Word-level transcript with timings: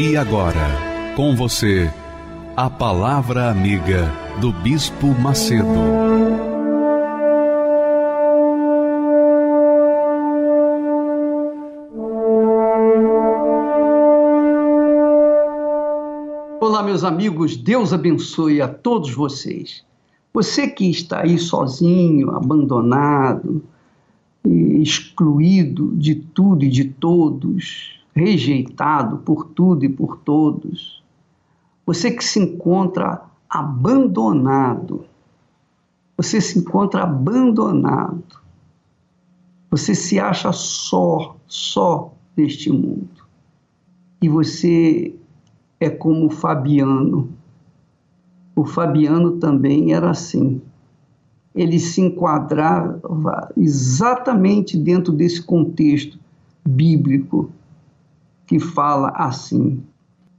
E 0.00 0.16
agora, 0.16 1.12
com 1.16 1.34
você, 1.34 1.92
a 2.56 2.70
Palavra 2.70 3.50
Amiga 3.50 4.08
do 4.40 4.52
Bispo 4.52 5.08
Macedo. 5.08 5.66
Olá, 16.60 16.80
meus 16.84 17.02
amigos, 17.02 17.56
Deus 17.56 17.92
abençoe 17.92 18.62
a 18.62 18.68
todos 18.68 19.10
vocês. 19.12 19.84
Você 20.32 20.68
que 20.68 20.88
está 20.88 21.22
aí 21.22 21.36
sozinho, 21.38 22.30
abandonado, 22.36 23.64
excluído 24.44 25.92
de 25.96 26.14
tudo 26.14 26.64
e 26.64 26.68
de 26.68 26.84
todos, 26.84 27.97
rejeitado 28.18 29.18
por 29.18 29.44
tudo 29.44 29.84
e 29.84 29.88
por 29.88 30.18
todos. 30.18 31.02
Você 31.86 32.10
que 32.10 32.24
se 32.24 32.40
encontra 32.40 33.22
abandonado. 33.48 35.04
Você 36.16 36.40
se 36.40 36.58
encontra 36.58 37.04
abandonado. 37.04 38.40
Você 39.70 39.94
se 39.94 40.18
acha 40.18 40.52
só, 40.52 41.36
só 41.46 42.12
neste 42.36 42.70
mundo. 42.70 43.08
E 44.20 44.28
você 44.28 45.14
é 45.78 45.88
como 45.88 46.26
o 46.26 46.30
Fabiano. 46.30 47.30
O 48.54 48.64
Fabiano 48.64 49.38
também 49.38 49.92
era 49.92 50.10
assim. 50.10 50.60
Ele 51.54 51.78
se 51.78 52.00
enquadrava 52.00 53.52
exatamente 53.56 54.76
dentro 54.76 55.12
desse 55.12 55.42
contexto 55.42 56.18
bíblico 56.66 57.50
que 58.48 58.58
fala 58.58 59.10
assim: 59.10 59.84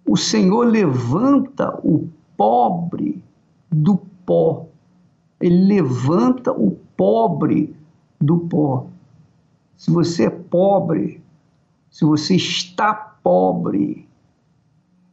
o 0.05 0.17
Senhor 0.17 0.65
levanta 0.65 1.79
o 1.83 2.09
pobre 2.35 3.23
do 3.71 3.97
pó. 4.25 4.65
Ele 5.39 5.75
levanta 5.75 6.51
o 6.51 6.71
pobre 6.97 7.73
do 8.19 8.39
pó. 8.39 8.87
Se 9.77 9.91
você 9.91 10.25
é 10.25 10.29
pobre, 10.29 11.23
se 11.89 12.03
você 12.03 12.35
está 12.35 12.93
pobre, 12.93 14.09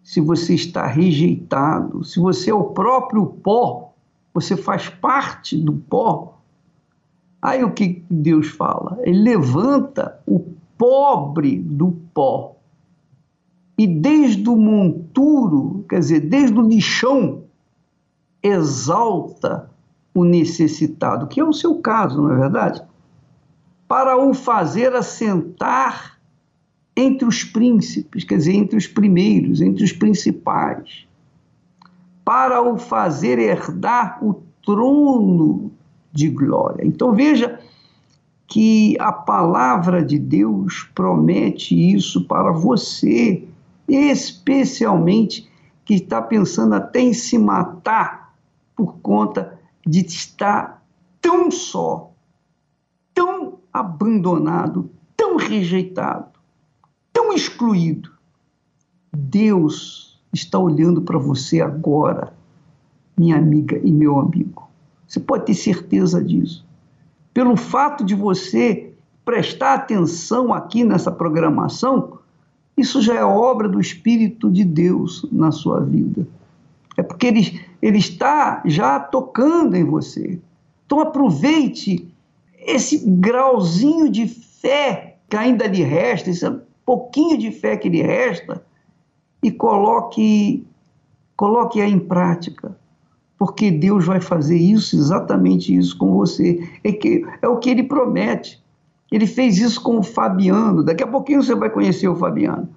se 0.03 0.21
você 0.21 0.55
está 0.55 0.87
rejeitado, 0.87 2.03
se 2.03 2.19
você 2.19 2.51
é 2.51 2.55
o 2.55 2.71
próprio 2.71 3.27
pó, 3.27 3.93
você 4.33 4.57
faz 4.57 4.89
parte 4.89 5.57
do 5.57 5.75
pó. 5.75 6.39
Aí 7.43 7.63
o 7.63 7.73
que 7.73 8.03
Deus 8.11 8.49
fala? 8.49 8.99
Ele 9.03 9.19
levanta 9.19 10.19
o 10.27 10.41
pobre 10.79 11.59
do 11.59 11.93
pó 12.15 12.56
e 13.79 13.87
desde 13.87 14.49
o 14.49 14.57
monturo, 14.57 15.85
quer 15.89 15.99
dizer, 15.99 16.21
desde 16.21 16.59
o 16.59 16.63
lixão, 16.63 17.43
exalta 18.43 19.71
o 20.15 20.25
necessitado, 20.25 21.27
que 21.27 21.41
é 21.41 21.45
o 21.45 21.53
seu 21.53 21.77
caso, 21.77 22.23
não 22.23 22.33
é 22.33 22.39
verdade? 22.39 22.83
Para 23.87 24.17
o 24.17 24.33
fazer 24.33 24.95
assentar 24.95 26.19
entre 26.97 27.29
os 27.29 27.45
príncipes, 27.45 28.25
quer 28.25 28.39
dizer, 28.39 28.55
entre 28.55 28.79
os 28.79 28.87
primeiros, 28.87 29.61
entre 29.61 29.85
os 29.85 29.93
principais, 29.93 31.07
para 32.25 32.63
o 32.63 32.79
fazer 32.79 33.39
herdar 33.39 34.19
o 34.25 34.43
trono 34.65 35.71
de 36.11 36.31
glória. 36.31 36.85
Então 36.85 37.13
veja 37.13 37.61
que 38.47 38.97
a 38.99 39.13
palavra 39.13 40.03
de 40.03 40.19
Deus 40.19 40.89
promete 40.95 41.75
isso 41.93 42.27
para 42.27 42.51
você 42.53 43.47
especialmente 43.89 45.49
que 45.85 45.95
está 45.95 46.21
pensando 46.21 46.75
até 46.75 47.01
em 47.01 47.13
se 47.13 47.39
matar 47.39 48.35
por 48.75 48.99
conta 48.99 49.59
de 49.87 50.01
estar 50.05 50.83
tão 51.21 51.51
só, 51.51 52.11
tão 53.15 53.59
abandonado, 53.73 54.91
tão 55.17 55.37
rejeitado, 55.37 56.39
tão 57.13 57.33
excluído. 57.33 58.11
Deus 59.13 60.21
está 60.33 60.59
olhando 60.59 61.03
para 61.03 61.19
você 61.19 61.61
agora, 61.61 62.35
minha 63.17 63.37
amiga 63.37 63.81
e 63.83 63.93
meu 63.93 64.19
amigo. 64.19 64.69
Você 65.07 65.21
pode 65.21 65.47
ter 65.47 65.55
certeza 65.55 66.23
disso. 66.23 66.67
Pelo 67.33 67.57
fato 67.57 68.05
de 68.05 68.15
você 68.15 68.93
prestar 69.25 69.75
atenção 69.75 70.53
aqui 70.53 70.85
nessa 70.85 71.11
programação, 71.11 72.19
isso 72.77 73.01
já 73.01 73.15
é 73.15 73.25
obra 73.25 73.69
do 73.69 73.81
Espírito 73.81 74.51
de 74.51 74.65
Deus 74.65 75.27
na 75.33 75.51
sua 75.51 75.81
vida. 75.81 76.27
É 76.97 77.03
porque 77.03 77.27
ele, 77.27 77.61
ele 77.81 77.99
está 77.99 78.63
já 78.67 79.01
tocando 79.01 79.77
em 79.77 79.85
você. 79.85 80.39
Então 80.85 81.01
aproveite 81.01 82.13
esse 82.59 82.99
grauzinho 83.07 84.11
de 84.11 84.27
fé 84.27 85.17
que 85.29 85.37
ainda 85.37 85.67
lhe 85.67 85.83
resta, 85.83 86.31
esse 86.31 86.49
pouquinho 86.85 87.37
de 87.37 87.51
fé 87.51 87.77
que 87.77 87.89
lhe 87.89 88.03
resta, 88.03 88.65
e 89.43 89.51
coloque, 89.51 90.67
coloque-a 91.37 91.89
em 91.89 91.99
prática. 91.99 92.77
Porque 93.39 93.71
Deus 93.71 94.07
vai 94.07 94.21
fazer 94.21 94.57
isso, 94.57 94.97
exatamente 94.97 95.75
isso 95.77 95.97
com 95.99 96.13
você. 96.13 96.67
É, 96.83 96.93
que, 96.93 97.25
é 97.43 97.49
o 97.49 97.59
que 97.59 97.71
ele 97.71 97.83
promete. 97.83 98.63
Ele 99.11 99.27
fez 99.27 99.59
isso 99.59 99.81
com 99.83 99.99
o 99.99 100.03
Fabiano. 100.03 100.83
Daqui 100.83 101.03
a 101.03 101.07
pouquinho 101.07 101.43
você 101.43 101.55
vai 101.55 101.71
conhecer 101.71 102.09
o 102.09 102.17
Fabiano. 102.17 102.69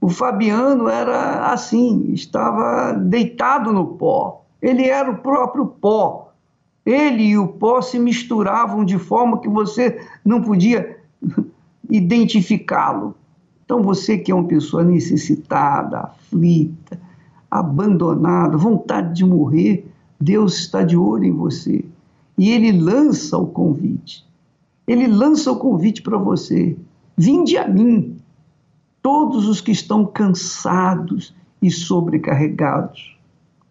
O 0.00 0.08
Fabiano 0.08 0.88
era 0.88 1.46
assim, 1.46 2.12
estava 2.12 2.92
deitado 2.92 3.72
no 3.72 3.86
pó. 3.86 4.44
Ele 4.60 4.86
era 4.86 5.10
o 5.10 5.18
próprio 5.18 5.66
pó. 5.66 6.32
Ele 6.84 7.22
e 7.22 7.38
o 7.38 7.48
pó 7.48 7.80
se 7.80 7.98
misturavam 7.98 8.84
de 8.84 8.98
forma 8.98 9.40
que 9.40 9.48
você 9.48 10.06
não 10.24 10.42
podia 10.42 10.98
identificá-lo. 11.88 13.14
Então, 13.64 13.82
você 13.82 14.18
que 14.18 14.30
é 14.30 14.34
uma 14.34 14.44
pessoa 14.44 14.84
necessitada, 14.84 16.00
aflita, 16.00 17.00
abandonada, 17.50 18.58
vontade 18.58 19.14
de 19.14 19.24
morrer, 19.24 19.86
Deus 20.20 20.58
está 20.58 20.82
de 20.82 20.96
olho 20.96 21.24
em 21.24 21.32
você. 21.32 21.82
E 22.36 22.50
Ele 22.50 22.72
lança 22.72 23.38
o 23.38 23.46
convite. 23.46 24.26
Ele 24.86 25.06
lança 25.06 25.50
o 25.50 25.58
convite 25.58 26.02
para 26.02 26.18
você. 26.18 26.76
Vinde 27.16 27.56
a 27.56 27.66
mim, 27.66 28.16
todos 29.02 29.48
os 29.48 29.60
que 29.60 29.72
estão 29.72 30.04
cansados 30.04 31.34
e 31.62 31.70
sobrecarregados. 31.70 33.16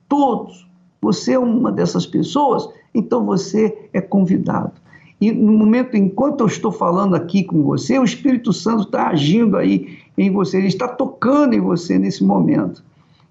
Todos. 0.07 0.67
Você 1.01 1.33
é 1.33 1.39
uma 1.39 1.71
dessas 1.71 2.05
pessoas, 2.05 2.67
então 2.93 3.25
você 3.25 3.89
é 3.91 3.99
convidado. 3.99 4.71
E 5.19 5.31
no 5.31 5.53
momento, 5.53 5.95
enquanto 5.95 6.41
eu 6.41 6.47
estou 6.47 6.71
falando 6.71 7.15
aqui 7.15 7.43
com 7.43 7.63
você, 7.63 7.97
o 7.97 8.03
Espírito 8.03 8.51
Santo 8.51 8.83
está 8.83 9.07
agindo 9.07 9.57
aí 9.57 9.99
em 10.17 10.31
você, 10.31 10.57
ele 10.57 10.67
está 10.67 10.87
tocando 10.87 11.53
em 11.53 11.59
você 11.59 11.97
nesse 11.97 12.23
momento. 12.23 12.83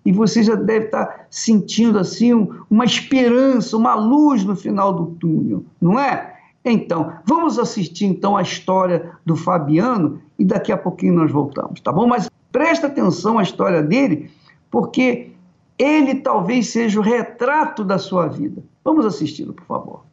E 0.04 0.10
você 0.10 0.42
já 0.42 0.54
deve 0.54 0.86
estar 0.86 1.26
sentindo 1.30 1.98
assim 1.98 2.32
uma 2.70 2.84
esperança, 2.84 3.76
uma 3.76 3.94
luz 3.94 4.44
no 4.44 4.56
final 4.56 4.92
do 4.92 5.06
túnel, 5.06 5.64
não 5.80 5.98
é? 5.98 6.31
Então, 6.64 7.14
vamos 7.26 7.58
assistir 7.58 8.04
então 8.04 8.36
a 8.36 8.42
história 8.42 9.12
do 9.26 9.34
Fabiano 9.34 10.20
e 10.38 10.44
daqui 10.44 10.70
a 10.70 10.76
pouquinho 10.76 11.14
nós 11.14 11.30
voltamos, 11.30 11.80
tá 11.80 11.90
bom? 11.90 12.06
Mas 12.06 12.30
presta 12.52 12.86
atenção 12.86 13.38
à 13.38 13.42
história 13.42 13.82
dele, 13.82 14.30
porque 14.70 15.32
ele 15.76 16.16
talvez 16.16 16.68
seja 16.68 17.00
o 17.00 17.02
retrato 17.02 17.82
da 17.82 17.98
sua 17.98 18.28
vida. 18.28 18.62
Vamos 18.84 19.04
assisti-lo, 19.04 19.52
por 19.52 19.64
favor. 19.64 20.04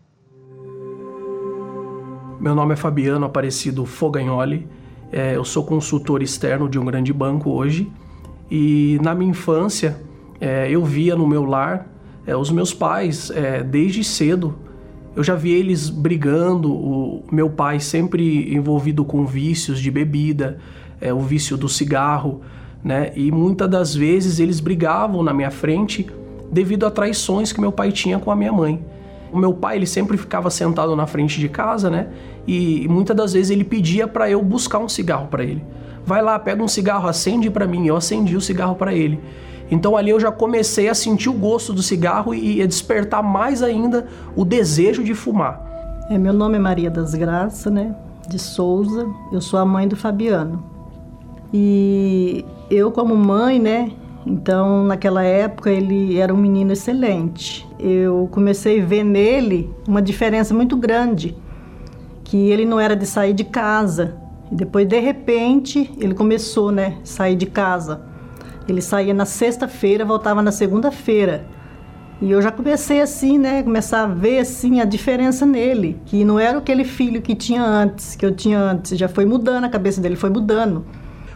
Meu 2.40 2.56
nome 2.56 2.74
é 2.74 2.76
Fabiano 2.76 3.26
Aparecido 3.26 3.86
Fogagnoli, 3.86 4.68
é, 5.12 5.36
eu 5.36 5.44
sou 5.44 5.64
consultor 5.64 6.22
externo 6.22 6.70
de 6.70 6.80
um 6.80 6.86
grande 6.86 7.12
banco 7.12 7.50
hoje 7.50 7.92
e 8.50 8.98
na 9.02 9.14
minha 9.14 9.32
infância 9.32 10.00
é, 10.40 10.70
eu 10.70 10.84
via 10.86 11.16
no 11.16 11.28
meu 11.28 11.44
lar 11.44 11.88
é, 12.26 12.36
os 12.36 12.50
meus 12.50 12.74
pais 12.74 13.30
é, 13.32 13.64
desde 13.64 14.04
cedo 14.04 14.56
eu 15.20 15.24
já 15.24 15.36
vi 15.36 15.52
eles 15.52 15.90
brigando, 15.90 16.74
o 16.74 17.26
meu 17.30 17.50
pai 17.50 17.82
sempre 17.82 18.56
envolvido 18.56 19.04
com 19.04 19.26
vícios 19.26 19.82
de 19.82 19.92
bebida, 19.92 20.60
é, 21.02 21.14
o 21.14 21.20
vício 21.20 21.58
do 21.58 21.68
cigarro, 21.68 22.40
né? 22.82 23.12
E 23.18 23.30
muitas 23.30 23.70
das 23.70 23.94
vezes 23.94 24.40
eles 24.40 24.62
brigavam 24.62 25.22
na 25.22 25.34
minha 25.34 25.52
frente 25.52 26.08
devido 26.50 26.86
a 26.86 26.90
traições 26.90 27.52
que 27.52 27.60
meu 27.60 27.70
pai 27.70 27.92
tinha 27.92 28.18
com 28.18 28.32
a 28.32 28.36
minha 28.36 28.54
mãe. 28.54 28.82
O 29.30 29.38
meu 29.38 29.54
pai, 29.54 29.76
ele 29.76 29.86
sempre 29.86 30.16
ficava 30.16 30.50
sentado 30.50 30.96
na 30.96 31.06
frente 31.06 31.38
de 31.38 31.50
casa, 31.50 31.90
né? 31.90 32.08
E 32.48 32.88
muitas 32.88 33.14
das 33.14 33.34
vezes 33.34 33.52
ele 33.52 33.66
pedia 33.66 34.08
para 34.08 34.30
eu 34.30 34.42
buscar 34.42 34.80
um 34.80 34.88
cigarro 34.88 35.28
para 35.28 35.44
ele. 35.44 35.62
Vai 36.06 36.22
lá, 36.22 36.40
pega 36.40 36.64
um 36.64 36.68
cigarro, 36.70 37.10
acende 37.10 37.50
para 37.50 37.68
mim. 37.68 37.86
Eu 37.86 37.98
acendi 37.98 38.38
o 38.38 38.42
cigarro 38.42 38.76
para 38.76 38.94
ele. 38.94 39.20
Então 39.72 39.96
ali 39.96 40.10
eu 40.10 40.20
já 40.20 40.32
comecei 40.32 40.90
a 40.90 40.94
sentir 40.94 41.30
o 41.30 41.34
gosto 41.34 41.74
do 41.74 41.84
cigarro 41.84 42.34
e 42.34 42.62
a 42.62 42.66
despertar 42.66 43.22
mais 43.22 43.62
ainda 43.62 44.08
o 44.36 44.44
desejo 44.44 45.04
de 45.04 45.14
fumar. 45.14 45.70
É, 46.10 46.18
meu 46.18 46.34
nome 46.34 46.56
é 46.56 46.60
Maria 46.60 46.90
das 46.90 47.14
Graças, 47.14 47.72
né? 47.72 47.96
De 48.28 48.40
Souza. 48.40 49.08
Eu 49.32 49.42
sou 49.42 49.60
a 49.60 49.66
mãe 49.66 49.88
do 49.88 49.96
Fabiano. 49.96 50.64
E 51.54 52.44
eu 52.70 52.92
como 52.92 53.16
mãe, 53.16 53.60
né? 53.60 53.92
Então, 54.26 54.84
naquela 54.84 55.24
época, 55.24 55.72
ele 55.72 56.20
era 56.20 56.34
um 56.34 56.38
menino 56.38 56.72
excelente. 56.72 57.68
Eu 57.80 58.28
comecei 58.32 58.82
a 58.82 58.86
ver 58.86 59.04
nele 59.04 59.74
uma 59.88 60.02
diferença 60.02 60.54
muito 60.54 60.76
grande, 60.76 61.36
que 62.24 62.50
ele 62.50 62.66
não 62.66 62.80
era 62.80 62.96
de 62.96 63.06
sair 63.06 63.34
de 63.34 63.44
casa. 63.44 64.18
E 64.52 64.56
depois, 64.56 64.88
de 64.88 65.00
repente, 65.00 65.92
ele 66.00 66.14
começou, 66.14 66.72
né, 66.72 66.98
sair 67.04 67.36
de 67.36 67.46
casa. 67.46 68.09
Ele 68.72 68.82
saía 68.82 69.14
na 69.14 69.26
sexta-feira, 69.26 70.06
voltava 70.06 70.42
na 70.42 70.52
segunda-feira. 70.52 71.46
E 72.22 72.32
eu 72.32 72.42
já 72.42 72.52
comecei 72.52 73.02
assim, 73.02 73.38
né, 73.38 73.64
começar 73.64 74.04
a 74.04 74.08
ver 74.08 74.40
assim 74.40 74.82
a 74.82 74.86
diferença 74.86 75.46
nele, 75.46 75.98
que 76.06 76.26
não 76.26 76.38
era 76.38 76.58
aquele 76.58 76.84
filho 76.84 77.22
que 77.22 77.34
tinha 77.34 77.64
antes, 77.64 78.16
que 78.16 78.26
eu 78.26 78.36
tinha 78.36 78.60
antes, 78.60 78.98
já 78.98 79.08
foi 79.08 79.26
mudando 79.26 79.64
a 79.64 79.70
cabeça 79.70 80.02
dele, 80.02 80.18
foi 80.18 80.30
mudando. 80.30 80.86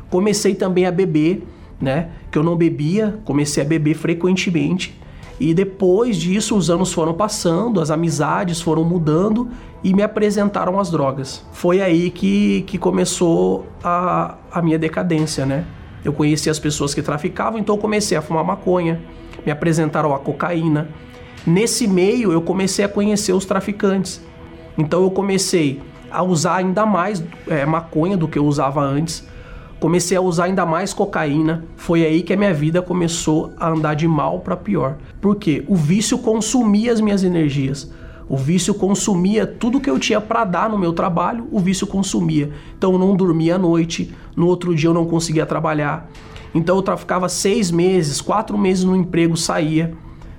Comecei 0.10 0.54
também 0.54 0.86
a 0.86 0.92
beber 0.92 1.48
né? 1.84 2.10
Que 2.32 2.38
eu 2.38 2.44
não 2.44 2.56
bebia, 2.56 3.20
comecei 3.26 3.62
a 3.62 3.66
beber 3.66 3.94
frequentemente. 3.96 5.00
E 5.40 5.54
depois 5.54 6.16
disso, 6.16 6.56
os 6.56 6.70
anos 6.70 6.94
foram 6.94 7.14
passando, 7.14 7.82
as 7.82 7.92
amizades 7.92 8.62
foram 8.62 8.84
mudando 8.84 9.50
e 9.84 9.94
me 9.94 10.02
apresentaram 10.02 10.80
as 10.80 10.90
drogas. 10.90 11.46
Foi 11.52 11.82
aí 11.82 12.10
que, 12.10 12.62
que 12.62 12.78
começou 12.78 13.68
a, 13.84 14.36
a 14.52 14.62
minha 14.62 14.80
decadência, 14.80 15.46
né? 15.46 15.66
Eu 16.04 16.14
conheci 16.14 16.50
as 16.50 16.60
pessoas 16.60 16.94
que 16.94 17.02
traficavam, 17.02 17.60
então 17.60 17.76
eu 17.76 17.82
comecei 17.82 18.18
a 18.18 18.22
fumar 18.22 18.44
maconha, 18.44 19.02
me 19.46 19.52
apresentaram 19.52 20.14
a 20.14 20.20
cocaína. 20.20 20.90
Nesse 21.46 21.88
meio, 21.88 22.32
eu 22.32 22.42
comecei 22.42 22.86
a 22.86 22.90
conhecer 22.90 23.34
os 23.34 23.46
traficantes. 23.46 24.22
Então 24.78 25.04
eu 25.04 25.12
comecei 25.12 25.82
a 26.10 26.24
usar 26.24 26.58
ainda 26.58 26.86
mais 26.86 27.24
é, 27.48 27.66
maconha 27.66 28.18
do 28.18 28.28
que 28.28 28.38
eu 28.38 28.46
usava 28.46 28.82
antes 28.82 29.28
comecei 29.84 30.16
a 30.16 30.22
usar 30.22 30.46
ainda 30.46 30.66
mais 30.66 30.94
cocaína. 30.94 31.66
Foi 31.76 32.06
aí 32.06 32.24
que 32.24 32.32
a 32.32 32.38
minha 32.38 32.54
vida 32.54 32.82
começou 32.82 33.52
a 33.58 33.68
andar 33.70 33.96
de 33.96 34.08
mal 34.08 34.40
para 34.40 34.56
pior. 34.56 34.96
Porque 35.20 35.66
o 35.68 35.76
vício 35.76 36.18
consumia 36.20 36.94
as 36.94 37.02
minhas 37.02 37.22
energias. 37.22 37.92
O 38.28 38.38
vício 38.38 38.74
consumia 38.74 39.46
tudo 39.46 39.80
que 39.80 39.90
eu 39.90 40.00
tinha 40.00 40.22
para 40.22 40.46
dar 40.46 40.70
no 40.70 40.78
meu 40.78 40.94
trabalho, 40.94 41.48
o 41.52 41.60
vício 41.60 41.86
consumia. 41.86 42.52
Então 42.78 42.94
eu 42.94 43.00
não 43.00 43.16
dormia 43.16 43.56
à 43.56 43.58
noite, 43.58 44.14
no 44.36 44.48
outro 44.48 44.76
dia 44.76 44.90
eu 44.90 44.94
não 44.94 45.06
conseguia 45.06 45.46
trabalhar. 45.46 46.10
Então 46.56 46.82
eu 46.86 46.98
ficava 46.98 47.28
seis 47.28 47.72
meses, 47.72 48.22
quatro 48.22 48.58
meses 48.58 48.84
no 48.84 48.96
emprego, 48.96 49.36
saía. 49.36 49.94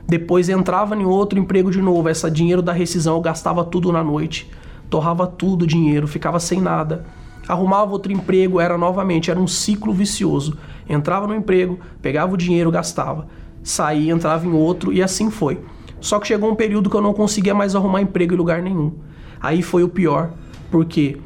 Depois 0.06 0.48
entrava 0.48 0.94
em 0.94 1.04
outro 1.04 1.38
emprego 1.38 1.70
de 1.70 1.80
novo. 1.80 2.08
Esse 2.08 2.30
dinheiro 2.30 2.62
da 2.62 2.72
rescisão 2.72 3.16
eu 3.16 3.20
gastava 3.20 3.64
tudo 3.64 3.90
na 3.92 4.02
noite. 4.02 4.50
Torrava 4.88 5.26
tudo 5.26 5.62
o 5.62 5.66
dinheiro, 5.66 6.06
ficava 6.06 6.38
sem 6.38 6.60
nada 6.60 7.04
arrumava 7.48 7.92
outro 7.92 8.12
emprego, 8.12 8.60
era 8.60 8.76
novamente, 8.78 9.30
era 9.30 9.38
um 9.38 9.46
ciclo 9.46 9.92
vicioso. 9.92 10.56
Entrava 10.88 11.26
no 11.26 11.34
emprego, 11.34 11.78
pegava 12.00 12.34
o 12.34 12.36
dinheiro, 12.36 12.70
gastava, 12.70 13.26
saía, 13.62 14.12
entrava 14.12 14.46
em 14.46 14.52
outro 14.52 14.92
e 14.92 15.02
assim 15.02 15.30
foi. 15.30 15.60
Só 16.04 16.20
que 16.20 16.26
chegou 16.26 16.50
um 16.50 16.54
período 16.54 16.90
que 16.90 16.96
eu 16.96 17.00
não 17.00 17.14
conseguia 17.14 17.54
mais 17.54 17.74
arrumar 17.74 18.02
emprego 18.02 18.34
em 18.34 18.36
lugar 18.36 18.60
nenhum. 18.60 18.92
Aí 19.40 19.62
foi 19.62 19.82
o 19.82 19.88
pior, 19.88 20.32
porque 20.70 21.18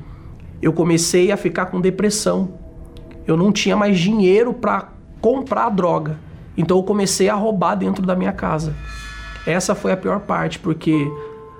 eu 0.62 0.72
comecei 0.72 1.32
a 1.32 1.36
ficar 1.36 1.66
com 1.66 1.80
depressão. 1.80 2.54
Eu 3.26 3.36
não 3.36 3.50
tinha 3.50 3.76
mais 3.76 3.98
dinheiro 3.98 4.54
para 4.54 4.92
comprar 5.20 5.68
droga. 5.70 6.16
Então 6.56 6.76
eu 6.76 6.84
comecei 6.84 7.28
a 7.28 7.34
roubar 7.34 7.74
dentro 7.74 8.06
da 8.06 8.14
minha 8.14 8.32
casa. 8.32 8.72
Essa 9.44 9.74
foi 9.74 9.90
a 9.90 9.96
pior 9.96 10.20
parte, 10.20 10.60
porque 10.60 10.94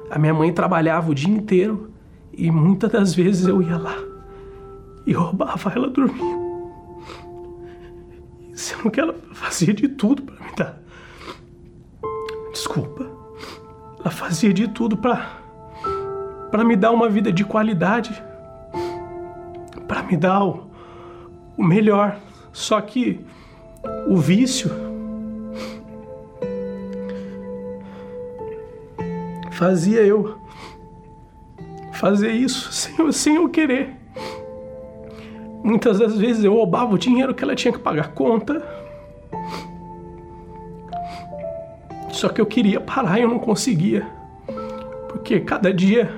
a 0.09 0.17
minha 0.17 0.32
mãe 0.32 0.53
trabalhava 0.53 1.11
o 1.11 1.15
dia 1.15 1.35
inteiro 1.35 1.91
e 2.32 2.53
muitas 2.53 2.88
das 2.88 3.12
vezes 3.12 3.49
eu 3.49 3.61
ia 3.61 3.79
lá 3.79 3.97
e 5.05 5.12
roubava 5.12 5.73
ela 5.75 5.91
dormindo. 5.91 6.70
Sendo 8.55 8.88
que 8.93 9.00
ela 9.00 9.17
fazia 9.32 9.75
de 9.75 9.88
tudo 9.88 10.23
para 10.23 10.37
me 10.37 10.55
dar. 10.55 10.88
Desculpa. 12.53 13.06
Ela 14.00 14.11
fazia 14.11 14.53
de 14.53 14.69
tudo 14.69 14.97
para 14.97 15.39
para 16.50 16.65
me 16.65 16.77
dar 16.77 16.93
uma 16.93 17.09
vida 17.09 17.33
de 17.33 17.45
qualidade. 17.45 18.23
Para 19.87 20.03
me 20.03 20.17
dar 20.17 20.45
o, 20.45 20.69
o 21.56 21.62
melhor. 21.62 22.19
Só 22.53 22.81
que 22.81 23.25
o 24.06 24.17
vício 24.17 24.71
fazia 29.53 30.03
eu 30.03 30.39
fazer 31.93 32.31
isso 32.31 32.71
sem, 32.73 33.12
sem 33.12 33.37
eu 33.37 33.49
querer. 33.49 33.97
Muitas 35.62 35.99
das 35.99 36.17
vezes 36.17 36.44
eu 36.44 36.55
roubava 36.55 36.94
o 36.94 36.99
dinheiro 36.99 37.35
que 37.35 37.44
ela 37.44 37.55
tinha 37.55 37.73
que 37.73 37.79
pagar 37.79 38.12
conta. 38.12 38.78
Só 42.19 42.29
que 42.29 42.41
eu 42.41 42.47
queria 42.47 42.81
parar 42.81 43.20
e 43.20 43.23
eu 43.23 43.29
não 43.29 43.38
conseguia. 43.38 44.05
Porque 45.06 45.38
cada 45.38 45.73
dia 45.73 46.11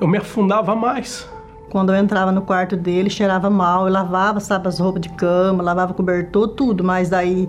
eu 0.00 0.08
me 0.08 0.18
afundava 0.18 0.74
mais. 0.74 1.30
Quando 1.70 1.92
eu 1.92 1.96
entrava 1.96 2.32
no 2.32 2.42
quarto 2.42 2.76
dele, 2.76 3.08
cheirava 3.08 3.48
mal, 3.48 3.86
eu 3.86 3.92
lavava, 3.92 4.40
sabe, 4.40 4.66
as 4.66 4.80
roupas 4.80 5.02
de 5.02 5.08
cama, 5.10 5.62
lavava 5.62 5.94
cobertor, 5.94 6.48
tudo, 6.48 6.82
mas 6.82 7.08
daí 7.08 7.48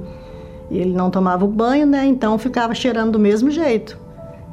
ele 0.69 0.93
não 0.93 1.09
tomava 1.09 1.43
o 1.43 1.47
banho, 1.47 1.87
né? 1.87 2.05
Então 2.05 2.37
ficava 2.37 2.75
cheirando 2.75 3.13
do 3.13 3.19
mesmo 3.19 3.49
jeito. 3.49 3.97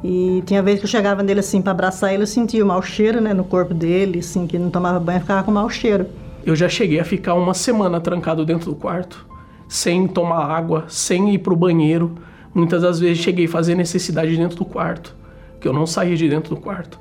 E 0.03 0.41
tinha 0.47 0.63
vezes 0.63 0.79
que 0.79 0.87
eu 0.87 0.89
chegava 0.89 1.21
nele 1.21 1.41
assim 1.41 1.61
para 1.61 1.71
abraçar 1.71 2.11
ele, 2.15 2.23
eu 2.23 2.27
sentia 2.27 2.63
o 2.63 2.67
mau 2.67 2.81
cheiro, 2.81 3.21
né, 3.21 3.31
no 3.31 3.43
corpo 3.43 3.75
dele, 3.75 4.19
assim, 4.19 4.47
que 4.47 4.57
não 4.57 4.71
tomava 4.71 4.99
banho, 4.99 5.19
ficava 5.19 5.43
com 5.43 5.51
mau 5.51 5.69
cheiro. 5.69 6.07
Eu 6.43 6.55
já 6.55 6.67
cheguei 6.67 6.99
a 6.99 7.05
ficar 7.05 7.35
uma 7.35 7.53
semana 7.53 8.01
trancado 8.01 8.43
dentro 8.43 8.71
do 8.71 8.75
quarto, 8.75 9.23
sem 9.67 10.07
tomar 10.07 10.49
água, 10.49 10.85
sem 10.87 11.31
ir 11.35 11.37
pro 11.37 11.55
banheiro. 11.55 12.15
Muitas 12.53 12.81
das 12.81 12.99
vezes 12.99 13.23
cheguei 13.23 13.45
a 13.45 13.49
fazer 13.49 13.75
necessidade 13.75 14.35
dentro 14.35 14.57
do 14.57 14.65
quarto, 14.65 15.15
que 15.59 15.67
eu 15.67 15.73
não 15.73 15.85
saía 15.85 16.15
de 16.15 16.27
dentro 16.27 16.55
do 16.55 16.61
quarto. 16.61 16.99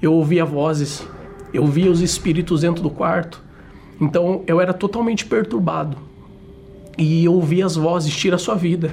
Eu 0.00 0.12
ouvia 0.12 0.44
vozes, 0.44 1.06
eu 1.52 1.66
via 1.66 1.90
os 1.90 2.00
espíritos 2.00 2.62
dentro 2.62 2.82
do 2.82 2.90
quarto. 2.90 3.42
Então 4.00 4.42
eu 4.46 4.60
era 4.60 4.72
totalmente 4.72 5.24
perturbado. 5.24 5.96
E 6.98 7.24
eu 7.24 7.34
ouvia 7.34 7.66
as 7.66 7.76
vozes: 7.76 8.14
tira 8.14 8.36
a 8.36 8.38
sua 8.38 8.54
vida, 8.54 8.90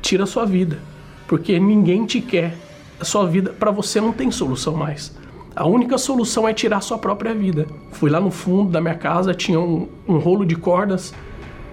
tira 0.00 0.24
a 0.24 0.26
sua 0.26 0.44
vida 0.44 0.78
porque 1.26 1.58
ninguém 1.58 2.04
te 2.04 2.20
quer. 2.20 2.56
A 3.00 3.04
sua 3.04 3.26
vida, 3.26 3.50
para 3.50 3.70
você 3.70 4.00
não 4.00 4.12
tem 4.12 4.30
solução 4.30 4.74
mais. 4.74 5.16
A 5.54 5.66
única 5.66 5.98
solução 5.98 6.48
é 6.48 6.54
tirar 6.54 6.80
sua 6.80 6.98
própria 6.98 7.34
vida. 7.34 7.66
Fui 7.92 8.10
lá 8.10 8.20
no 8.20 8.30
fundo 8.30 8.70
da 8.70 8.80
minha 8.80 8.94
casa, 8.94 9.34
tinha 9.34 9.58
um, 9.58 9.88
um 10.06 10.18
rolo 10.18 10.44
de 10.44 10.56
cordas. 10.56 11.12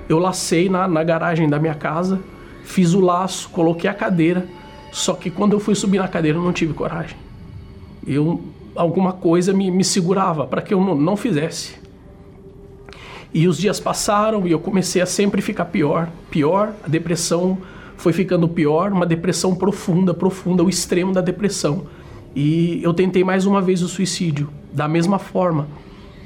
Eu 0.09 0.19
lacei 0.19 0.69
na, 0.69 0.87
na 0.87 1.03
garagem 1.03 1.49
da 1.49 1.59
minha 1.59 1.75
casa, 1.75 2.19
fiz 2.63 2.93
o 2.93 2.99
laço, 2.99 3.49
coloquei 3.49 3.89
a 3.89 3.93
cadeira. 3.93 4.45
Só 4.91 5.13
que 5.13 5.29
quando 5.29 5.53
eu 5.53 5.59
fui 5.59 5.75
subir 5.75 5.99
na 5.99 6.07
cadeira, 6.07 6.37
eu 6.37 6.43
não 6.43 6.53
tive 6.53 6.73
coragem. 6.73 7.17
Eu 8.05 8.41
alguma 8.75 9.13
coisa 9.13 9.53
me, 9.53 9.69
me 9.69 9.83
segurava 9.83 10.47
para 10.47 10.61
que 10.61 10.73
eu 10.73 10.79
não, 10.79 10.95
não 10.95 11.17
fizesse. 11.17 11.75
E 13.33 13.47
os 13.47 13.57
dias 13.57 13.79
passaram 13.79 14.45
e 14.45 14.51
eu 14.51 14.59
comecei 14.59 15.01
a 15.01 15.05
sempre 15.05 15.41
ficar 15.41 15.65
pior, 15.65 16.09
pior, 16.29 16.73
a 16.83 16.87
depressão 16.87 17.57
foi 17.95 18.11
ficando 18.11 18.47
pior, 18.47 18.91
uma 18.91 19.05
depressão 19.05 19.55
profunda, 19.55 20.13
profunda, 20.13 20.63
o 20.63 20.69
extremo 20.69 21.13
da 21.13 21.21
depressão. 21.21 21.83
E 22.35 22.81
eu 22.83 22.93
tentei 22.93 23.23
mais 23.23 23.45
uma 23.45 23.61
vez 23.61 23.81
o 23.81 23.87
suicídio, 23.87 24.49
da 24.73 24.87
mesma 24.87 25.19
forma. 25.19 25.67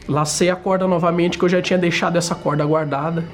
Lacei 0.08 0.50
a 0.50 0.56
corda 0.56 0.88
novamente, 0.88 1.38
que 1.38 1.44
eu 1.44 1.50
já 1.50 1.62
tinha 1.62 1.78
deixado 1.78 2.16
essa 2.16 2.34
corda 2.34 2.66
guardada. 2.66 3.26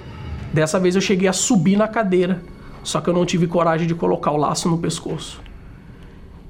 Dessa 0.52 0.80
vez 0.80 0.96
eu 0.96 1.02
cheguei 1.02 1.28
a 1.28 1.34
subir 1.34 1.78
na 1.78 1.88
cadeira, 1.88 2.42
só 2.84 3.00
que 3.00 3.10
eu 3.10 3.14
não 3.14 3.26
tive 3.26 3.48
coragem 3.48 3.88
de 3.88 3.96
colocar 3.96 4.32
o 4.32 4.38
laço 4.38 4.70
no 4.70 4.78
pescoço. 4.78 5.42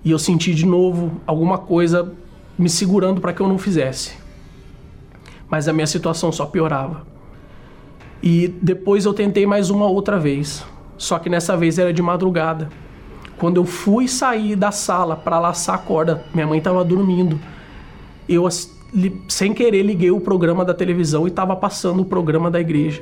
E 0.04 0.12
eu 0.12 0.20
senti 0.20 0.54
de 0.54 0.66
novo 0.66 1.12
alguma 1.28 1.58
coisa 1.58 2.14
me 2.58 2.70
segurando 2.70 3.22
para 3.22 3.34
que 3.34 3.42
eu 3.42 3.48
não 3.48 3.58
fizesse. 3.58 4.14
Mas 5.50 5.68
a 5.68 5.74
minha 5.74 5.88
situação 5.88 6.32
só 6.32 6.46
piorava. 6.46 7.06
E 8.24 8.48
depois 8.62 9.06
eu 9.06 9.14
tentei 9.14 9.46
mais 9.46 9.70
uma 9.70 9.88
outra 9.88 10.20
vez. 10.20 10.66
Só 10.98 11.20
que 11.20 11.30
nessa 11.30 11.58
vez 11.58 11.78
era 11.78 11.92
de 11.92 12.02
madrugada. 12.02 12.70
Quando 13.38 13.58
eu 13.58 13.66
fui 13.66 14.08
sair 14.08 14.56
da 14.56 14.72
sala 14.72 15.16
para 15.16 15.40
laçar 15.40 15.76
a 15.76 15.80
corda, 15.80 16.24
minha 16.34 16.48
mãe 16.48 16.60
estava 16.60 16.84
dormindo. 16.84 17.40
Eu 18.30 18.48
sem 19.28 19.54
querer, 19.54 19.82
liguei 19.84 20.12
o 20.12 20.20
programa 20.20 20.64
da 20.64 20.74
televisão 20.74 21.26
e 21.26 21.30
estava 21.30 21.56
passando 21.56 22.02
o 22.02 22.06
programa 22.06 22.52
da 22.52 22.60
igreja. 22.60 23.02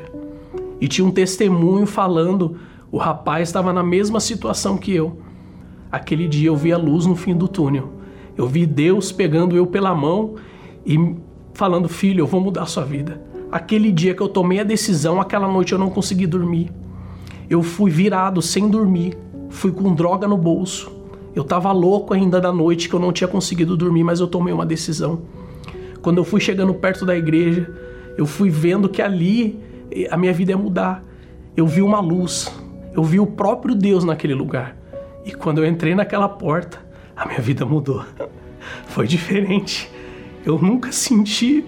E 0.79 0.87
tinha 0.87 1.05
um 1.05 1.11
testemunho 1.11 1.85
falando: 1.85 2.57
o 2.91 2.97
rapaz 2.97 3.49
estava 3.49 3.71
na 3.71 3.83
mesma 3.83 4.19
situação 4.19 4.77
que 4.77 4.93
eu. 4.93 5.19
Aquele 5.91 6.27
dia 6.27 6.47
eu 6.47 6.55
vi 6.55 6.71
a 6.71 6.77
luz 6.77 7.05
no 7.05 7.15
fim 7.15 7.35
do 7.35 7.47
túnel. 7.47 7.93
Eu 8.37 8.47
vi 8.47 8.65
Deus 8.65 9.11
pegando 9.11 9.55
eu 9.55 9.67
pela 9.67 9.93
mão 9.93 10.35
e 10.85 11.15
falando: 11.53 11.89
Filho, 11.89 12.21
eu 12.21 12.27
vou 12.27 12.41
mudar 12.41 12.63
a 12.63 12.65
sua 12.65 12.83
vida. 12.83 13.21
Aquele 13.51 13.91
dia 13.91 14.13
que 14.13 14.21
eu 14.21 14.29
tomei 14.29 14.59
a 14.59 14.63
decisão, 14.63 15.19
aquela 15.19 15.47
noite 15.47 15.73
eu 15.73 15.79
não 15.79 15.89
consegui 15.89 16.27
dormir. 16.27 16.71
Eu 17.49 17.63
fui 17.63 17.89
virado 17.89 18.41
sem 18.41 18.69
dormir, 18.69 19.17
fui 19.49 19.71
com 19.71 19.93
droga 19.93 20.27
no 20.27 20.37
bolso. 20.37 20.91
Eu 21.35 21.43
estava 21.43 21.71
louco 21.71 22.13
ainda 22.13 22.39
da 22.39 22.51
noite 22.51 22.87
que 22.87 22.93
eu 22.93 22.99
não 22.99 23.11
tinha 23.11 23.27
conseguido 23.27 23.75
dormir, 23.75 24.03
mas 24.03 24.19
eu 24.19 24.27
tomei 24.27 24.53
uma 24.53 24.65
decisão. 24.65 25.21
Quando 26.01 26.17
eu 26.17 26.23
fui 26.23 26.39
chegando 26.39 26.73
perto 26.73 27.05
da 27.05 27.15
igreja, 27.17 27.71
eu 28.17 28.25
fui 28.25 28.49
vendo 28.49 28.87
que 28.87 29.01
ali 29.01 29.59
eh, 29.91 30.07
a 30.11 30.17
minha 30.17 30.33
vida 30.33 30.51
ia 30.51 30.57
mudar. 30.57 31.03
Eu 31.57 31.67
vi 31.67 31.81
uma 31.81 31.99
luz, 31.99 32.51
eu 32.93 33.03
vi 33.03 33.19
o 33.19 33.25
próprio 33.25 33.75
Deus 33.75 34.03
naquele 34.03 34.33
lugar. 34.33 34.75
E 35.25 35.31
quando 35.31 35.59
eu 35.59 35.65
entrei 35.65 35.95
naquela 35.95 36.27
porta, 36.27 36.79
a 37.15 37.25
minha 37.27 37.39
vida 37.39 37.65
mudou. 37.65 38.03
Foi 38.87 39.07
diferente. 39.07 39.89
Eu 40.45 40.57
nunca 40.57 40.91
senti 40.91 41.63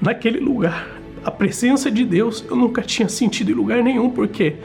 naquele 0.00 0.40
lugar 0.40 0.88
a 1.24 1.30
presença 1.30 1.90
de 1.90 2.04
Deus. 2.04 2.44
Eu 2.48 2.56
nunca 2.56 2.82
tinha 2.82 3.08
sentido 3.08 3.50
em 3.50 3.54
lugar 3.54 3.82
nenhum, 3.82 4.10
porque 4.10 4.56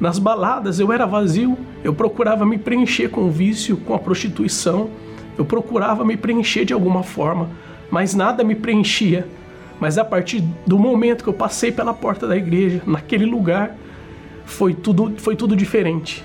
nas 0.00 0.18
baladas 0.18 0.80
eu 0.80 0.92
era 0.92 1.06
vazio, 1.06 1.56
eu 1.84 1.94
procurava 1.94 2.44
me 2.44 2.58
preencher 2.58 3.08
com 3.08 3.22
o 3.22 3.30
vício, 3.30 3.76
com 3.76 3.94
a 3.94 3.98
prostituição, 3.98 4.90
eu 5.38 5.44
procurava 5.44 6.04
me 6.04 6.16
preencher 6.16 6.64
de 6.64 6.72
alguma 6.72 7.02
forma 7.02 7.48
mas 7.92 8.14
nada 8.14 8.42
me 8.42 8.54
preenchia. 8.54 9.28
Mas 9.78 9.98
a 9.98 10.04
partir 10.04 10.42
do 10.66 10.78
momento 10.78 11.22
que 11.22 11.28
eu 11.28 11.34
passei 11.34 11.70
pela 11.70 11.92
porta 11.92 12.26
da 12.26 12.34
igreja, 12.34 12.80
naquele 12.86 13.26
lugar, 13.26 13.76
foi 14.44 14.74
tudo, 14.74 15.14
foi 15.18 15.36
tudo 15.36 15.56
diferente. 15.56 16.24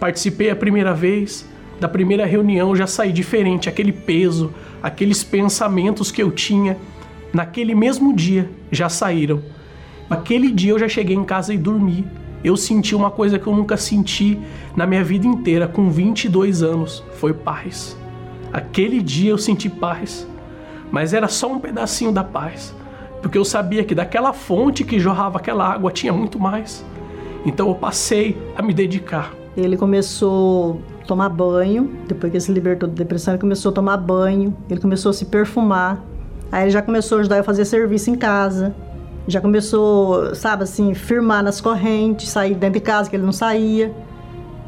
Participei 0.00 0.50
a 0.50 0.56
primeira 0.56 0.94
vez, 0.94 1.46
da 1.80 1.88
primeira 1.88 2.24
reunião 2.24 2.74
já 2.74 2.86
saí 2.86 3.12
diferente, 3.12 3.68
aquele 3.68 3.92
peso, 3.92 4.52
aqueles 4.82 5.22
pensamentos 5.24 6.10
que 6.10 6.22
eu 6.22 6.30
tinha, 6.30 6.76
naquele 7.32 7.74
mesmo 7.74 8.14
dia 8.14 8.48
já 8.70 8.88
saíram. 8.88 9.42
Naquele 10.08 10.50
dia 10.50 10.72
eu 10.72 10.78
já 10.78 10.88
cheguei 10.88 11.16
em 11.16 11.24
casa 11.24 11.52
e 11.52 11.58
dormi. 11.58 12.04
Eu 12.42 12.56
senti 12.56 12.94
uma 12.94 13.10
coisa 13.10 13.38
que 13.38 13.46
eu 13.46 13.54
nunca 13.54 13.76
senti 13.76 14.38
na 14.76 14.86
minha 14.86 15.02
vida 15.02 15.26
inteira, 15.26 15.66
com 15.66 15.90
22 15.90 16.62
anos, 16.62 17.04
foi 17.14 17.32
paz. 17.34 17.96
Aquele 18.52 19.02
dia 19.02 19.30
eu 19.30 19.38
senti 19.38 19.68
paz 19.68 20.26
mas 20.90 21.12
era 21.12 21.28
só 21.28 21.50
um 21.50 21.58
pedacinho 21.58 22.12
da 22.12 22.24
paz, 22.24 22.74
porque 23.20 23.36
eu 23.36 23.44
sabia 23.44 23.84
que 23.84 23.94
daquela 23.94 24.32
fonte 24.32 24.84
que 24.84 24.98
jorrava 24.98 25.38
aquela 25.38 25.66
água 25.66 25.90
tinha 25.90 26.12
muito 26.12 26.38
mais. 26.38 26.84
Então 27.44 27.68
eu 27.68 27.74
passei 27.74 28.36
a 28.56 28.62
me 28.62 28.74
dedicar. 28.74 29.32
Ele 29.56 29.76
começou 29.76 30.80
a 31.02 31.06
tomar 31.06 31.28
banho, 31.28 31.90
depois 32.06 32.30
que 32.30 32.36
ele 32.36 32.44
se 32.44 32.52
libertou 32.52 32.88
da 32.88 32.94
depressão, 32.94 33.34
ele 33.34 33.40
começou 33.40 33.70
a 33.70 33.74
tomar 33.74 33.96
banho, 33.96 34.56
ele 34.68 34.80
começou 34.80 35.10
a 35.10 35.12
se 35.12 35.24
perfumar. 35.24 36.04
Aí 36.50 36.64
ele 36.64 36.70
já 36.70 36.82
começou 36.82 37.18
a 37.18 37.20
ajudar 37.20 37.36
eu 37.36 37.40
a 37.40 37.44
fazer 37.44 37.64
serviço 37.64 38.10
em 38.10 38.14
casa. 38.14 38.74
Já 39.26 39.40
começou, 39.40 40.34
sabe 40.34 40.62
assim, 40.62 40.94
firmar 40.94 41.42
nas 41.42 41.60
correntes, 41.60 42.30
sair 42.30 42.54
dentro 42.54 42.80
de 42.80 42.80
casa 42.80 43.10
que 43.10 43.16
ele 43.16 43.24
não 43.24 43.32
saía 43.32 43.94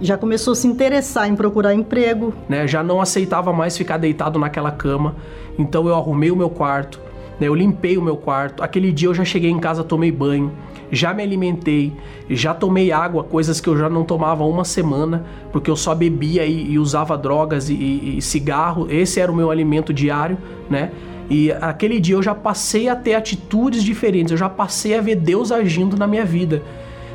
já 0.00 0.17
começou 0.17 0.53
a 0.53 0.57
se 0.57 0.67
interessar 0.67 1.29
em 1.29 1.37
procurar 1.37 1.75
emprego. 1.75 2.33
Né, 2.49 2.67
já 2.67 2.83
não 2.83 3.00
aceitava 3.00 3.53
mais 3.53 3.77
ficar 3.77 3.99
deitado 3.99 4.39
naquela 4.39 4.71
cama, 4.71 5.15
então 5.59 5.87
eu 5.87 5.95
arrumei 5.95 6.31
o 6.31 6.37
meu 6.37 6.49
quarto, 6.49 7.00
né, 7.40 7.49
eu 7.49 7.54
limpei 7.54 7.97
o 7.97 8.02
meu 8.02 8.16
quarto. 8.16 8.62
Aquele 8.62 8.92
dia 8.92 9.09
eu 9.09 9.14
já 9.14 9.25
cheguei 9.25 9.50
em 9.50 9.59
casa, 9.59 9.82
tomei 9.82 10.12
banho, 10.12 10.52
já 10.92 11.14
me 11.14 11.23
alimentei, 11.23 11.92
já 12.28 12.52
tomei 12.52 12.92
água, 12.92 13.25
coisas 13.25 13.61
que 13.61 13.68
eu 13.68 13.76
já 13.76 13.88
não 13.88 14.04
tomava 14.04 14.44
uma 14.44 14.64
semana, 14.64 15.25
porque 15.50 15.70
eu 15.70 15.76
só 15.76 15.94
bebia 15.94 16.44
e, 16.44 16.73
e 16.73 16.78
usava 16.78 17.16
drogas 17.16 17.70
e, 17.70 17.75
e, 17.75 18.18
e 18.18 18.23
cigarro. 18.23 18.87
Esse 18.90 19.18
era 19.18 19.32
o 19.32 19.35
meu 19.35 19.50
alimento 19.50 19.92
diário, 19.92 20.37
né? 20.68 20.90
E 21.30 21.50
aquele 21.52 22.00
dia 22.00 22.16
eu 22.16 22.23
já 22.23 22.35
passei 22.35 22.88
a 22.88 22.97
ter 22.97 23.14
atitudes 23.14 23.82
diferentes, 23.85 24.32
eu 24.32 24.38
já 24.38 24.49
passei 24.49 24.99
a 24.99 25.00
ver 25.00 25.14
Deus 25.14 25.52
agindo 25.52 25.97
na 25.97 26.06
minha 26.06 26.25
vida 26.25 26.62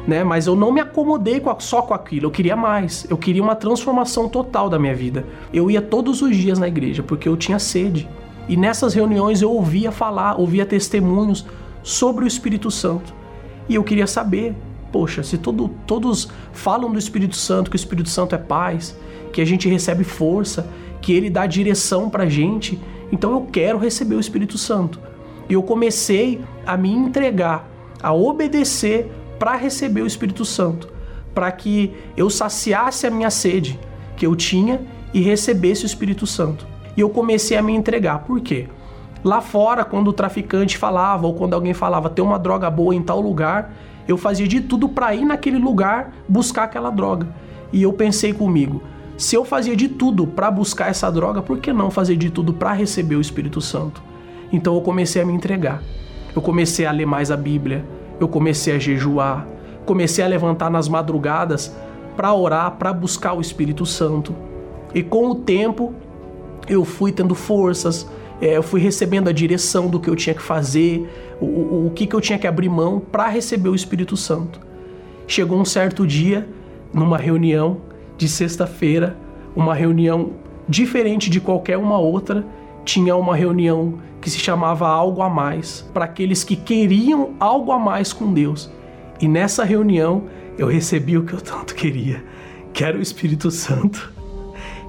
né? 0.08 0.24
Mas 0.24 0.48
eu 0.48 0.56
não 0.56 0.72
me 0.72 0.80
acomodei 0.80 1.42
só 1.60 1.82
com 1.82 1.94
aquilo, 1.94 2.28
eu 2.28 2.32
queria 2.32 2.56
mais. 2.56 3.06
Eu 3.10 3.18
queria 3.18 3.42
uma 3.42 3.56
transformação 3.56 4.30
total 4.30 4.70
da 4.70 4.78
minha 4.78 4.96
vida. 4.96 5.26
Eu 5.54 5.70
ia 5.70 5.82
todos 5.82 6.22
os 6.22 6.36
dias 6.36 6.60
na 6.60 6.68
igreja 6.68 7.04
porque 7.04 7.28
eu 7.28 7.36
tinha 7.36 7.60
sede. 7.60 8.08
E 8.48 8.56
nessas 8.56 8.94
reuniões 8.94 9.42
eu 9.42 9.52
ouvia 9.52 9.92
falar, 9.92 10.40
ouvia 10.40 10.66
testemunhos 10.66 11.46
sobre 11.82 12.26
o 12.26 12.28
Espírito 12.28 12.70
Santo. 12.70 13.14
E 13.68 13.76
eu 13.76 13.84
queria 13.84 14.08
saber, 14.08 14.56
poxa, 14.92 15.24
se 15.24 15.38
todo, 15.38 15.70
todos 15.88 16.30
falam 16.54 16.92
do 16.92 17.00
Espírito 17.00 17.36
Santo, 17.36 17.70
que 17.70 17.76
o 17.76 17.78
Espírito 17.78 18.10
Santo 18.10 18.36
é 18.36 18.38
paz, 18.38 18.96
que 19.34 19.42
a 19.42 19.46
gente 19.46 19.68
recebe 19.68 20.04
força, 20.04 20.68
que 21.02 21.14
ele 21.14 21.30
dá 21.30 21.46
direção 21.46 22.10
pra 22.10 22.28
gente, 22.28 22.80
então 23.12 23.32
eu 23.32 23.42
quero 23.52 23.78
receber 23.78 24.16
o 24.16 24.20
Espírito 24.20 24.58
Santo. 24.58 25.00
E 25.50 25.54
eu 25.54 25.64
comecei 25.64 26.42
a 26.66 26.78
me 26.78 26.92
entregar, 26.92 27.70
a 28.02 28.14
obedecer 28.14 29.12
para 29.38 29.56
receber 29.56 30.02
o 30.02 30.08
Espírito 30.08 30.46
Santo, 30.46 30.90
para 31.34 31.52
que 31.52 31.94
eu 32.16 32.30
saciasse 32.30 33.06
a 33.06 33.12
minha 33.12 33.30
sede 33.30 33.80
que 34.16 34.26
eu 34.26 34.36
tinha 34.36 34.82
e 35.14 35.22
recebesse 35.22 35.84
o 35.84 35.88
Espírito 35.88 36.26
Santo. 36.26 36.75
E 36.96 37.02
eu 37.02 37.10
comecei 37.10 37.58
a 37.58 37.62
me 37.62 37.74
entregar. 37.74 38.20
Por 38.20 38.40
quê? 38.42 38.68
Lá 39.24 39.42
fora, 39.42 39.84
quando 39.84 40.10
o 40.10 40.14
traficante 40.14 40.78
falava 40.78 41.26
ou 41.26 41.34
quando 41.34 41.54
alguém 41.54 41.74
falava 41.74 42.10
tem 42.10 42.24
uma 42.24 42.38
droga 42.38 42.70
boa 42.70 42.94
em 42.94 43.02
tal 43.02 43.20
lugar, 43.20 43.74
eu 44.08 44.18
fazia 44.18 44.48
de 44.48 44.62
tudo 44.62 44.88
para 44.88 45.16
ir 45.16 45.26
naquele 45.26 45.58
lugar 45.58 46.14
buscar 46.30 46.64
aquela 46.66 46.92
droga. 46.92 47.28
E 47.74 47.82
eu 47.82 47.92
pensei 47.92 48.34
comigo, 48.34 48.84
se 49.18 49.36
eu 49.36 49.44
fazia 49.44 49.76
de 49.76 49.88
tudo 49.88 50.28
para 50.28 50.52
buscar 50.52 50.90
essa 50.90 51.12
droga, 51.12 51.42
por 51.42 51.58
que 51.58 51.74
não 51.74 51.90
fazer 51.90 52.16
de 52.16 52.30
tudo 52.30 52.54
para 52.54 52.74
receber 52.74 53.16
o 53.16 53.22
Espírito 53.22 53.62
Santo? 53.62 54.04
Então 54.52 54.76
eu 54.76 54.82
comecei 54.82 55.22
a 55.22 55.26
me 55.26 55.34
entregar. 55.34 55.82
Eu 56.36 56.42
comecei 56.42 56.86
a 56.86 56.92
ler 56.92 57.06
mais 57.06 57.32
a 57.32 57.38
Bíblia, 57.38 57.86
eu 58.20 58.28
comecei 58.28 58.76
a 58.76 58.80
jejuar, 58.80 59.48
comecei 59.86 60.24
a 60.24 60.28
levantar 60.28 60.70
nas 60.70 60.88
madrugadas 60.88 61.76
para 62.16 62.34
orar, 62.34 62.72
para 62.72 62.94
buscar 62.94 63.34
o 63.34 63.42
Espírito 63.42 63.86
Santo. 63.86 64.36
E 64.94 65.02
com 65.02 65.30
o 65.32 65.36
tempo 65.36 65.94
eu 66.68 66.84
fui 66.84 67.12
tendo 67.12 67.36
forças, 67.36 68.10
é, 68.42 68.58
eu 68.58 68.64
fui 68.64 68.82
recebendo 68.82 69.28
a 69.28 69.32
direção 69.32 69.88
do 69.88 70.00
que 70.00 70.10
eu 70.10 70.16
tinha 70.16 70.34
que 70.34 70.42
fazer, 70.42 71.10
o, 71.40 71.46
o, 71.46 71.88
o 71.88 71.92
que, 71.92 72.06
que 72.06 72.16
eu 72.16 72.22
tinha 72.22 72.38
que 72.38 72.48
abrir 72.48 72.70
mão 72.70 73.00
para 73.00 73.28
receber 73.28 73.70
o 73.70 73.76
Espírito 73.76 74.18
Santo. 74.18 74.60
Chegou 75.28 75.60
um 75.60 75.66
certo 75.66 76.06
dia, 76.06 76.48
numa 76.94 77.18
reunião 77.18 77.78
de 78.18 78.28
sexta-feira, 78.28 79.18
uma 79.56 79.74
reunião 79.74 80.34
diferente 80.68 81.30
de 81.30 81.40
qualquer 81.40 81.78
uma 81.78 81.98
outra, 81.98 82.46
tinha 82.84 83.16
uma 83.16 83.36
reunião 83.36 83.96
que 84.22 84.30
se 84.30 84.40
chamava 84.40 84.88
Algo 84.88 85.22
a 85.22 85.30
Mais, 85.30 85.88
para 85.94 86.06
aqueles 86.06 86.44
que 86.44 86.56
queriam 86.56 87.34
algo 87.40 87.72
a 87.72 87.80
mais 87.80 88.12
com 88.12 88.34
Deus. 88.34 88.72
E 89.20 89.28
nessa 89.28 89.64
reunião 89.64 90.24
eu 90.58 90.68
recebi 90.68 91.18
o 91.18 91.24
que 91.24 91.34
eu 91.34 91.42
tanto 91.42 91.76
queria, 91.76 92.24
que 92.74 92.84
era 92.84 92.98
o 92.98 93.02
Espírito 93.02 93.52
Santo. 93.52 94.12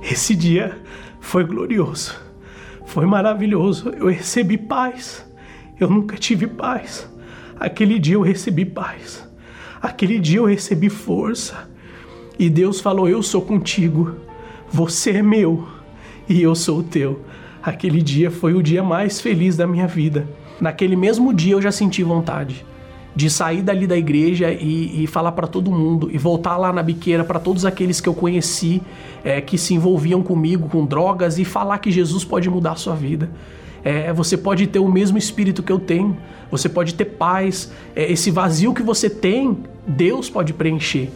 Esse 0.02 0.34
dia 0.34 0.78
foi 1.26 1.42
glorioso, 1.42 2.14
foi 2.86 3.04
maravilhoso. 3.04 3.90
Eu 3.90 4.06
recebi 4.06 4.56
paz. 4.56 5.26
Eu 5.78 5.90
nunca 5.90 6.16
tive 6.16 6.46
paz. 6.46 7.10
Aquele 7.58 7.98
dia 7.98 8.14
eu 8.14 8.22
recebi 8.22 8.64
paz. 8.64 9.28
Aquele 9.82 10.20
dia 10.20 10.38
eu 10.38 10.44
recebi 10.44 10.88
força. 10.88 11.68
E 12.38 12.48
Deus 12.48 12.80
falou: 12.80 13.08
Eu 13.08 13.24
sou 13.24 13.42
contigo. 13.42 14.14
Você 14.70 15.10
é 15.10 15.22
meu 15.22 15.66
e 16.28 16.40
eu 16.40 16.54
sou 16.54 16.80
teu. 16.80 17.20
Aquele 17.60 18.00
dia 18.00 18.30
foi 18.30 18.54
o 18.54 18.62
dia 18.62 18.84
mais 18.84 19.20
feliz 19.20 19.56
da 19.56 19.66
minha 19.66 19.88
vida. 19.88 20.28
Naquele 20.60 20.94
mesmo 20.94 21.34
dia 21.34 21.54
eu 21.54 21.60
já 21.60 21.72
senti 21.72 22.04
vontade 22.04 22.64
de 23.16 23.30
sair 23.30 23.62
dali 23.62 23.86
da 23.86 23.96
igreja 23.96 24.52
e, 24.52 25.02
e 25.02 25.06
falar 25.06 25.32
para 25.32 25.46
todo 25.46 25.72
mundo 25.72 26.10
e 26.12 26.18
voltar 26.18 26.58
lá 26.58 26.70
na 26.70 26.82
biqueira 26.82 27.24
para 27.24 27.40
todos 27.40 27.64
aqueles 27.64 27.98
que 27.98 28.08
eu 28.10 28.12
conheci 28.12 28.82
é, 29.24 29.40
que 29.40 29.56
se 29.56 29.72
envolviam 29.72 30.22
comigo 30.22 30.68
com 30.68 30.84
drogas 30.84 31.38
e 31.38 31.44
falar 31.44 31.78
que 31.78 31.90
Jesus 31.90 32.24
pode 32.24 32.50
mudar 32.50 32.72
a 32.72 32.76
sua 32.76 32.94
vida. 32.94 33.30
É, 33.82 34.12
você 34.12 34.36
pode 34.36 34.66
ter 34.66 34.80
o 34.80 34.88
mesmo 34.88 35.16
espírito 35.16 35.62
que 35.62 35.72
eu 35.72 35.78
tenho, 35.78 36.14
você 36.50 36.68
pode 36.68 36.92
ter 36.92 37.06
paz, 37.06 37.72
é, 37.94 38.12
esse 38.12 38.30
vazio 38.30 38.74
que 38.74 38.82
você 38.82 39.08
tem, 39.08 39.60
Deus 39.86 40.28
pode 40.28 40.52
preencher. 40.52 41.10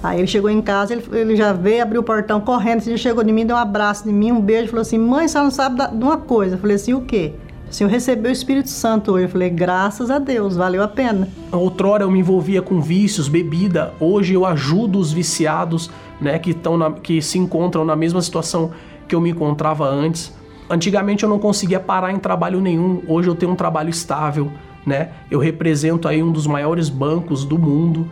Aí 0.00 0.20
ele 0.20 0.28
chegou 0.28 0.50
em 0.50 0.62
casa, 0.62 0.92
ele, 0.92 1.04
ele 1.12 1.34
já 1.34 1.52
veio, 1.52 1.82
abriu 1.82 2.02
o 2.02 2.04
portão 2.04 2.40
correndo, 2.40 2.86
ele 2.86 2.98
chegou 2.98 3.24
de 3.24 3.32
mim, 3.32 3.44
deu 3.44 3.56
um 3.56 3.58
abraço 3.58 4.04
de 4.04 4.12
mim, 4.12 4.30
um 4.30 4.40
beijo, 4.40 4.68
falou 4.68 4.82
assim: 4.82 4.98
Mãe, 4.98 5.26
você 5.26 5.38
não 5.38 5.50
sabe 5.50 5.76
de 5.76 6.04
uma 6.04 6.18
coisa. 6.18 6.54
Eu 6.54 6.58
falei 6.58 6.76
assim: 6.76 6.92
O 6.92 7.00
quê? 7.00 7.32
Assim, 7.72 7.84
eu 7.84 7.88
recebi 7.88 8.28
o 8.28 8.30
Espírito 8.30 8.68
Santo 8.68 9.12
hoje. 9.12 9.24
Eu 9.24 9.28
falei, 9.30 9.48
graças 9.48 10.10
a 10.10 10.18
Deus, 10.18 10.56
valeu 10.56 10.82
a 10.82 10.88
pena. 10.88 11.26
Outrora 11.50 12.04
eu 12.04 12.10
me 12.10 12.18
envolvia 12.18 12.60
com 12.60 12.82
vícios, 12.82 13.28
bebida. 13.28 13.94
Hoje 13.98 14.34
eu 14.34 14.44
ajudo 14.44 14.98
os 14.98 15.10
viciados, 15.10 15.90
né, 16.20 16.38
que, 16.38 16.50
estão 16.50 16.92
que 16.92 17.22
se 17.22 17.38
encontram 17.38 17.82
na 17.82 17.96
mesma 17.96 18.20
situação 18.20 18.72
que 19.08 19.14
eu 19.14 19.22
me 19.22 19.30
encontrava 19.30 19.88
antes. 19.88 20.34
Antigamente 20.68 21.24
eu 21.24 21.30
não 21.30 21.38
conseguia 21.38 21.80
parar 21.80 22.12
em 22.12 22.18
trabalho 22.18 22.60
nenhum, 22.60 23.02
hoje 23.08 23.28
eu 23.28 23.34
tenho 23.34 23.52
um 23.52 23.56
trabalho 23.56 23.88
estável, 23.88 24.52
né? 24.86 25.08
Eu 25.30 25.38
represento 25.38 26.06
aí 26.06 26.22
um 26.22 26.30
dos 26.30 26.46
maiores 26.46 26.90
bancos 26.90 27.42
do 27.42 27.58
mundo, 27.58 28.06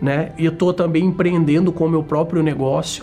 né? 0.00 0.32
E 0.36 0.44
eu 0.44 0.52
tô 0.52 0.74
também 0.74 1.06
empreendendo 1.06 1.72
com 1.72 1.86
o 1.86 1.88
meu 1.88 2.02
próprio 2.02 2.42
negócio. 2.42 3.02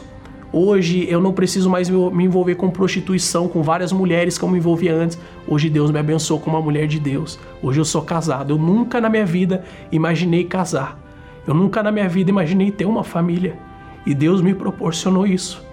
Hoje 0.56 1.08
eu 1.10 1.20
não 1.20 1.34
preciso 1.34 1.68
mais 1.68 1.90
me 1.90 2.26
envolver 2.26 2.54
com 2.54 2.70
prostituição, 2.70 3.48
com 3.48 3.64
várias 3.64 3.92
mulheres 3.92 4.38
que 4.38 4.46
eu 4.46 4.50
me 4.50 4.60
envolvia 4.60 4.94
antes. 4.94 5.18
Hoje 5.48 5.68
Deus 5.68 5.90
me 5.90 5.98
abençoou 5.98 6.40
com 6.40 6.52
uma 6.52 6.62
mulher 6.62 6.86
de 6.86 7.00
Deus. 7.00 7.40
Hoje 7.60 7.80
eu 7.80 7.86
sou 7.86 8.04
casado. 8.04 8.54
Eu 8.54 8.58
nunca 8.60 9.02
na 9.02 9.10
minha 9.10 9.26
vida 9.26 9.66
imaginei 9.92 10.44
casar. 10.44 11.00
Eu 11.48 11.56
nunca 11.56 11.82
na 11.82 11.92
minha 11.92 12.08
vida 12.08 12.30
imaginei 12.30 12.70
ter 12.70 12.86
uma 12.86 13.04
família. 13.04 13.58
E 14.06 14.14
Deus 14.14 14.44
me 14.44 14.54
proporcionou 14.54 15.26
isso. 15.26 15.66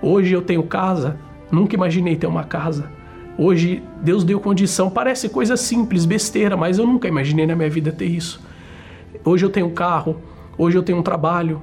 Hoje 0.00 0.32
eu 0.32 0.40
tenho 0.40 0.62
casa, 0.62 1.18
nunca 1.52 1.74
imaginei 1.74 2.16
ter 2.16 2.26
uma 2.26 2.44
casa. 2.44 2.90
Hoje 3.36 3.82
Deus 4.00 4.24
deu 4.24 4.40
condição, 4.40 4.88
parece 4.88 5.28
coisa 5.28 5.54
simples, 5.54 6.06
besteira, 6.06 6.56
mas 6.56 6.78
eu 6.78 6.86
nunca 6.86 7.06
imaginei 7.06 7.46
na 7.46 7.54
minha 7.54 7.68
vida 7.68 7.92
ter 7.92 8.06
isso. 8.06 8.40
Hoje 9.22 9.44
eu 9.44 9.50
tenho 9.50 9.70
carro, 9.72 10.16
hoje 10.56 10.78
eu 10.78 10.82
tenho 10.82 10.98
um 10.98 11.02
trabalho, 11.02 11.60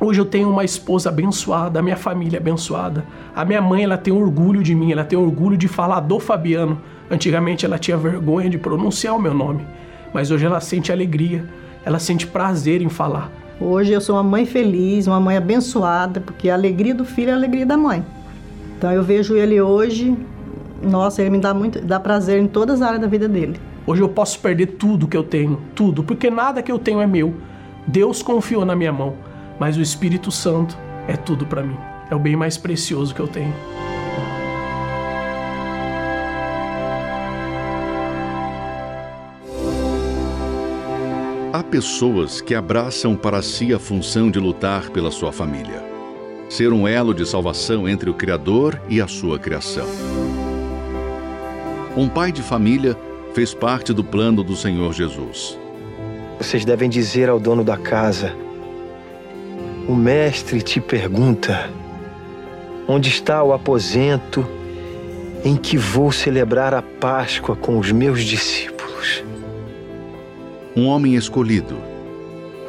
Hoje 0.00 0.20
eu 0.20 0.24
tenho 0.24 0.50
uma 0.50 0.64
esposa 0.64 1.08
abençoada, 1.08 1.78
a 1.78 1.82
minha 1.82 1.96
família 1.96 2.40
abençoada. 2.40 3.04
A 3.34 3.44
minha 3.44 3.62
mãe, 3.62 3.84
ela 3.84 3.96
tem 3.96 4.12
orgulho 4.12 4.60
de 4.60 4.74
mim, 4.74 4.90
ela 4.90 5.04
tem 5.04 5.16
orgulho 5.16 5.56
de 5.56 5.68
falar 5.68 6.00
do 6.00 6.18
Fabiano. 6.18 6.80
Antigamente 7.08 7.64
ela 7.64 7.78
tinha 7.78 7.96
vergonha 7.96 8.50
de 8.50 8.58
pronunciar 8.58 9.14
o 9.14 9.20
meu 9.22 9.32
nome, 9.32 9.64
mas 10.12 10.30
hoje 10.30 10.44
ela 10.44 10.60
sente 10.60 10.90
alegria, 10.90 11.48
ela 11.84 12.00
sente 12.00 12.26
prazer 12.26 12.82
em 12.82 12.88
falar. 12.88 13.30
Hoje 13.60 13.92
eu 13.92 14.00
sou 14.00 14.16
uma 14.16 14.22
mãe 14.22 14.44
feliz, 14.44 15.06
uma 15.06 15.20
mãe 15.20 15.36
abençoada, 15.36 16.20
porque 16.20 16.50
a 16.50 16.54
alegria 16.54 16.94
do 16.94 17.04
filho 17.04 17.30
é 17.30 17.32
a 17.32 17.36
alegria 17.36 17.64
da 17.64 17.76
mãe. 17.76 18.04
Então 18.76 18.90
eu 18.90 19.02
vejo 19.02 19.36
ele 19.36 19.60
hoje, 19.60 20.16
nossa, 20.82 21.22
ele 21.22 21.30
me 21.30 21.38
dá 21.38 21.54
muito, 21.54 21.80
dá 21.80 22.00
prazer 22.00 22.42
em 22.42 22.48
todas 22.48 22.82
as 22.82 22.88
áreas 22.88 23.00
da 23.00 23.06
vida 23.06 23.28
dele. 23.28 23.60
Hoje 23.86 24.02
eu 24.02 24.08
posso 24.08 24.40
perder 24.40 24.66
tudo 24.66 25.06
que 25.06 25.16
eu 25.16 25.22
tenho, 25.22 25.60
tudo, 25.72 26.02
porque 26.02 26.30
nada 26.30 26.62
que 26.62 26.72
eu 26.72 26.80
tenho 26.80 27.00
é 27.00 27.06
meu. 27.06 27.34
Deus 27.86 28.22
confiou 28.22 28.64
na 28.64 28.74
minha 28.74 28.92
mão 28.92 29.14
mas 29.58 29.76
o 29.76 29.82
Espírito 29.82 30.30
Santo 30.30 30.76
é 31.06 31.16
tudo 31.16 31.46
para 31.46 31.62
mim. 31.62 31.76
É 32.10 32.14
o 32.14 32.18
bem 32.18 32.36
mais 32.36 32.56
precioso 32.56 33.14
que 33.14 33.20
eu 33.20 33.28
tenho. 33.28 33.54
Há 41.52 41.62
pessoas 41.62 42.40
que 42.40 42.54
abraçam 42.54 43.14
para 43.14 43.40
si 43.40 43.72
a 43.72 43.78
função 43.78 44.28
de 44.28 44.40
lutar 44.40 44.90
pela 44.90 45.12
sua 45.12 45.32
família, 45.32 45.82
ser 46.48 46.72
um 46.72 46.86
elo 46.88 47.14
de 47.14 47.24
salvação 47.24 47.88
entre 47.88 48.10
o 48.10 48.14
Criador 48.14 48.80
e 48.88 49.00
a 49.00 49.06
sua 49.06 49.38
criação. 49.38 49.86
Um 51.96 52.08
pai 52.08 52.32
de 52.32 52.42
família 52.42 52.98
fez 53.34 53.54
parte 53.54 53.92
do 53.92 54.02
plano 54.02 54.42
do 54.42 54.56
Senhor 54.56 54.92
Jesus. 54.92 55.56
Vocês 56.38 56.64
devem 56.64 56.90
dizer 56.90 57.28
ao 57.28 57.38
dono 57.38 57.62
da 57.62 57.76
casa: 57.76 58.34
o 59.88 59.94
mestre 59.94 60.62
te 60.62 60.80
pergunta: 60.80 61.70
onde 62.88 63.08
está 63.08 63.42
o 63.42 63.52
aposento 63.52 64.46
em 65.44 65.56
que 65.56 65.76
vou 65.76 66.10
celebrar 66.10 66.72
a 66.72 66.82
Páscoa 66.82 67.54
com 67.54 67.78
os 67.78 67.92
meus 67.92 68.24
discípulos? 68.24 69.22
Um 70.76 70.86
homem 70.86 71.14
escolhido. 71.14 71.76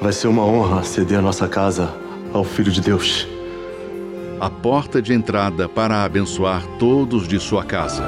Vai 0.02 0.12
ser 0.12 0.28
uma 0.28 0.44
honra 0.44 0.84
ceder 0.84 1.20
a 1.20 1.22
nossa 1.22 1.48
casa 1.48 1.94
ao 2.34 2.44
Filho 2.44 2.72
de 2.72 2.82
Deus. 2.82 3.28
A 4.40 4.50
porta 4.50 5.02
de 5.02 5.14
entrada 5.14 5.70
para 5.70 6.04
abençoar 6.04 6.62
todos 6.78 7.28
de 7.28 7.40
sua 7.40 7.64
casa. 7.64 8.04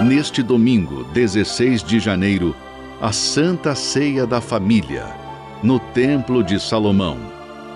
Neste 0.00 0.42
domingo, 0.42 1.04
16 1.12 1.82
de 1.82 1.98
janeiro, 1.98 2.54
a 3.02 3.12
Santa 3.12 3.74
Ceia 3.74 4.24
da 4.24 4.40
Família 4.40 5.19
no 5.62 5.78
Templo 5.78 6.42
de 6.42 6.58
Salomão, 6.58 7.18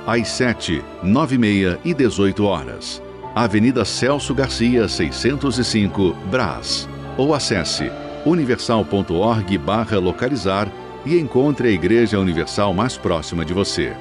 às 0.07 0.29
7, 0.29 0.83
9 1.03 1.35
e 1.35 1.39
meia 1.39 1.81
e 1.85 1.93
18 1.93 2.45
horas. 2.45 3.03
Avenida 3.35 3.85
Celso 3.85 4.35
Garcia, 4.35 4.89
605, 4.89 6.15
Brás. 6.31 6.89
Ou 7.19 7.35
acesse 7.35 7.91
universal.org 8.25 9.61
localizar 10.01 10.73
e 11.05 11.19
encontre 11.19 11.69
a 11.69 11.71
Igreja 11.71 12.19
Universal 12.19 12.73
mais 12.73 12.97
próxima 12.97 13.45
de 13.45 13.53
você. 13.53 13.93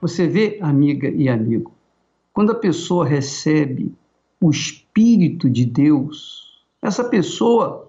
Você 0.00 0.26
vê, 0.26 0.58
amiga 0.60 1.08
e 1.08 1.28
amigo, 1.28 1.72
quando 2.32 2.52
a 2.52 2.54
pessoa 2.54 3.06
recebe 3.06 3.92
o 4.40 4.50
Espírito 4.50 5.48
de 5.48 5.64
Deus, 5.64 6.62
essa 6.82 7.04
pessoa 7.04 7.87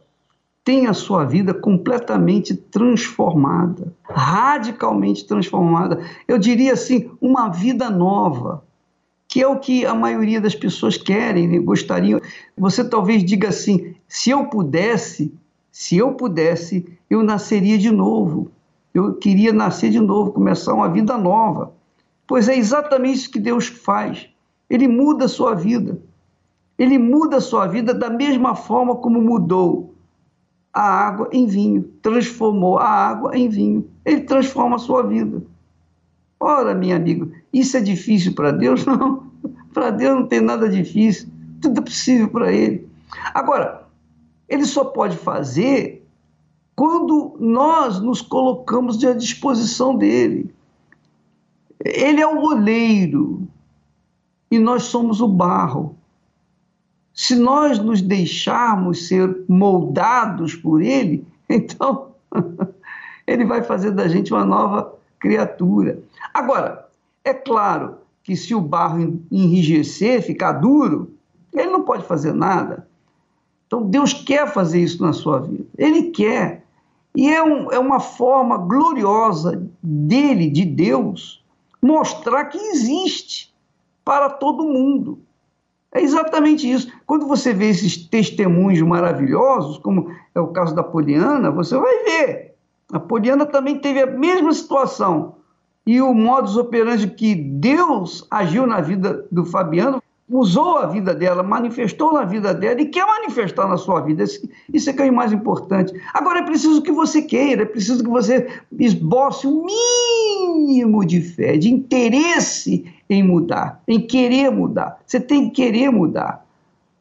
tem 0.64 0.88
a 0.88 0.94
sua 0.94 1.24
vida 1.26 1.54
completamente 1.54 2.56
transformada, 2.56 3.94
radicalmente 4.04 5.26
transformada. 5.26 6.04
Eu 6.28 6.38
diria 6.38 6.74
assim, 6.74 7.10
uma 7.22 7.50
vida 7.50 7.90
nova, 7.90 8.64
que 9.28 9.42
é 9.42 9.48
o 9.48 9.60
que 9.60 9.86
a 9.86 9.94
maioria 9.94 10.42
das 10.42 10.56
pessoas 10.56 10.98
querem, 10.98 11.48
né? 11.48 11.60
gostariam. 11.60 12.20
Você 12.58 12.84
talvez 12.84 13.24
diga 13.24 13.50
assim: 13.50 13.96
se 14.08 14.30
eu 14.32 14.46
pudesse, 14.46 15.34
se 15.72 15.98
eu 15.98 16.14
pudesse, 16.14 16.86
eu 17.10 17.24
nasceria 17.24 17.78
de 17.78 17.92
novo. 17.92 18.52
Eu 18.94 19.14
queria 19.14 19.54
nascer 19.54 19.92
de 19.92 20.00
novo, 20.00 20.32
começar 20.32 20.74
uma 20.74 20.90
vida 20.90 21.18
nova. 21.18 21.74
Pois 22.28 22.50
é 22.50 22.56
exatamente 22.56 23.20
isso 23.20 23.32
que 23.32 23.40
Deus 23.40 23.68
faz. 23.68 24.28
Ele 24.70 24.88
muda 24.88 25.26
a 25.26 25.30
sua 25.30 25.54
vida. 25.54 26.00
Ele 26.78 26.98
muda 26.98 27.38
a 27.38 27.42
sua 27.42 27.68
vida 27.68 27.94
da 27.94 28.10
mesma 28.10 28.56
forma 28.56 28.96
como 28.96 29.22
mudou 29.22 29.94
a 30.80 31.08
água 31.08 31.28
em 31.34 31.46
vinho, 31.46 31.84
transformou 32.02 32.78
a 32.78 32.88
água 32.88 33.38
em 33.38 33.50
vinho. 33.50 33.90
Ele 34.06 34.22
transforma 34.22 34.78
a 34.78 34.80
sua 34.80 35.04
vida. 35.04 35.44
Ora, 36.40 36.74
minha 36.74 36.96
amiga, 36.96 37.30
isso 37.52 37.76
é 37.76 37.82
difícil 37.82 38.34
para 38.34 38.52
Deus? 38.52 38.86
Não. 38.88 39.28
Para 39.74 39.90
Deus 39.92 40.16
não 40.16 40.26
tem 40.26 40.40
nada 40.40 40.70
difícil. 40.70 41.28
Tudo 41.62 41.82
é 41.82 41.84
possível 41.84 42.30
para 42.30 42.54
Ele. 42.54 42.88
Agora, 43.34 43.88
Ele 44.48 44.64
só 44.64 44.86
pode 44.86 45.18
fazer 45.18 46.08
quando 46.78 47.36
nós 47.42 48.00
nos 48.00 48.22
colocamos 48.22 49.04
à 49.04 49.14
disposição 49.14 49.98
dele. 49.98 50.50
Ele 51.84 52.22
é 52.22 52.28
o 52.28 52.42
oleiro 52.42 53.46
e 54.50 54.58
nós 54.58 54.84
somos 54.84 55.20
o 55.20 55.28
barro. 55.28 55.98
Se 57.20 57.36
nós 57.36 57.78
nos 57.80 58.02
deixarmos 58.02 59.10
ser 59.10 59.44
moldados 59.46 60.56
por 60.56 60.82
Ele, 60.82 61.28
então 61.50 62.14
Ele 63.28 63.44
vai 63.44 63.62
fazer 63.62 63.92
da 63.92 64.08
gente 64.08 64.34
uma 64.34 64.46
nova 64.46 64.96
criatura. 65.20 66.00
Agora, 66.34 66.88
é 67.26 67.34
claro 67.34 67.98
que 68.24 68.38
se 68.38 68.56
o 68.56 68.62
barro 68.62 69.22
enrijecer, 69.30 70.22
ficar 70.22 70.54
duro, 70.54 71.12
ele 71.54 71.70
não 71.70 71.84
pode 71.84 72.06
fazer 72.06 72.34
nada. 72.34 72.88
Então 73.68 73.84
Deus 73.84 74.14
quer 74.14 74.48
fazer 74.54 74.80
isso 74.80 75.04
na 75.04 75.12
sua 75.12 75.42
vida. 75.42 75.66
Ele 75.78 76.12
quer. 76.12 76.64
E 77.14 77.28
é, 77.28 77.44
um, 77.44 77.70
é 77.70 77.78
uma 77.78 78.00
forma 78.00 78.58
gloriosa 78.58 79.62
dele, 79.84 80.50
de 80.50 80.64
Deus, 80.64 81.44
mostrar 81.82 82.46
que 82.46 82.58
existe 82.58 83.54
para 84.06 84.30
todo 84.30 84.64
mundo. 84.64 85.20
É 85.94 86.02
exatamente 86.02 86.70
isso. 86.70 86.92
Quando 87.06 87.28
você 87.28 87.54
vê 87.54 87.70
esses 87.70 87.98
testemunhos 87.98 88.82
maravilhosos, 88.82 89.78
como 89.80 90.12
é 90.36 90.40
o 90.40 90.48
caso 90.48 90.76
da 90.76 90.84
Poliana, 90.84 91.50
você 91.50 91.78
vai 91.78 92.04
ver. 92.04 92.56
A 92.92 93.00
Poliana 93.00 93.46
também 93.46 93.80
teve 93.80 94.02
a 94.02 94.08
mesma 94.08 94.54
situação. 94.54 95.36
E 95.86 96.00
o 96.02 96.14
modus 96.14 96.58
operandi 96.58 97.08
que 97.08 97.34
Deus 97.34 98.28
agiu 98.30 98.68
na 98.68 98.82
vida 98.82 99.26
do 99.32 99.46
Fabiano 99.46 100.02
usou 100.30 100.78
a 100.78 100.86
vida 100.86 101.14
dela, 101.14 101.42
manifestou 101.42 102.14
na 102.14 102.24
vida 102.24 102.54
dela 102.54 102.80
e 102.80 102.86
quer 102.86 103.06
manifestar 103.06 103.68
na 103.68 103.78
sua 103.78 104.02
vida. 104.02 104.24
Isso 104.72 104.90
é 104.90 104.94
que 104.94 105.02
é 105.02 105.10
o 105.10 105.14
mais 105.14 105.34
importante. 105.34 105.92
Agora 106.14 106.40
é 106.40 106.44
preciso 106.44 106.82
que 106.84 106.92
você 106.92 107.22
queira, 107.22 107.64
é 107.64 107.66
preciso 107.66 108.04
que 108.04 108.10
você 108.10 108.48
esboce 108.78 109.48
o 109.48 109.66
mínimo 109.66 111.04
de 111.04 111.22
fé, 111.22 111.58
de 111.58 111.70
interesse 111.74 112.86
em 113.10 113.24
mudar, 113.24 113.82
em 113.88 114.00
querer 114.00 114.52
mudar. 114.52 115.00
Você 115.06 115.20
tem 115.20 115.50
que 115.50 115.64
querer 115.64 115.90
mudar. 115.90 116.46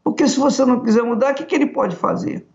Porque 0.02 0.26
se 0.26 0.40
você 0.40 0.64
não 0.64 0.80
quiser 0.80 1.02
mudar, 1.02 1.32
o 1.32 1.34
que, 1.34 1.44
que 1.44 1.54
ele 1.54 1.66
pode 1.66 1.94
fazer? 1.94 2.46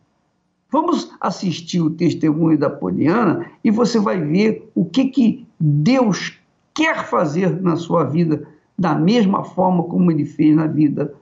Vamos 0.71 1.11
assistir 1.21 1.81
o 1.81 1.91
testemunho 1.91 2.57
da 2.57 2.67
Poliana 2.67 3.45
e 3.63 3.69
você 3.69 3.99
vai 3.99 4.19
ver 4.19 4.71
o 4.73 4.83
que, 4.83 5.05
que 5.05 5.45
Deus 5.59 6.39
quer 6.73 7.05
fazer 7.05 7.61
na 7.61 7.75
sua 7.75 8.05
vida 8.05 8.47
da 8.83 8.93
mesma 8.93 9.45
forma 9.45 9.83
como 9.83 10.11
ele 10.11 10.25
fez 10.25 10.53
na 10.53 10.67
vida 10.67 11.13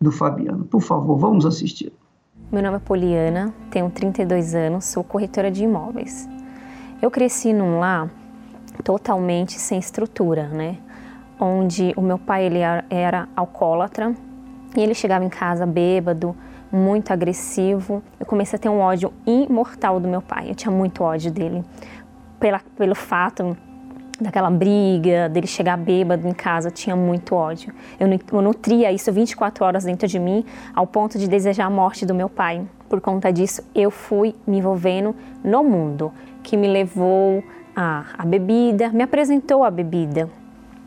do 0.00 0.12
Fabiano. 0.12 0.64
Por 0.64 0.80
favor, 0.80 1.18
vamos 1.18 1.44
assistir. 1.44 1.92
Meu 2.52 2.62
nome 2.62 2.76
é 2.76 2.78
Poliana, 2.78 3.52
tenho 3.72 3.90
32 3.90 4.54
anos, 4.54 4.84
sou 4.84 5.02
corretora 5.02 5.50
de 5.50 5.64
imóveis. 5.64 6.28
Eu 7.02 7.10
cresci 7.10 7.52
num 7.52 7.80
lar 7.80 8.08
totalmente 8.84 9.54
sem 9.54 9.80
estrutura, 9.80 10.46
né? 10.46 10.78
onde 11.40 11.92
o 11.96 12.00
meu 12.00 12.18
pai 12.18 12.44
ele 12.46 12.60
era 12.88 13.28
alcoólatra 13.34 14.14
e 14.76 14.80
ele 14.80 14.94
chegava 14.94 15.24
em 15.24 15.28
casa 15.28 15.66
bêbado, 15.66 16.36
muito 16.70 17.12
agressivo. 17.12 18.00
Eu 18.20 18.26
comecei 18.26 18.56
a 18.56 18.60
ter 18.60 18.68
um 18.68 18.78
ódio 18.78 19.12
imortal 19.26 19.98
do 19.98 20.06
meu 20.06 20.22
pai. 20.22 20.50
Eu 20.50 20.54
tinha 20.54 20.70
muito 20.70 21.02
ódio 21.02 21.32
dele 21.32 21.64
pela, 22.38 22.60
pelo 22.76 22.94
fato 22.94 23.56
daquela 24.20 24.50
briga, 24.50 25.28
dele 25.28 25.46
chegar 25.46 25.76
bêbado 25.76 26.26
em 26.26 26.32
casa, 26.32 26.70
tinha 26.70 26.96
muito 26.96 27.34
ódio. 27.34 27.72
Eu, 27.98 28.08
eu 28.08 28.42
nutria 28.42 28.90
isso 28.90 29.12
24 29.12 29.64
horas 29.64 29.84
dentro 29.84 30.08
de 30.08 30.18
mim, 30.18 30.44
ao 30.74 30.86
ponto 30.86 31.18
de 31.18 31.28
desejar 31.28 31.66
a 31.66 31.70
morte 31.70 32.04
do 32.04 32.14
meu 32.14 32.28
pai. 32.28 32.62
Por 32.88 33.00
conta 33.00 33.32
disso, 33.32 33.62
eu 33.74 33.90
fui 33.90 34.34
me 34.46 34.58
envolvendo 34.58 35.14
no 35.44 35.62
mundo, 35.62 36.12
que 36.42 36.56
me 36.56 36.66
levou 36.66 37.44
a, 37.76 38.06
a 38.18 38.24
bebida, 38.24 38.88
me 38.90 39.02
apresentou 39.02 39.62
a 39.62 39.70
bebida. 39.70 40.28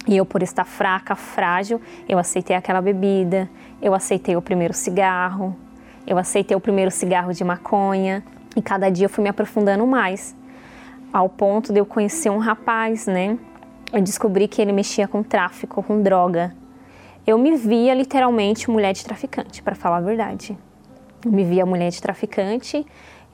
E 0.08 0.18
eu, 0.18 0.26
por 0.26 0.42
estar 0.42 0.66
fraca, 0.66 1.16
frágil, 1.16 1.80
eu 2.10 2.18
aceitei 2.18 2.56
aquela 2.56 2.82
bebida, 2.82 3.50
eu 3.82 3.94
aceitei 3.94 4.36
o 4.36 4.42
primeiro 4.42 4.74
cigarro, 4.74 5.56
eu 6.08 6.18
aceitei 6.18 6.58
o 6.58 6.60
primeiro 6.60 6.90
cigarro 6.90 7.32
de 7.32 7.44
maconha, 7.44 8.24
e 8.56 8.62
cada 8.62 8.90
dia 8.90 9.06
eu 9.06 9.10
fui 9.10 9.24
me 9.24 9.30
aprofundando 9.30 9.86
mais 9.88 10.36
ao 11.12 11.28
ponto 11.30 11.74
de 11.74 11.80
eu 11.80 11.86
conhecer 11.86 12.30
um 12.30 12.38
rapaz, 12.38 13.08
né? 13.08 13.38
Eu 13.92 14.02
descobri 14.02 14.48
que 14.48 14.62
ele 14.62 14.72
mexia 14.72 15.08
com 15.08 15.22
tráfico, 15.22 15.84
com 15.84 16.02
droga. 16.02 16.56
Eu 17.28 17.38
me 17.38 17.56
via 17.56 17.94
literalmente 17.94 18.70
mulher 18.70 18.94
de 18.94 19.04
traficante, 19.04 19.62
para 19.62 19.76
falar 19.76 19.98
a 19.98 20.02
verdade. 20.02 20.58
Eu 21.26 21.32
me 21.32 21.44
via 21.44 21.66
mulher 21.66 21.90
de 21.90 22.02
traficante, 22.02 22.86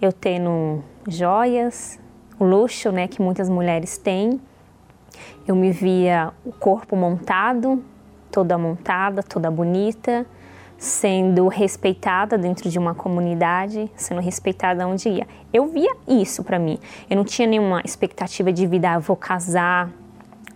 eu 0.02 0.12
tendo 0.12 0.84
joias, 1.08 2.00
o 2.40 2.46
luxo, 2.46 2.92
né, 2.92 3.08
que 3.08 3.22
muitas 3.22 3.50
mulheres 3.50 3.98
têm. 3.98 4.42
Eu 5.48 5.56
me 5.56 5.72
via 5.72 6.34
o 6.46 6.52
corpo 6.52 6.96
montado, 6.96 7.84
toda 8.32 8.58
montada, 8.58 9.24
toda 9.24 9.50
bonita 9.50 10.26
sendo 10.78 11.48
respeitada 11.48 12.38
dentro 12.38 12.70
de 12.70 12.78
uma 12.78 12.94
comunidade, 12.94 13.92
sendo 13.96 14.22
respeitada 14.22 14.88
onde 14.88 15.10
ia. 15.10 15.28
Eu 15.52 15.68
via 15.68 15.96
isso 16.08 16.44
para 16.44 16.60
mim. 16.60 16.78
Eu 17.10 17.18
não 17.18 17.24
tinha 17.24 17.48
nenhuma 17.48 17.82
expectativa 17.84 18.52
de 18.54 18.68
vida, 18.68 18.92
ah, 18.92 19.00
vou 19.00 19.16
casar 19.16 19.90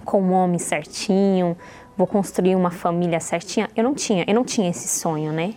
com 0.06 0.22
um 0.22 0.32
homem 0.32 0.60
certinho, 0.60 1.58
vou 1.98 2.06
construir 2.06 2.56
uma 2.56 2.72
família 2.72 3.20
certinha. 3.20 3.70
Eu 3.76 3.84
não 3.84 3.96
tinha, 3.96 4.24
eu 4.28 4.36
não 4.36 4.44
tinha 4.44 4.70
esse 4.70 4.88
sonho, 4.88 5.32
né? 5.32 5.54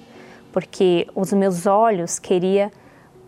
Porque 0.53 1.07
os 1.15 1.33
meus 1.33 1.67
olhos 1.67 2.19
queria 2.19 2.71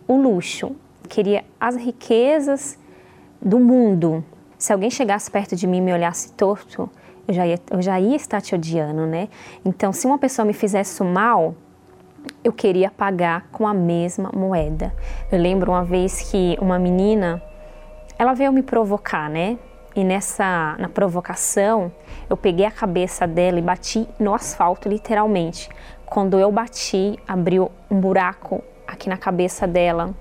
o 0.07 0.15
luxo, 0.15 0.75
queria 1.07 1.43
as 1.59 1.75
riquezas 1.75 2.79
do 3.41 3.59
mundo. 3.59 4.23
Se 4.57 4.73
alguém 4.73 4.89
chegasse 4.89 5.29
perto 5.29 5.55
de 5.55 5.67
mim 5.67 5.77
e 5.77 5.81
me 5.81 5.93
olhasse 5.93 6.31
torto, 6.33 6.89
eu 7.27 7.33
já 7.33 7.45
ia, 7.45 7.59
eu 7.71 7.81
já 7.81 7.99
ia 7.99 8.15
estar 8.15 8.41
te 8.41 8.55
odiando, 8.55 9.05
né? 9.05 9.27
Então, 9.65 9.91
se 9.91 10.07
uma 10.07 10.17
pessoa 10.17 10.45
me 10.45 10.53
fizesse 10.53 11.03
mal, 11.03 11.55
eu 12.43 12.53
queria 12.53 12.89
pagar 12.89 13.47
com 13.51 13.67
a 13.67 13.73
mesma 13.73 14.31
moeda. 14.33 14.93
Eu 15.31 15.39
lembro 15.39 15.71
uma 15.71 15.83
vez 15.83 16.31
que 16.31 16.57
uma 16.61 16.79
menina, 16.79 17.41
ela 18.17 18.33
veio 18.33 18.51
me 18.51 18.63
provocar, 18.63 19.29
né? 19.29 19.57
E 19.95 20.03
nessa 20.03 20.75
na 20.77 20.87
provocação, 20.87 21.91
eu 22.29 22.37
peguei 22.37 22.65
a 22.65 22.71
cabeça 22.71 23.25
dela 23.25 23.57
e 23.59 23.61
bati 23.61 24.07
no 24.19 24.33
asfalto, 24.33 24.87
literalmente. 24.87 25.69
Quando 26.05 26.39
eu 26.39 26.51
bati, 26.51 27.17
abriu 27.27 27.71
um 27.89 27.99
buraco 27.99 28.63
aqui 28.87 29.09
na 29.09 29.17
cabeça 29.17 29.67
dela. 29.67 30.13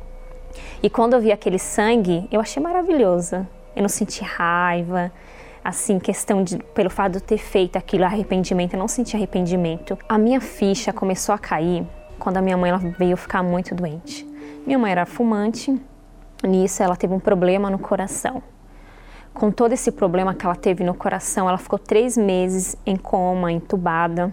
E 0.83 0.88
quando 0.88 1.14
eu 1.14 1.21
vi 1.21 1.31
aquele 1.31 1.59
sangue, 1.59 2.27
eu 2.33 2.40
achei 2.40 2.62
maravilhosa. 2.62 3.47
Eu 3.75 3.83
não 3.83 3.88
senti 3.88 4.25
raiva, 4.25 5.12
assim, 5.66 5.98
questão 5.98 6.44
de, 6.44 6.59
pelo 6.59 6.88
fato 6.88 7.12
de 7.12 7.18
eu 7.18 7.20
ter 7.20 7.38
feito 7.38 7.76
aquilo, 7.76 8.05
arrependimento, 8.05 8.74
eu 8.74 8.79
não 8.79 8.87
senti 8.87 9.16
arrependimento. 9.16 9.98
A 10.09 10.16
minha 10.16 10.40
ficha 10.40 10.92
começou 10.92 11.35
a 11.35 11.38
cair 11.38 11.85
quando 12.18 12.37
a 12.37 12.42
minha 12.42 12.57
mãe 12.57 12.70
veio 12.96 13.16
ficar 13.16 13.42
muito 13.42 13.74
doente. 13.74 14.24
Minha 14.64 14.79
mãe 14.79 14.92
era 14.92 15.05
fumante, 15.05 15.76
nisso 16.42 16.83
ela 16.83 16.94
teve 16.94 17.12
um 17.12 17.18
problema 17.18 17.68
no 17.68 17.79
coração. 17.79 18.42
Com 19.35 19.50
todo 19.50 19.72
esse 19.72 19.90
problema 19.90 20.33
que 20.35 20.46
ela 20.46 20.55
teve 20.55 20.85
no 20.85 20.94
coração, 20.94 21.48
ela 21.48 21.59
ficou 21.59 21.79
três 21.79 22.16
meses 22.16 22.76
em 22.87 22.96
coma, 22.96 23.50
entubada, 23.50 24.33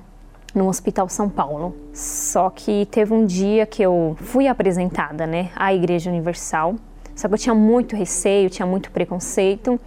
no 0.54 0.68
Hospital 0.68 1.10
São 1.10 1.28
Paulo. 1.30 1.76
Só 1.94 2.50
que 2.52 2.86
teve 2.86 3.12
um 3.12 3.26
dia 3.26 3.66
que 3.66 3.82
eu 3.82 4.16
fui 4.20 4.48
apresentada, 4.48 5.26
né, 5.26 5.50
à 5.56 5.74
Igreja 5.74 6.12
Universal. 6.12 6.76
Só 7.16 7.28
que 7.28 7.34
eu 7.34 7.38
tinha 7.40 7.56
muito 7.56 7.96
receio, 7.96 8.50
tinha 8.50 8.66
muito 8.66 8.92
preconceito 8.92 9.80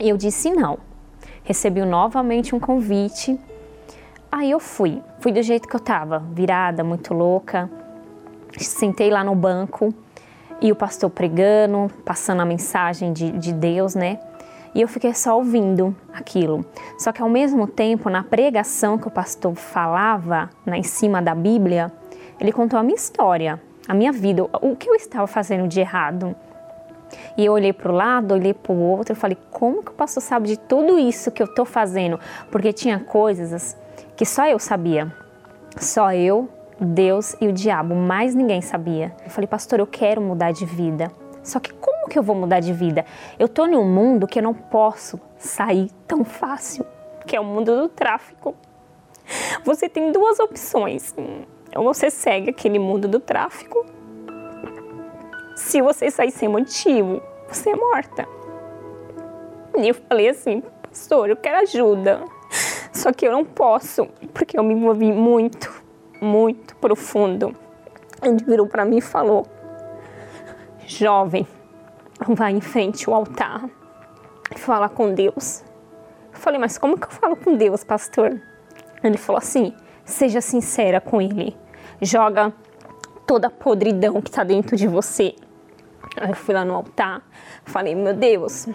e 0.00 0.08
eu 0.08 0.16
disse 0.16 0.50
não. 0.50 0.78
Recebi 1.42 1.84
novamente 1.84 2.54
um 2.54 2.60
convite. 2.60 3.38
Aí 4.30 4.50
eu 4.50 4.58
fui. 4.58 5.02
Fui 5.20 5.30
do 5.30 5.42
jeito 5.42 5.68
que 5.68 5.76
eu 5.76 5.78
estava, 5.78 6.18
virada, 6.18 6.82
muito 6.82 7.14
louca. 7.14 7.70
Sentei 8.58 9.10
lá 9.10 9.22
no 9.22 9.34
banco 9.34 9.94
e 10.60 10.72
o 10.72 10.76
pastor 10.76 11.10
pregando, 11.10 11.90
passando 12.04 12.40
a 12.40 12.44
mensagem 12.44 13.12
de, 13.12 13.30
de 13.32 13.52
Deus, 13.52 13.94
né? 13.94 14.18
E 14.74 14.80
eu 14.80 14.88
fiquei 14.88 15.14
só 15.14 15.36
ouvindo 15.36 15.94
aquilo. 16.12 16.64
Só 16.98 17.12
que 17.12 17.22
ao 17.22 17.28
mesmo 17.28 17.66
tempo, 17.66 18.10
na 18.10 18.24
pregação 18.24 18.98
que 18.98 19.06
o 19.06 19.10
pastor 19.10 19.54
falava, 19.54 20.50
na, 20.66 20.76
em 20.76 20.82
cima 20.82 21.22
da 21.22 21.34
Bíblia, 21.34 21.92
ele 22.40 22.50
contou 22.50 22.78
a 22.78 22.82
minha 22.82 22.96
história, 22.96 23.62
a 23.86 23.94
minha 23.94 24.10
vida, 24.10 24.42
o 24.42 24.74
que 24.74 24.88
eu 24.88 24.94
estava 24.94 25.26
fazendo 25.26 25.68
de 25.68 25.78
errado. 25.78 26.34
E 27.36 27.44
eu 27.44 27.52
olhei 27.52 27.72
para 27.72 27.90
o 27.90 27.94
lado, 27.94 28.34
olhei 28.34 28.54
para 28.54 28.72
o 28.72 28.80
outro 28.80 29.12
e 29.12 29.16
falei: 29.16 29.36
como 29.50 29.82
que 29.82 29.90
o 29.90 29.94
pastor 29.94 30.22
sabe 30.22 30.48
de 30.48 30.58
tudo 30.58 30.98
isso 30.98 31.30
que 31.30 31.42
eu 31.42 31.46
estou 31.46 31.64
fazendo? 31.64 32.18
Porque 32.50 32.72
tinha 32.72 33.00
coisas 33.00 33.76
que 34.16 34.24
só 34.24 34.46
eu 34.46 34.58
sabia. 34.58 35.12
Só 35.76 36.12
eu, 36.12 36.48
Deus 36.80 37.36
e 37.40 37.48
o 37.48 37.52
diabo, 37.52 37.94
mais 37.94 38.34
ninguém 38.34 38.60
sabia. 38.60 39.14
Eu 39.24 39.30
falei: 39.30 39.48
pastor, 39.48 39.80
eu 39.80 39.86
quero 39.86 40.20
mudar 40.20 40.52
de 40.52 40.64
vida. 40.64 41.10
Só 41.42 41.60
que 41.60 41.72
como 41.74 42.08
que 42.08 42.18
eu 42.18 42.22
vou 42.22 42.34
mudar 42.34 42.60
de 42.60 42.72
vida? 42.72 43.04
Eu 43.38 43.46
estou 43.46 43.66
em 43.66 43.76
um 43.76 43.84
mundo 43.84 44.26
que 44.26 44.38
eu 44.38 44.42
não 44.42 44.54
posso 44.54 45.20
sair 45.36 45.90
tão 46.06 46.24
fácil, 46.24 46.86
que 47.26 47.36
é 47.36 47.40
o 47.40 47.44
mundo 47.44 47.76
do 47.76 47.88
tráfico. 47.88 48.54
Você 49.64 49.88
tem 49.88 50.12
duas 50.12 50.38
opções. 50.38 51.14
Ou 51.76 51.84
você 51.84 52.08
segue 52.08 52.50
aquele 52.50 52.78
mundo 52.78 53.08
do 53.08 53.18
tráfico, 53.18 53.84
se 55.54 55.80
você 55.80 56.10
sair 56.10 56.30
sem 56.30 56.48
motivo, 56.48 57.22
você 57.48 57.70
é 57.70 57.76
morta. 57.76 58.26
E 59.76 59.88
eu 59.88 59.94
falei 59.94 60.28
assim, 60.28 60.62
pastor, 60.82 61.28
eu 61.28 61.36
quero 61.36 61.58
ajuda. 61.58 62.24
Só 62.92 63.12
que 63.12 63.26
eu 63.26 63.32
não 63.32 63.44
posso, 63.44 64.06
porque 64.32 64.58
eu 64.58 64.62
me 64.62 64.74
envolvi 64.74 65.12
muito, 65.12 65.82
muito 66.20 66.76
profundo. 66.76 67.54
Ele 68.22 68.42
virou 68.44 68.66
para 68.66 68.84
mim 68.84 68.98
e 68.98 69.02
falou: 69.02 69.46
Jovem, 70.86 71.46
vai 72.28 72.52
em 72.52 72.60
frente 72.60 73.08
ao 73.08 73.16
altar 73.16 73.68
e 74.54 74.58
fala 74.58 74.88
com 74.88 75.12
Deus. 75.12 75.64
Eu 76.32 76.38
falei, 76.38 76.58
mas 76.58 76.78
como 76.78 76.98
que 76.98 77.06
eu 77.06 77.10
falo 77.10 77.36
com 77.36 77.56
Deus, 77.56 77.84
pastor? 77.84 78.40
Ele 79.02 79.18
falou 79.18 79.38
assim: 79.38 79.74
seja 80.04 80.40
sincera 80.40 81.00
com 81.00 81.20
Ele. 81.20 81.56
Joga 82.00 82.52
toda 83.26 83.48
a 83.48 83.50
podridão 83.50 84.20
que 84.22 84.30
está 84.30 84.44
dentro 84.44 84.76
de 84.76 84.86
você. 84.86 85.34
Aí 86.16 86.30
eu 86.30 86.36
fui 86.36 86.54
lá 86.54 86.64
no 86.64 86.74
altar, 86.74 87.22
falei, 87.64 87.94
meu 87.94 88.14
Deus. 88.14 88.68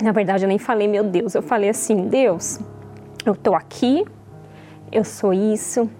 Na 0.00 0.12
verdade, 0.12 0.44
eu 0.44 0.48
nem 0.48 0.58
falei, 0.58 0.86
meu 0.86 1.04
Deus. 1.04 1.34
Eu 1.34 1.42
falei 1.42 1.68
assim, 1.68 2.08
Deus, 2.08 2.60
eu 3.26 3.34
tô 3.34 3.54
aqui, 3.54 4.04
eu 4.90 5.04
sou 5.04 5.32
isso, 5.32 5.90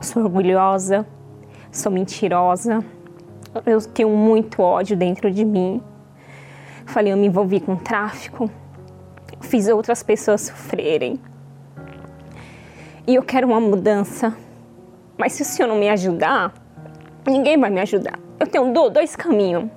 sou 0.00 0.22
orgulhosa, 0.22 1.06
sou 1.70 1.92
mentirosa, 1.92 2.84
eu 3.66 3.80
tenho 3.80 4.10
muito 4.10 4.62
ódio 4.62 4.96
dentro 4.96 5.30
de 5.30 5.44
mim. 5.44 5.82
Falei, 6.86 7.12
eu 7.12 7.16
me 7.16 7.26
envolvi 7.26 7.60
com 7.60 7.76
tráfico, 7.76 8.50
fiz 9.40 9.68
outras 9.68 10.02
pessoas 10.02 10.42
sofrerem. 10.42 11.20
E 13.06 13.14
eu 13.14 13.22
quero 13.22 13.46
uma 13.46 13.60
mudança. 13.60 14.34
Mas 15.16 15.32
se 15.32 15.42
o 15.42 15.44
senhor 15.44 15.68
não 15.68 15.76
me 15.76 15.88
ajudar, 15.88 16.52
ninguém 17.26 17.58
vai 17.58 17.70
me 17.70 17.80
ajudar. 17.80 18.18
Eu 18.38 18.46
tenho 18.46 18.72
dois 18.90 19.16
caminhos 19.16 19.68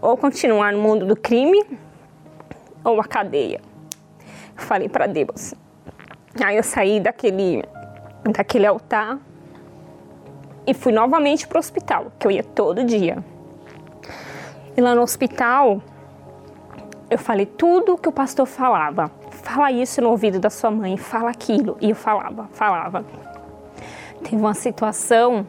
ou 0.00 0.16
continuar 0.16 0.72
no 0.72 0.78
mundo 0.78 1.06
do 1.06 1.16
crime 1.16 1.64
ou 2.84 3.00
a 3.00 3.04
cadeia. 3.04 3.60
Falei 4.54 4.88
para 4.88 5.06
Deus. 5.06 5.54
Aí 6.42 6.56
eu 6.56 6.62
saí 6.62 7.00
daquele, 7.00 7.64
daquele 8.24 8.66
altar 8.66 9.18
e 10.66 10.74
fui 10.74 10.92
novamente 10.92 11.46
para 11.46 11.56
o 11.56 11.58
hospital, 11.58 12.12
que 12.18 12.26
eu 12.26 12.30
ia 12.30 12.42
todo 12.42 12.84
dia. 12.84 13.22
E 14.76 14.80
lá 14.80 14.94
no 14.94 15.02
hospital, 15.02 15.80
eu 17.08 17.18
falei 17.18 17.46
tudo 17.46 17.96
que 17.96 18.08
o 18.08 18.12
pastor 18.12 18.46
falava. 18.46 19.10
Fala 19.30 19.70
isso 19.70 20.00
no 20.00 20.10
ouvido 20.10 20.38
da 20.38 20.50
sua 20.50 20.70
mãe, 20.70 20.96
fala 20.96 21.30
aquilo. 21.30 21.76
E 21.80 21.90
eu 21.90 21.96
falava, 21.96 22.48
falava. 22.52 23.04
Teve 24.22 24.36
uma 24.36 24.54
situação 24.54 25.46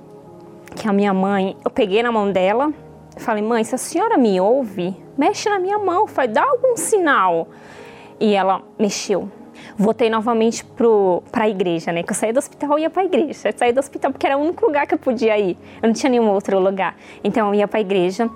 que 0.76 0.88
a 0.88 0.94
minha 0.94 1.14
mãe, 1.14 1.58
eu 1.66 1.72
peguei 1.72 2.04
na 2.04 2.12
mão 2.12 2.32
dela, 2.32 2.72
falei, 3.20 3.44
mãe, 3.44 3.64
se 3.64 3.76
a 3.76 3.78
senhora 3.78 4.18
me 4.18 4.40
ouve, 4.40 4.96
mexe 5.18 5.50
na 5.50 5.60
minha 5.60 5.78
mão, 5.80 6.08
faz, 6.08 6.32
dá 6.32 6.44
algum 6.44 6.76
sinal. 6.78 7.48
E 8.20 8.34
ela 8.34 8.62
mexeu. 8.78 9.30
voltei 9.78 10.10
novamente 10.10 10.66
para 11.32 11.44
a 11.44 11.50
igreja, 11.50 11.92
né? 11.92 12.04
Que 12.04 12.12
eu 12.12 12.16
saí 12.16 12.34
do 12.34 12.40
hospital 12.40 12.78
e 12.78 12.84
ia 12.84 12.90
para 12.90 13.04
a 13.04 13.06
igreja. 13.06 13.50
Eu 13.50 13.54
saí 13.58 13.72
do 13.72 13.80
hospital 13.80 14.12
porque 14.12 14.26
era 14.26 14.38
o 14.38 14.42
único 14.42 14.66
lugar 14.66 14.88
que 14.88 14.94
eu 14.94 14.98
podia 14.98 15.38
ir. 15.38 15.58
Eu 15.82 15.88
não 15.88 15.94
tinha 15.94 16.10
nenhum 16.10 16.30
outro 16.30 16.60
lugar. 16.60 16.96
Então 17.24 17.48
eu 17.48 17.56
ia 17.56 17.68
para 17.68 17.80
a 17.80 17.82
igreja 17.82 18.30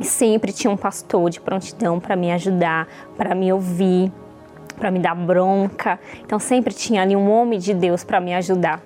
e 0.00 0.04
sempre 0.04 0.52
tinha 0.52 0.70
um 0.70 0.76
pastor 0.76 1.28
de 1.30 1.40
prontidão 1.40 1.98
para 1.98 2.16
me 2.16 2.30
ajudar, 2.32 2.86
para 3.16 3.34
me 3.34 3.52
ouvir, 3.52 4.12
para 4.78 4.90
me 4.90 4.98
dar 4.98 5.14
bronca. 5.14 5.98
Então 6.24 6.38
sempre 6.38 6.72
tinha 6.72 7.02
ali 7.02 7.16
um 7.16 7.30
homem 7.30 7.58
de 7.58 7.74
Deus 7.74 8.04
para 8.04 8.20
me 8.20 8.34
ajudar. 8.34 8.80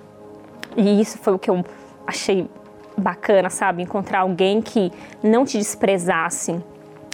E 0.75 0.99
isso 0.99 1.17
foi 1.19 1.33
o 1.33 1.39
que 1.39 1.49
eu 1.49 1.63
achei 2.07 2.49
bacana, 2.97 3.49
sabe? 3.49 3.83
Encontrar 3.83 4.19
alguém 4.19 4.61
que 4.61 4.91
não 5.21 5.45
te 5.45 5.57
desprezasse, 5.57 6.61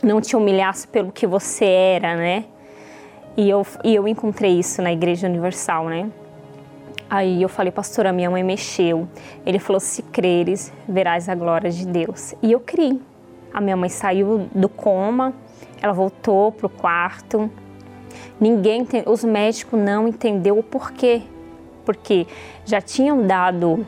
não 0.04 0.22
te 0.22 0.36
humilhasse 0.36 0.88
pelo 0.88 1.12
que 1.12 1.28
você 1.28 1.66
era, 1.66 2.16
né? 2.16 2.46
E 3.38 3.50
eu, 3.50 3.66
e 3.84 3.96
eu 3.96 4.08
encontrei 4.08 4.60
isso 4.60 4.82
na 4.82 4.92
Igreja 4.92 5.28
Universal, 5.28 5.86
né? 5.86 6.10
Aí 7.10 7.42
eu 7.42 7.50
falei, 7.50 7.72
pastora, 7.72 8.14
minha 8.14 8.30
mãe 8.30 8.44
mexeu. 8.44 9.08
Ele 9.46 9.58
falou: 9.58 9.80
se 9.80 10.04
creres, 10.04 10.72
verás 10.88 11.28
a 11.28 11.34
glória 11.34 11.72
de 11.72 11.88
Deus. 11.88 12.36
E 12.42 12.52
eu 12.52 12.60
criei. 12.60 13.02
A 13.52 13.60
minha 13.60 13.76
mãe 13.76 13.90
saiu 13.90 14.48
do 14.54 14.70
coma, 14.70 15.34
ela 15.82 15.92
voltou 15.92 16.52
pro 16.52 16.70
quarto. 16.70 17.50
Ninguém, 18.40 18.86
os 19.08 19.24
médicos 19.24 19.80
não 19.80 20.08
entendeu 20.08 20.60
o 20.60 20.64
porquê. 20.64 21.24
Porque 21.84 22.28
já 22.64 22.80
tinham 22.80 23.26
dado 23.26 23.86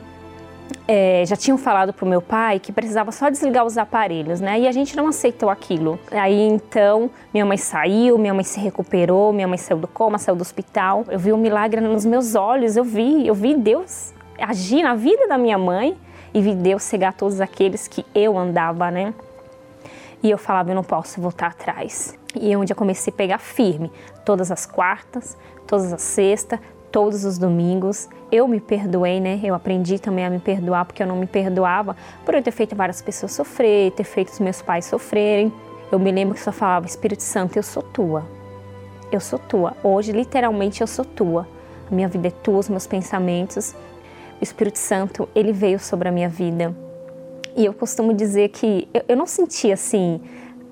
é, 0.86 1.24
já 1.26 1.36
tinham 1.36 1.56
falado 1.56 1.92
para 1.92 2.04
o 2.04 2.08
meu 2.08 2.20
pai 2.20 2.58
que 2.58 2.72
precisava 2.72 3.12
só 3.12 3.28
desligar 3.28 3.64
os 3.64 3.78
aparelhos, 3.78 4.40
né? 4.40 4.60
E 4.60 4.68
a 4.68 4.72
gente 4.72 4.96
não 4.96 5.06
aceitou 5.06 5.50
aquilo. 5.50 5.98
Aí 6.10 6.40
então 6.40 7.10
minha 7.32 7.44
mãe 7.44 7.56
saiu, 7.56 8.18
minha 8.18 8.34
mãe 8.34 8.44
se 8.44 8.60
recuperou, 8.60 9.32
minha 9.32 9.48
mãe 9.48 9.58
saiu 9.58 9.78
do 9.78 9.88
coma, 9.88 10.18
saiu 10.18 10.36
do 10.36 10.42
hospital. 10.42 11.04
Eu 11.08 11.18
vi 11.18 11.32
um 11.32 11.38
milagre 11.38 11.80
nos 11.80 12.04
meus 12.04 12.34
olhos, 12.34 12.76
eu 12.76 12.84
vi, 12.84 13.26
eu 13.26 13.34
vi 13.34 13.54
Deus 13.54 14.12
agir 14.38 14.82
na 14.82 14.94
vida 14.94 15.28
da 15.28 15.38
minha 15.38 15.58
mãe 15.58 15.96
e 16.34 16.40
vi 16.40 16.54
Deus 16.54 16.82
cegar 16.82 17.12
todos 17.12 17.40
aqueles 17.40 17.86
que 17.86 18.04
eu 18.14 18.36
andava, 18.36 18.90
né? 18.90 19.14
E 20.22 20.30
eu 20.30 20.38
falava, 20.38 20.70
eu 20.70 20.74
não 20.74 20.84
posso 20.84 21.20
voltar 21.20 21.48
atrás. 21.48 22.16
E 22.34 22.52
é 22.52 22.56
onde 22.56 22.72
eu 22.72 22.76
comecei 22.76 23.12
a 23.12 23.16
pegar 23.16 23.38
firme, 23.38 23.90
todas 24.24 24.50
as 24.50 24.64
quartas, 24.64 25.36
todas 25.66 25.92
as 25.92 26.02
sextas, 26.02 26.60
todos 26.92 27.24
os 27.24 27.38
domingos. 27.38 28.08
Eu 28.30 28.46
me 28.46 28.60
perdoei, 28.60 29.18
né? 29.18 29.40
Eu 29.42 29.54
aprendi 29.54 29.98
também 29.98 30.24
a 30.24 30.30
me 30.30 30.38
perdoar 30.38 30.84
porque 30.84 31.02
eu 31.02 31.06
não 31.06 31.16
me 31.16 31.26
perdoava 31.26 31.96
por 32.24 32.34
eu 32.34 32.42
ter 32.42 32.52
feito 32.52 32.76
várias 32.76 33.00
pessoas 33.00 33.32
sofrer, 33.32 33.90
ter 33.92 34.04
feito 34.04 34.28
os 34.28 34.38
meus 34.38 34.60
pais 34.60 34.84
sofrerem. 34.84 35.52
Eu 35.90 35.98
me 35.98 36.12
lembro 36.12 36.34
que 36.34 36.40
só 36.40 36.52
falava, 36.52 36.86
Espírito 36.86 37.22
Santo, 37.22 37.56
eu 37.56 37.62
sou 37.62 37.82
tua. 37.82 38.24
Eu 39.10 39.20
sou 39.20 39.38
tua. 39.38 39.74
Hoje, 39.82 40.12
literalmente, 40.12 40.82
eu 40.82 40.86
sou 40.86 41.04
tua. 41.04 41.48
A 41.90 41.94
minha 41.94 42.08
vida 42.08 42.28
é 42.28 42.30
tua, 42.30 42.58
os 42.58 42.68
meus 42.68 42.86
pensamentos. 42.86 43.74
O 44.40 44.42
Espírito 44.42 44.78
Santo, 44.78 45.28
ele 45.34 45.52
veio 45.52 45.78
sobre 45.78 46.08
a 46.08 46.12
minha 46.12 46.28
vida. 46.28 46.74
E 47.56 47.64
eu 47.64 47.74
costumo 47.74 48.14
dizer 48.14 48.48
que 48.48 48.88
eu, 48.94 49.02
eu 49.08 49.16
não 49.16 49.26
senti 49.26 49.70
assim, 49.70 50.20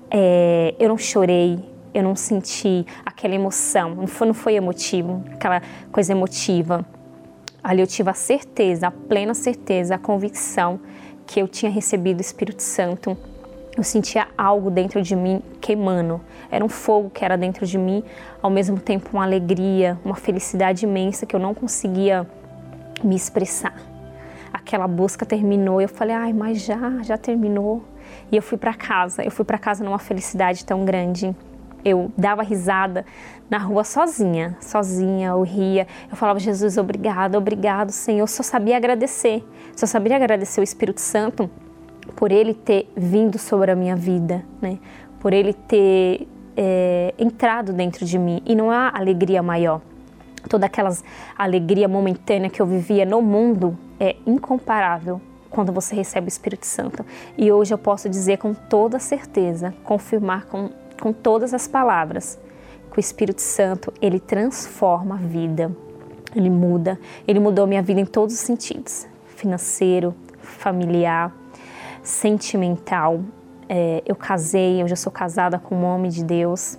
é, 0.09 0.73
eu 0.79 0.89
não 0.89 0.97
chorei, 0.97 1.59
eu 1.93 2.03
não 2.03 2.15
senti 2.15 2.85
aquela 3.05 3.35
emoção, 3.35 3.95
não 3.95 4.07
foi, 4.07 4.27
não 4.27 4.33
foi 4.33 4.55
emotivo, 4.55 5.23
aquela 5.33 5.61
coisa 5.91 6.11
emotiva. 6.11 6.85
Ali 7.63 7.81
eu 7.81 7.87
tive 7.87 8.09
a 8.09 8.13
certeza, 8.13 8.87
a 8.87 8.91
plena 8.91 9.33
certeza, 9.33 9.95
a 9.95 9.97
convicção 9.97 10.79
que 11.27 11.39
eu 11.39 11.47
tinha 11.47 11.71
recebido 11.71 12.17
o 12.17 12.21
Espírito 12.21 12.63
Santo. 12.63 13.15
Eu 13.77 13.83
sentia 13.83 14.27
algo 14.37 14.69
dentro 14.69 15.01
de 15.01 15.15
mim 15.15 15.41
queimando. 15.61 16.19
Era 16.49 16.65
um 16.65 16.69
fogo 16.69 17.09
que 17.09 17.23
era 17.23 17.37
dentro 17.37 17.65
de 17.65 17.77
mim, 17.77 18.03
ao 18.41 18.49
mesmo 18.49 18.79
tempo 18.79 19.11
uma 19.13 19.23
alegria, 19.23 19.97
uma 20.03 20.15
felicidade 20.15 20.85
imensa 20.85 21.25
que 21.25 21.35
eu 21.35 21.39
não 21.39 21.53
conseguia 21.53 22.27
me 23.03 23.15
expressar. 23.15 23.75
Aquela 24.51 24.87
busca 24.87 25.25
terminou, 25.25 25.79
eu 25.79 25.87
falei: 25.87 26.15
"Ai, 26.15 26.33
mas 26.33 26.61
já, 26.61 27.01
já 27.03 27.17
terminou". 27.17 27.83
E 28.31 28.35
eu 28.35 28.41
fui 28.41 28.57
para 28.57 28.73
casa. 28.73 29.23
Eu 29.23 29.31
fui 29.31 29.45
para 29.45 29.57
casa 29.57 29.83
numa 29.83 29.99
felicidade 29.99 30.65
tão 30.65 30.83
grande 30.83 31.33
eu 31.83 32.11
dava 32.17 32.43
risada 32.43 33.05
na 33.49 33.57
rua 33.57 33.83
sozinha, 33.83 34.57
sozinha, 34.61 35.29
eu 35.29 35.41
ria. 35.41 35.85
Eu 36.09 36.15
falava, 36.15 36.39
Jesus, 36.39 36.77
obrigado, 36.77 37.35
obrigado, 37.35 37.91
Senhor. 37.91 38.21
Eu 38.21 38.27
só 38.27 38.43
sabia 38.43 38.77
agradecer, 38.77 39.43
só 39.75 39.85
sabia 39.85 40.15
agradecer 40.15 40.61
o 40.61 40.63
Espírito 40.63 41.01
Santo 41.01 41.49
por 42.15 42.31
ele 42.31 42.53
ter 42.53 42.91
vindo 42.95 43.37
sobre 43.37 43.71
a 43.71 43.75
minha 43.75 43.95
vida, 43.95 44.43
né? 44.61 44.79
por 45.19 45.33
ele 45.33 45.53
ter 45.53 46.27
é, 46.55 47.13
entrado 47.17 47.73
dentro 47.73 48.05
de 48.05 48.17
mim. 48.17 48.41
E 48.45 48.55
não 48.55 48.71
há 48.71 48.91
alegria 48.93 49.43
maior. 49.43 49.81
Toda 50.49 50.65
aquela 50.65 50.91
alegria 51.37 51.87
momentânea 51.87 52.49
que 52.49 52.61
eu 52.61 52.65
vivia 52.65 53.05
no 53.05 53.21
mundo 53.21 53.77
é 53.99 54.15
incomparável 54.25 55.21
quando 55.49 55.71
você 55.71 55.93
recebe 55.93 56.27
o 56.27 56.29
Espírito 56.29 56.65
Santo. 56.65 57.05
E 57.37 57.51
hoje 57.51 57.73
eu 57.73 57.77
posso 57.77 58.09
dizer 58.09 58.37
com 58.37 58.53
toda 58.53 58.97
certeza, 58.97 59.73
confirmar 59.83 60.45
com 60.45 60.71
com 61.01 61.11
todas 61.11 61.51
as 61.51 61.67
palavras, 61.67 62.39
que 62.91 62.99
o 62.99 63.01
Espírito 63.01 63.41
Santo, 63.41 63.91
ele 63.99 64.19
transforma 64.19 65.15
a 65.15 65.17
vida, 65.17 65.75
ele 66.35 66.49
muda, 66.49 66.99
ele 67.27 67.39
mudou 67.39 67.65
minha 67.65 67.81
vida 67.81 67.99
em 67.99 68.05
todos 68.05 68.35
os 68.35 68.41
sentidos, 68.41 69.07
financeiro, 69.25 70.13
familiar, 70.39 71.35
sentimental. 72.03 73.21
É, 73.67 74.03
eu 74.05 74.15
casei, 74.15 74.81
eu 74.81 74.87
já 74.87 74.95
sou 74.95 75.11
casada 75.11 75.57
com 75.57 75.75
um 75.75 75.85
homem 75.85 76.11
de 76.11 76.23
Deus, 76.23 76.77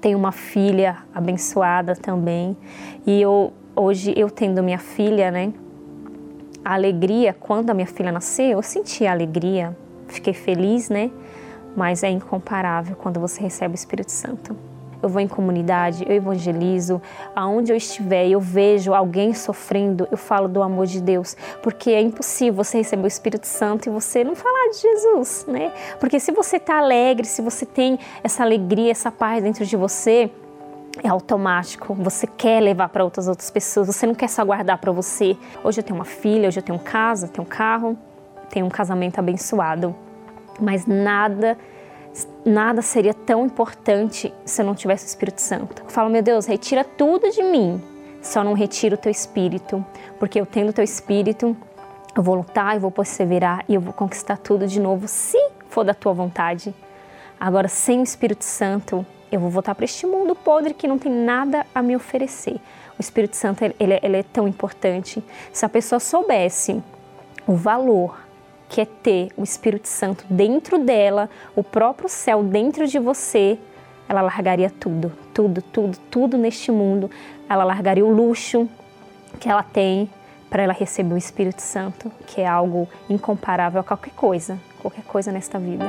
tenho 0.00 0.16
uma 0.16 0.32
filha 0.32 0.98
abençoada 1.14 1.94
também, 1.94 2.56
e 3.06 3.20
eu, 3.20 3.52
hoje 3.76 4.14
eu 4.16 4.30
tendo 4.30 4.62
minha 4.62 4.78
filha, 4.78 5.30
né, 5.30 5.52
a 6.64 6.74
alegria, 6.74 7.34
quando 7.34 7.68
a 7.68 7.74
minha 7.74 7.86
filha 7.86 8.10
nasceu, 8.10 8.52
eu 8.52 8.62
senti 8.62 9.06
a 9.06 9.12
alegria, 9.12 9.76
fiquei 10.08 10.32
feliz, 10.32 10.88
né, 10.88 11.10
mas 11.76 12.02
é 12.02 12.10
incomparável 12.10 12.96
quando 12.96 13.20
você 13.20 13.40
recebe 13.40 13.74
o 13.74 13.76
Espírito 13.76 14.12
Santo. 14.12 14.56
Eu 15.04 15.08
vou 15.10 15.20
em 15.20 15.28
comunidade, 15.28 16.02
eu 16.08 16.16
evangelizo, 16.16 17.00
aonde 17.36 17.70
eu 17.70 17.76
estiver, 17.76 18.26
eu 18.26 18.40
vejo 18.40 18.94
alguém 18.94 19.34
sofrendo, 19.34 20.08
eu 20.10 20.16
falo 20.16 20.48
do 20.48 20.62
amor 20.62 20.86
de 20.86 20.98
Deus, 20.98 21.36
porque 21.62 21.90
é 21.90 22.00
impossível 22.00 22.54
você 22.64 22.78
receber 22.78 23.04
o 23.04 23.06
Espírito 23.06 23.46
Santo 23.46 23.86
e 23.86 23.92
você 23.92 24.24
não 24.24 24.34
falar 24.34 24.70
de 24.70 24.78
Jesus, 24.78 25.44
né? 25.46 25.72
Porque 26.00 26.18
se 26.18 26.32
você 26.32 26.56
está 26.56 26.78
alegre, 26.78 27.26
se 27.26 27.42
você 27.42 27.66
tem 27.66 27.98
essa 28.22 28.42
alegria, 28.42 28.90
essa 28.90 29.12
paz 29.12 29.42
dentro 29.42 29.66
de 29.66 29.76
você, 29.76 30.30
é 31.02 31.08
automático. 31.08 31.92
Você 31.94 32.26
quer 32.26 32.60
levar 32.60 32.88
para 32.88 33.04
outras 33.04 33.28
outras 33.28 33.50
pessoas. 33.50 33.88
Você 33.88 34.06
não 34.06 34.14
quer 34.14 34.28
só 34.28 34.42
guardar 34.42 34.78
para 34.78 34.92
você. 34.92 35.36
Hoje 35.62 35.80
eu 35.80 35.84
tenho 35.84 35.98
uma 35.98 36.04
filha, 36.06 36.48
hoje 36.48 36.60
eu 36.60 36.62
tenho 36.62 36.78
casa, 36.78 37.28
tenho 37.28 37.46
carro, 37.46 37.98
tenho 38.48 38.64
um 38.64 38.70
casamento 38.70 39.18
abençoado 39.18 39.94
mas 40.60 40.86
nada 40.86 41.56
nada 42.44 42.80
seria 42.80 43.12
tão 43.12 43.46
importante 43.46 44.32
se 44.44 44.62
eu 44.62 44.66
não 44.66 44.74
tivesse 44.74 45.04
o 45.04 45.08
Espírito 45.08 45.40
Santo. 45.40 45.82
Eu 45.82 45.90
falo, 45.90 46.08
meu 46.08 46.22
Deus, 46.22 46.46
retira 46.46 46.84
tudo 46.84 47.28
de 47.30 47.42
mim, 47.42 47.82
só 48.22 48.44
não 48.44 48.52
retira 48.52 48.94
o 48.94 48.98
teu 48.98 49.10
espírito, 49.10 49.84
porque 50.18 50.40
eu 50.40 50.46
tendo 50.46 50.68
o 50.68 50.72
teu 50.72 50.84
espírito, 50.84 51.56
eu 52.16 52.22
vou 52.22 52.36
lutar, 52.36 52.74
eu 52.74 52.80
vou 52.80 52.90
perseverar 52.90 53.64
e 53.68 53.74
eu 53.74 53.80
vou 53.80 53.92
conquistar 53.92 54.36
tudo 54.36 54.66
de 54.66 54.78
novo, 54.78 55.08
se 55.08 55.38
for 55.68 55.84
da 55.84 55.92
tua 55.92 56.12
vontade. 56.12 56.72
Agora, 57.38 57.66
sem 57.66 58.00
o 58.00 58.04
Espírito 58.04 58.44
Santo, 58.44 59.04
eu 59.30 59.40
vou 59.40 59.50
voltar 59.50 59.74
para 59.74 59.84
este 59.84 60.06
mundo 60.06 60.34
podre 60.34 60.72
que 60.72 60.86
não 60.86 60.98
tem 60.98 61.10
nada 61.10 61.66
a 61.74 61.82
me 61.82 61.96
oferecer. 61.96 62.60
O 62.96 63.00
Espírito 63.00 63.36
Santo, 63.36 63.64
ele, 63.64 63.74
ele 63.80 64.16
é 64.16 64.22
tão 64.22 64.46
importante. 64.46 65.22
Se 65.52 65.66
a 65.66 65.68
pessoa 65.68 65.98
soubesse 65.98 66.80
o 67.46 67.54
valor 67.54 68.23
que 68.74 68.80
é 68.80 68.84
ter 68.84 69.28
o 69.36 69.44
Espírito 69.44 69.86
Santo 69.86 70.24
dentro 70.28 70.80
dela, 70.80 71.30
o 71.54 71.62
próprio 71.62 72.08
céu 72.08 72.42
dentro 72.42 72.88
de 72.88 72.98
você, 72.98 73.56
ela 74.08 74.20
largaria 74.20 74.68
tudo, 74.68 75.12
tudo, 75.32 75.62
tudo, 75.62 75.96
tudo 76.10 76.36
neste 76.36 76.72
mundo. 76.72 77.08
Ela 77.48 77.62
largaria 77.62 78.04
o 78.04 78.12
luxo 78.12 78.68
que 79.38 79.48
ela 79.48 79.62
tem 79.62 80.10
para 80.50 80.64
ela 80.64 80.72
receber 80.72 81.14
o 81.14 81.16
Espírito 81.16 81.62
Santo, 81.62 82.10
que 82.26 82.40
é 82.40 82.48
algo 82.48 82.88
incomparável 83.08 83.80
a 83.80 83.84
qualquer 83.84 84.12
coisa, 84.12 84.58
qualquer 84.82 85.04
coisa 85.04 85.30
nesta 85.30 85.56
vida. 85.56 85.86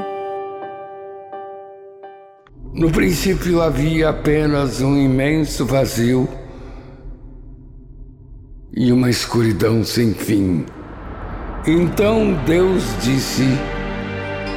No 2.71 2.91
princípio 2.91 3.63
havia 3.63 4.09
apenas 4.09 4.81
um 4.81 4.95
imenso 4.95 5.65
vazio 5.65 6.29
e 8.71 8.91
uma 8.91 9.09
escuridão 9.09 9.83
sem 9.83 10.13
fim. 10.13 10.67
Então 11.67 12.33
Deus 12.45 12.83
disse: 13.01 13.57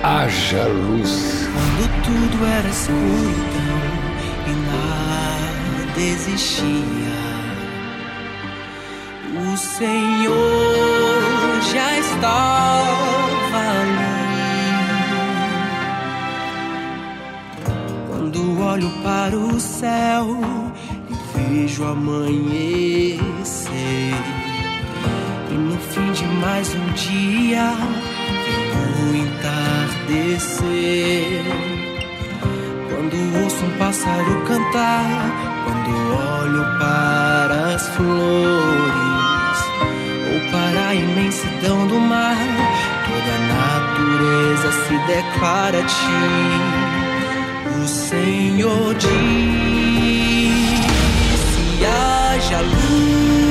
haja 0.02 0.66
luz. 0.66 1.48
Quando 1.54 1.88
tudo 2.04 2.44
era 2.44 2.68
escuridão 2.68 3.32
e 4.46 4.50
nada 4.66 6.00
existia, 6.00 7.16
o 9.40 9.56
Senhor 9.56 10.34
já 11.72 11.98
estava 11.98 13.56
ali. 13.56 13.98
Quando 18.06 18.60
olho 18.60 18.90
para 19.02 19.34
o 19.34 19.58
céu 19.58 20.36
e 21.08 21.14
vejo 21.38 21.84
amanhecer 21.84 23.18
de 26.18 26.24
mais 26.24 26.74
um 26.74 26.86
dia 26.94 27.72
vem 28.44 28.70
o 29.04 29.14
entardecer. 29.14 30.64
Quando 32.90 33.14
ouço 33.40 33.64
um 33.64 33.70
pássaro 33.78 34.42
cantar, 34.48 35.06
quando 35.64 35.90
olho 36.42 36.64
para 36.80 37.74
as 37.76 37.86
flores 37.90 39.58
ou 40.32 40.40
para 40.50 40.80
a 40.88 40.94
imensidão 40.94 41.86
do 41.86 42.00
mar, 42.00 42.36
toda 43.06 43.30
a 43.36 43.40
natureza 43.54 44.72
se 44.72 44.98
declara 45.06 45.78
a 45.78 45.84
ti. 45.84 46.24
O 47.80 47.86
Senhor 47.86 48.92
diz: 48.94 49.08
se 51.54 51.84
haja 51.86 52.60
luz, 52.60 53.47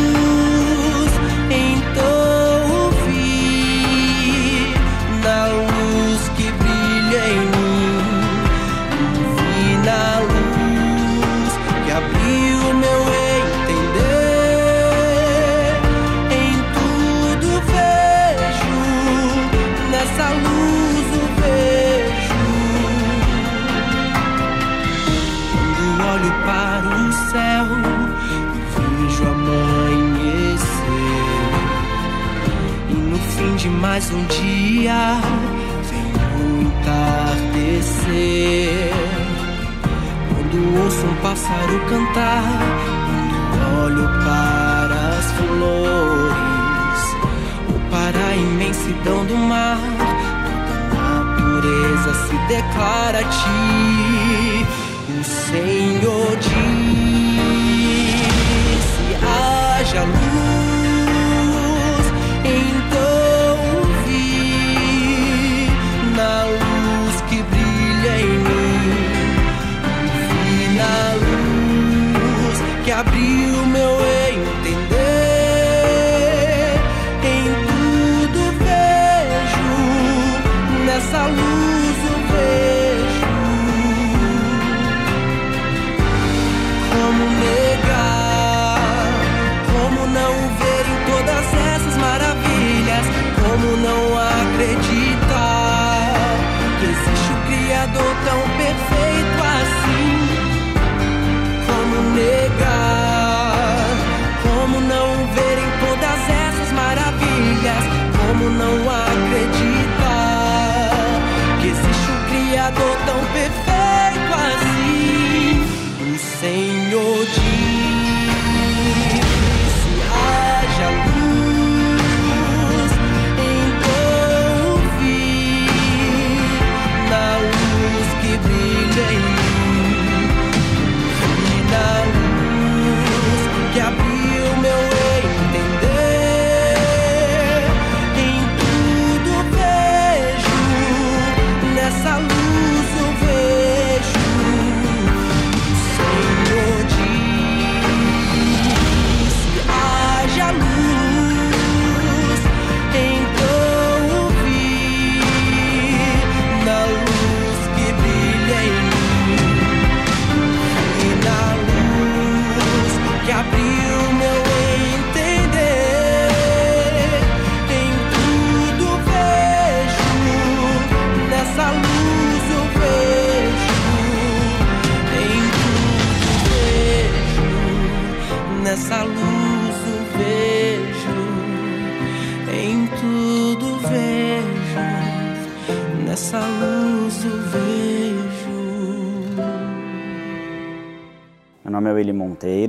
mais 33.78 34.12
um 34.12 34.26
dia, 34.26 35.22
vem 35.90 36.12
o 36.42 36.62
entardecer. 36.63 38.02
Quando 40.30 40.58
ouço 40.84 41.06
um 41.06 41.16
pássaro 41.22 41.80
cantar, 41.90 42.44
quando 43.06 43.66
olho 43.84 44.08
para 44.24 44.98
as 45.18 45.28
flores, 45.34 47.04
ou 47.70 47.80
para 47.92 48.20
a 48.30 48.36
imensidão 48.36 49.26
do 49.26 49.36
mar, 49.36 49.80
toda 50.50 50.98
a 50.98 51.24
natureza 51.24 52.12
se 52.28 52.36
declara 52.48 53.20
a 53.20 53.24
ti. 53.24 54.66
O 55.20 55.24
Senhor 55.24 56.32
diz: 56.38 56.58
haja 59.24 60.02
luz, 60.04 60.57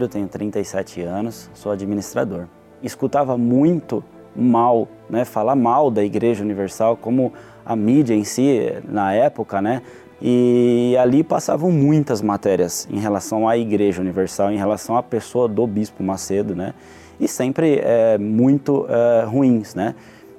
Tenho 0.08 0.26
37 0.26 1.02
anos, 1.02 1.50
sou 1.54 1.72
administrador. 1.72 2.46
Escutava 2.82 3.36
muito 3.36 4.02
mal, 4.34 4.88
né, 5.10 5.24
falar 5.24 5.56
mal 5.56 5.90
da 5.90 6.04
Igreja 6.04 6.42
Universal, 6.42 6.96
como 6.96 7.32
a 7.64 7.74
mídia 7.74 8.14
em 8.14 8.24
si, 8.24 8.72
na 8.88 9.12
época, 9.12 9.60
né, 9.60 9.82
e 10.22 10.96
ali 10.98 11.22
passavam 11.22 11.70
muitas 11.70 12.22
matérias 12.22 12.88
em 12.90 12.98
relação 12.98 13.48
à 13.48 13.56
Igreja 13.56 14.00
Universal, 14.00 14.50
em 14.50 14.56
relação 14.56 14.96
à 14.96 15.02
pessoa 15.02 15.48
do 15.48 15.66
Bispo 15.66 16.02
Macedo, 16.02 16.54
né, 16.54 16.72
e 17.20 17.26
sempre 17.26 17.80
é, 17.82 18.16
muito 18.16 18.86
é, 18.88 19.24
ruins, 19.24 19.74
né. 19.74 19.94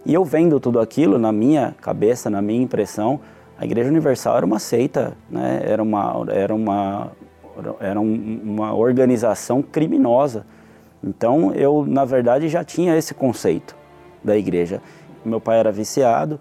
E 0.06 0.14
eu 0.14 0.24
vendo 0.24 0.60
tudo 0.60 0.80
aquilo 0.80 1.20
na 1.20 1.32
minha 1.32 1.76
cabeça, 1.82 2.30
na 2.30 2.42
minha 2.42 2.62
impressão, 2.62 3.20
a 3.58 3.66
Igreja 3.66 3.90
Universal 3.90 4.38
era 4.38 4.46
uma 4.46 4.60
seita, 4.60 5.18
né, 5.30 5.62
era 5.64 5.84
uma, 5.84 6.26
era 6.30 6.56
uma 6.56 7.12
era 7.80 8.00
um- 8.00 8.42
uma 8.44 8.74
organização 8.74 9.62
criminosa. 9.62 10.46
Então 11.04 11.54
eu, 11.54 11.86
na 11.88 12.06
verdade, 12.06 12.48
já 12.50 12.64
tinha 12.64 12.98
esse 12.98 13.14
conceito 13.14 13.76
da 14.24 14.38
igreja. 14.38 14.82
Meu 15.24 15.40
pai 15.40 15.60
era 15.60 15.72
viciado 15.72 16.40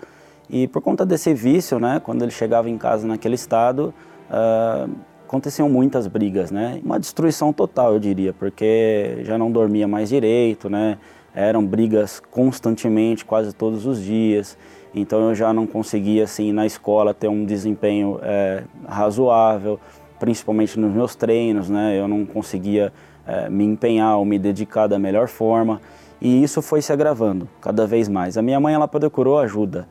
e 0.51 0.67
por 0.67 0.83
conta 0.83 1.05
desse 1.05 1.35
vício, 1.35 1.79
né, 1.79 2.01
quando 2.03 2.23
ele 2.23 2.31
chegava 2.31 2.71
em 2.71 2.79
casa 2.79 3.07
naquele 3.07 3.35
estado, 3.35 3.93
ah, 4.31 4.89
aconteciam 5.27 5.69
muitas 5.69 6.07
brigas, 6.07 6.51
né? 6.51 6.81
Uma 6.83 6.99
destruição 6.99 7.53
total, 7.53 7.93
eu 7.93 8.01
diria, 8.01 8.33
porque 8.33 9.19
já 9.25 9.37
não 9.37 9.51
dormia 9.53 9.87
mais 9.87 10.09
direito, 10.09 10.71
né? 10.71 10.97
Eram 11.35 11.65
brigas 11.65 12.19
constantemente, 12.31 13.27
quase 13.27 13.53
todos 13.55 13.85
os 13.85 14.03
dias. 14.03 14.57
Então 14.95 15.29
eu 15.29 15.35
já 15.35 15.53
não 15.53 15.67
conseguia, 15.67 16.25
assim, 16.25 16.51
na 16.51 16.65
escola 16.65 17.13
ter 17.13 17.29
um 17.29 17.45
desempenho 17.45 18.19
eh, 18.23 18.65
razoável, 18.87 19.79
principalmente 20.19 20.79
nos 20.79 20.93
meus 20.93 21.15
treinos, 21.15 21.69
né? 21.69 21.99
Eu 21.99 22.09
não 22.09 22.25
conseguia 22.25 22.93
eh, 23.27 23.49
me 23.49 23.65
empenhar 23.65 24.19
ou 24.19 24.25
me 24.25 24.39
dedicar 24.39 24.87
da 24.87 24.99
melhor 24.99 25.29
forma. 25.29 25.81
E 26.21 26.43
isso 26.43 26.61
foi 26.61 26.83
se 26.83 26.93
agravando 26.93 27.49
cada 27.61 27.87
vez 27.87 28.09
mais. 28.09 28.37
A 28.37 28.43
minha 28.43 28.59
mãe, 28.59 28.75
ela 28.75 28.89
procurou 28.89 29.39
ajuda. 29.39 29.87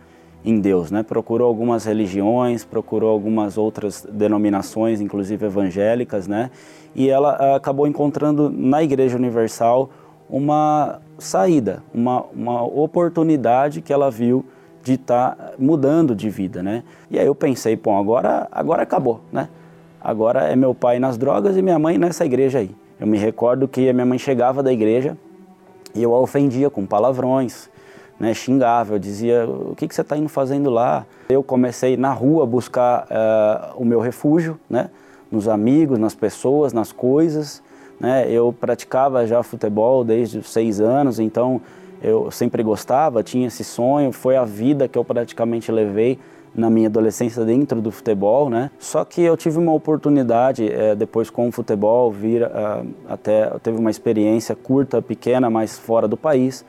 em 0.45 0.61
Deus, 0.61 0.91
né? 0.91 1.03
Procurou 1.03 1.47
algumas 1.47 1.83
religiões, 1.83 2.63
procurou 2.63 3.09
algumas 3.09 3.57
outras 3.57 4.07
denominações, 4.09 5.01
inclusive 5.01 5.45
evangélicas, 5.45 6.27
né? 6.27 6.51
E 6.95 7.09
ela 7.09 7.55
acabou 7.55 7.85
encontrando 7.85 8.49
na 8.49 8.81
Igreja 8.81 9.17
Universal 9.17 9.89
uma 10.29 10.99
saída, 11.17 11.83
uma, 11.93 12.23
uma 12.33 12.63
oportunidade 12.63 13.81
que 13.81 13.91
ela 13.91 14.09
viu 14.09 14.45
de 14.83 14.93
estar 14.93 15.35
tá 15.35 15.51
mudando 15.59 16.15
de 16.15 16.29
vida, 16.29 16.63
né? 16.63 16.83
E 17.11 17.19
aí 17.19 17.25
eu 17.25 17.35
pensei, 17.35 17.75
bom, 17.75 17.97
agora, 17.97 18.47
agora 18.51 18.83
acabou, 18.83 19.21
né? 19.31 19.49
Agora 20.07 20.43
é 20.43 20.55
meu 20.55 20.73
pai 20.73 20.99
nas 20.99 21.17
drogas 21.17 21.57
e 21.57 21.61
minha 21.61 21.77
mãe 21.77 21.97
nessa 21.97 22.25
igreja 22.25 22.59
aí. 22.59 22.73
Eu 22.97 23.05
me 23.05 23.17
recordo 23.17 23.67
que 23.67 23.89
a 23.89 23.91
minha 23.91 24.05
mãe 24.05 24.17
chegava 24.17 24.63
da 24.63 24.71
igreja 24.71 25.17
e 25.93 26.01
eu 26.01 26.15
a 26.15 26.19
ofendia 26.21 26.69
com 26.69 26.85
palavrões, 26.85 27.69
né, 28.17 28.33
xingava, 28.33 28.93
eu 28.93 28.99
dizia, 28.99 29.45
o 29.45 29.75
que, 29.75 29.85
que 29.85 29.93
você 29.93 29.99
está 29.99 30.15
indo 30.15 30.29
fazendo 30.29 30.69
lá? 30.69 31.05
Eu 31.27 31.43
comecei 31.43 31.97
na 31.97 32.13
rua 32.13 32.45
buscar 32.45 33.03
uh, 33.03 33.81
o 33.81 33.83
meu 33.83 33.99
refúgio, 33.99 34.57
né, 34.69 34.89
nos 35.29 35.49
amigos, 35.49 35.99
nas 35.99 36.15
pessoas, 36.15 36.71
nas 36.71 36.93
coisas. 36.93 37.61
Né? 37.99 38.31
Eu 38.31 38.55
praticava 38.57 39.27
já 39.27 39.43
futebol 39.43 40.05
desde 40.05 40.39
os 40.39 40.49
seis 40.49 40.79
anos, 40.79 41.19
então 41.19 41.59
eu 42.01 42.31
sempre 42.31 42.63
gostava, 42.63 43.21
tinha 43.23 43.47
esse 43.47 43.65
sonho, 43.65 44.13
foi 44.13 44.37
a 44.37 44.45
vida 44.45 44.87
que 44.87 44.97
eu 44.97 45.03
praticamente 45.03 45.69
levei 45.69 46.17
na 46.57 46.71
minha 46.71 46.87
adolescência 46.87 47.45
dentro 47.45 47.79
do 47.79 47.91
futebol, 47.91 48.49
né? 48.49 48.71
Só 48.79 49.05
que 49.05 49.21
eu 49.21 49.37
tive 49.37 49.59
uma 49.59 49.71
oportunidade 49.71 50.67
é, 50.67 50.95
depois 50.95 51.29
com 51.29 51.47
o 51.47 51.51
futebol 51.51 52.11
vir 52.11 52.43
uh, 52.43 52.85
até 53.07 53.47
teve 53.61 53.77
uma 53.77 53.91
experiência 53.91 54.55
curta, 54.55 54.99
pequena, 55.01 55.49
mas 55.49 55.77
fora 55.77 56.07
do 56.07 56.17
país. 56.17 56.65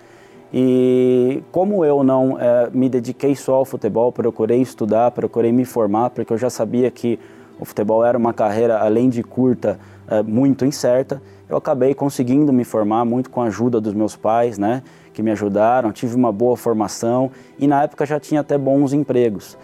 E 0.53 1.43
como 1.51 1.85
eu 1.85 2.05
não 2.05 2.39
é, 2.39 2.69
me 2.73 2.89
dediquei 2.89 3.35
só 3.35 3.55
ao 3.55 3.65
futebol, 3.65 4.13
procurei 4.13 4.61
estudar, 4.61 5.11
procurei 5.11 5.53
me 5.53 5.65
formar, 5.65 6.11
porque 6.11 6.33
eu 6.33 6.39
já 6.39 6.51
sabia 6.51 6.91
que 6.91 7.19
o 7.59 7.65
futebol 7.65 8.05
era 8.05 8.17
uma 8.17 8.33
carreira 8.33 8.79
além 8.79 9.09
de 9.09 9.23
curta, 9.23 9.79
é, 10.07 10.23
muito 10.23 10.65
incerta. 10.65 11.21
Eu 11.49 11.57
acabei 11.57 11.95
conseguindo 11.95 12.53
me 12.53 12.63
formar 12.65 13.07
muito 13.07 13.31
com 13.31 13.41
a 13.41 13.47
ajuda 13.47 13.81
dos 13.81 13.95
meus 13.95 14.17
pais, 14.17 14.59
né? 14.59 14.83
que 15.19 15.23
me 15.23 15.33
ajudaram, 15.33 15.91
tive 15.91 16.15
uma 16.15 16.31
boa 16.31 16.57
formação 16.57 17.33
e 17.59 17.67
na 17.67 17.83
época 17.83 18.07
já 18.07 18.21
tinha 18.21 18.41
até 18.41 18.57
bons 18.57 18.93
empregos. 18.93 19.59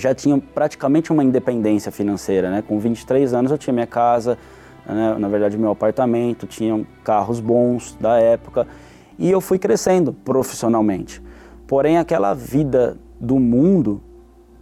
Já 0.00 0.14
tinha 0.14 0.38
praticamente 0.38 1.12
uma 1.12 1.22
independência 1.22 1.92
financeira, 1.92 2.50
né? 2.50 2.62
Com 2.66 2.78
23 2.78 3.34
anos 3.34 3.50
eu 3.52 3.58
tinha 3.58 3.74
minha 3.74 3.86
casa, 3.86 4.38
né? 4.86 5.14
na 5.18 5.28
verdade 5.28 5.58
meu 5.58 5.70
apartamento, 5.70 6.46
tinha 6.46 6.84
carros 7.04 7.38
bons 7.38 7.94
da 8.00 8.18
época 8.18 8.66
e 9.18 9.30
eu 9.30 9.42
fui 9.42 9.58
crescendo 9.58 10.12
profissionalmente. 10.12 11.22
Porém 11.66 11.98
aquela 11.98 12.32
vida 12.32 12.96
do 13.20 13.38
mundo, 13.38 14.00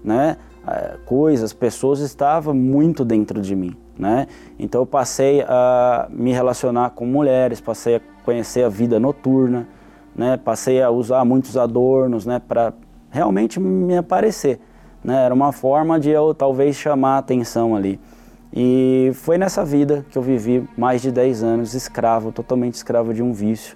né? 0.03 0.37
Eh, 0.67 0.97
coisas, 1.07 1.53
pessoas 1.53 2.01
estava 2.01 2.53
muito 2.53 3.05
dentro 3.05 3.41
de 3.41 3.55
mim, 3.55 3.77
né? 3.97 4.27
Então 4.59 4.83
eu 4.83 4.87
passei 4.87 5.43
a 5.43 6.09
me 6.11 6.33
relacionar 6.33 6.91
com 6.91 7.07
mulheres, 7.07 7.61
passei 7.61 7.97
a 7.97 8.01
conhecer 8.25 8.65
a 8.65 8.69
vida 8.69 8.99
noturna, 8.99 9.69
né? 10.15 10.37
Passei 10.37 10.83
a 10.83 10.91
usar 10.91 11.25
muitos 11.25 11.57
adornos, 11.57 12.27
né? 12.27 12.41
Para 12.41 12.73
realmente 13.11 13.61
me 13.61 13.97
aparecer, 13.97 14.61
né? 15.09 15.25
Era 15.25 15.33
uma 15.33 15.53
forma 15.53 15.99
de 15.99 16.11
eu 16.11 16.35
talvez 16.35 16.77
chamar 16.77 17.15
a 17.17 17.19
atenção 17.19 17.75
ali. 17.75 17.99
E 18.53 19.11
foi 19.15 19.39
nessa 19.39 19.65
vida 19.65 20.05
que 20.11 20.19
eu 20.19 20.23
vivi 20.23 20.69
mais 20.77 21.01
de 21.01 21.11
10 21.11 21.43
anos 21.43 21.73
escravo, 21.73 22.31
totalmente 22.31 22.75
escravo 22.75 23.15
de 23.15 23.23
um 23.23 23.33
vício, 23.33 23.75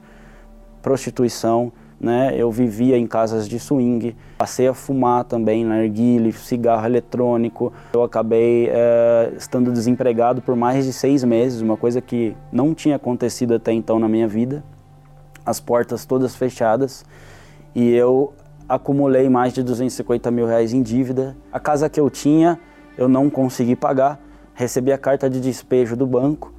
prostituição, 0.82 1.72
né? 1.98 2.34
Eu 2.36 2.50
vivia 2.50 2.98
em 2.98 3.06
casas 3.06 3.48
de 3.48 3.58
swing, 3.58 4.14
passei 4.36 4.68
a 4.68 4.74
fumar 4.74 5.24
também 5.24 5.64
narguile, 5.64 6.32
cigarro 6.32 6.84
eletrônico. 6.84 7.72
Eu 7.94 8.02
acabei 8.02 8.68
é, 8.70 9.32
estando 9.34 9.72
desempregado 9.72 10.42
por 10.42 10.54
mais 10.54 10.84
de 10.84 10.92
seis 10.92 11.24
meses, 11.24 11.62
uma 11.62 11.78
coisa 11.78 12.02
que 12.02 12.36
não 12.52 12.74
tinha 12.74 12.96
acontecido 12.96 13.54
até 13.54 13.72
então 13.72 13.98
na 13.98 14.08
minha 14.08 14.28
vida 14.28 14.62
as 15.44 15.58
portas 15.58 16.04
todas 16.04 16.36
fechadas 16.36 17.04
e 17.74 17.90
eu 17.90 18.32
acumulei 18.68 19.28
mais 19.28 19.52
de 19.52 19.62
250 19.62 20.30
mil 20.30 20.46
reais 20.46 20.72
em 20.72 20.82
dívida. 20.82 21.36
A 21.52 21.60
casa 21.60 21.88
que 21.88 22.00
eu 22.00 22.08
tinha 22.08 22.58
eu 22.96 23.08
não 23.08 23.30
consegui 23.30 23.74
pagar, 23.74 24.20
recebi 24.54 24.92
a 24.92 24.98
carta 24.98 25.28
de 25.28 25.40
despejo 25.40 25.96
do 25.96 26.06
banco. 26.06 26.52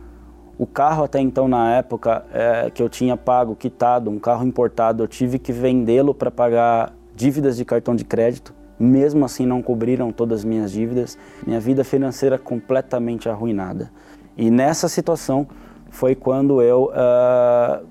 O 0.57 0.65
carro 0.65 1.03
até 1.03 1.19
então 1.19 1.47
na 1.47 1.75
época 1.75 2.25
é, 2.33 2.69
que 2.69 2.81
eu 2.81 2.89
tinha 2.89 3.17
pago, 3.17 3.55
quitado, 3.55 4.09
um 4.09 4.19
carro 4.19 4.45
importado, 4.45 5.03
eu 5.03 5.07
tive 5.07 5.39
que 5.39 5.51
vendê-lo 5.51 6.13
para 6.13 6.31
pagar 6.31 6.93
dívidas 7.15 7.57
de 7.57 7.65
cartão 7.65 7.95
de 7.95 8.03
crédito. 8.03 8.53
Mesmo 8.79 9.23
assim 9.23 9.45
não 9.45 9.61
cobriram 9.61 10.11
todas 10.11 10.39
as 10.39 10.45
minhas 10.45 10.71
dívidas. 10.71 11.17
Minha 11.45 11.59
vida 11.59 11.83
financeira 11.83 12.37
completamente 12.37 13.29
arruinada. 13.29 13.91
E 14.35 14.49
nessa 14.49 14.87
situação 14.87 15.47
foi 15.89 16.15
quando 16.15 16.61
eu 16.61 16.91
uh, 16.91 17.85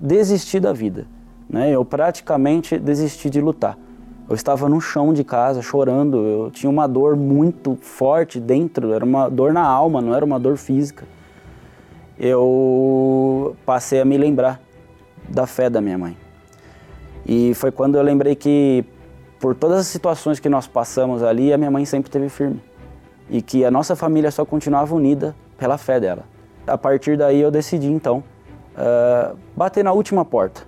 desisti 0.00 0.60
da 0.60 0.72
vida. 0.72 1.06
Né? 1.48 1.70
Eu 1.70 1.84
praticamente 1.84 2.78
desisti 2.78 3.30
de 3.30 3.40
lutar. 3.40 3.78
Eu 4.28 4.34
estava 4.34 4.68
no 4.68 4.80
chão 4.80 5.14
de 5.14 5.22
casa 5.22 5.62
chorando, 5.62 6.16
eu 6.16 6.50
tinha 6.50 6.68
uma 6.68 6.88
dor 6.88 7.14
muito 7.14 7.78
forte 7.80 8.40
dentro, 8.40 8.92
era 8.92 9.04
uma 9.04 9.28
dor 9.28 9.52
na 9.52 9.62
alma, 9.62 10.00
não 10.00 10.14
era 10.14 10.24
uma 10.24 10.38
dor 10.38 10.56
física. 10.56 11.04
Eu 12.18 13.54
passei 13.64 14.00
a 14.00 14.04
me 14.04 14.18
lembrar 14.18 14.60
da 15.28 15.46
fé 15.46 15.70
da 15.70 15.80
minha 15.80 15.96
mãe. 15.96 16.16
E 17.24 17.54
foi 17.54 17.70
quando 17.70 17.96
eu 17.96 18.02
lembrei 18.02 18.34
que 18.34 18.84
por 19.38 19.54
todas 19.54 19.78
as 19.78 19.86
situações 19.86 20.40
que 20.40 20.48
nós 20.48 20.66
passamos 20.66 21.22
ali, 21.22 21.52
a 21.52 21.58
minha 21.58 21.70
mãe 21.70 21.84
sempre 21.84 22.08
esteve 22.08 22.28
firme. 22.28 22.60
E 23.30 23.40
que 23.40 23.64
a 23.64 23.70
nossa 23.70 23.94
família 23.94 24.30
só 24.30 24.44
continuava 24.44 24.94
unida 24.94 25.36
pela 25.56 25.78
fé 25.78 26.00
dela. 26.00 26.24
A 26.66 26.76
partir 26.76 27.16
daí 27.16 27.40
eu 27.40 27.50
decidi 27.50 27.86
então 27.86 28.24
uh, 28.74 29.36
bater 29.56 29.84
na 29.84 29.92
última 29.92 30.24
porta. 30.24 30.65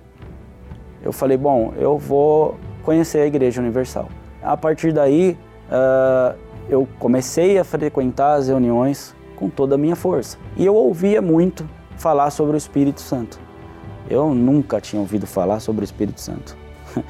Eu 1.03 1.11
falei, 1.11 1.37
bom, 1.37 1.73
eu 1.77 1.97
vou 1.97 2.57
conhecer 2.83 3.19
a 3.19 3.25
Igreja 3.25 3.61
Universal. 3.61 4.09
A 4.41 4.55
partir 4.57 4.91
daí, 4.91 5.37
uh, 5.69 6.37
eu 6.69 6.87
comecei 6.99 7.57
a 7.57 7.63
frequentar 7.63 8.35
as 8.35 8.47
reuniões 8.47 9.15
com 9.35 9.49
toda 9.49 9.75
a 9.75 9.77
minha 9.77 9.95
força. 9.95 10.37
E 10.57 10.65
eu 10.65 10.75
ouvia 10.75 11.21
muito 11.21 11.67
falar 11.97 12.29
sobre 12.29 12.55
o 12.55 12.57
Espírito 12.57 13.01
Santo. 13.01 13.39
Eu 14.09 14.33
nunca 14.33 14.81
tinha 14.81 14.99
ouvido 14.99 15.27
falar 15.27 15.59
sobre 15.59 15.83
o 15.83 15.85
Espírito 15.85 16.19
Santo. 16.19 16.57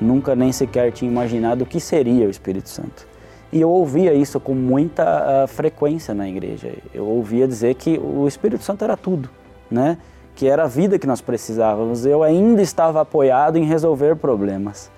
nunca 0.00 0.34
nem 0.34 0.52
sequer 0.52 0.92
tinha 0.92 1.10
imaginado 1.10 1.64
o 1.64 1.66
que 1.66 1.80
seria 1.80 2.26
o 2.26 2.30
Espírito 2.30 2.68
Santo. 2.68 3.06
E 3.52 3.60
eu 3.60 3.68
ouvia 3.68 4.14
isso 4.14 4.38
com 4.38 4.54
muita 4.54 5.44
uh, 5.44 5.48
frequência 5.48 6.14
na 6.14 6.28
igreja. 6.28 6.72
Eu 6.94 7.04
ouvia 7.06 7.48
dizer 7.48 7.74
que 7.74 7.98
o 7.98 8.28
Espírito 8.28 8.62
Santo 8.62 8.84
era 8.84 8.96
tudo, 8.96 9.28
né? 9.70 9.98
Que 10.40 10.48
era 10.48 10.64
a 10.64 10.66
vida 10.66 10.98
que 10.98 11.06
nós 11.06 11.20
precisávamos. 11.20 12.06
Eu 12.06 12.22
ainda 12.22 12.62
estava 12.62 13.02
apoiado 13.02 13.58
em 13.58 13.64
resolver 13.64 14.16
problemas. 14.16 14.90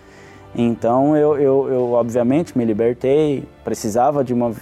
Então 0.55 1.16
eu, 1.16 1.36
eu, 1.36 1.68
eu 1.68 1.93
obviamente 1.95 2.57
me 2.57 2.64
libertei, 2.64 3.43
precisava 3.64 4.22
de 4.22 4.32
uma 4.32 4.53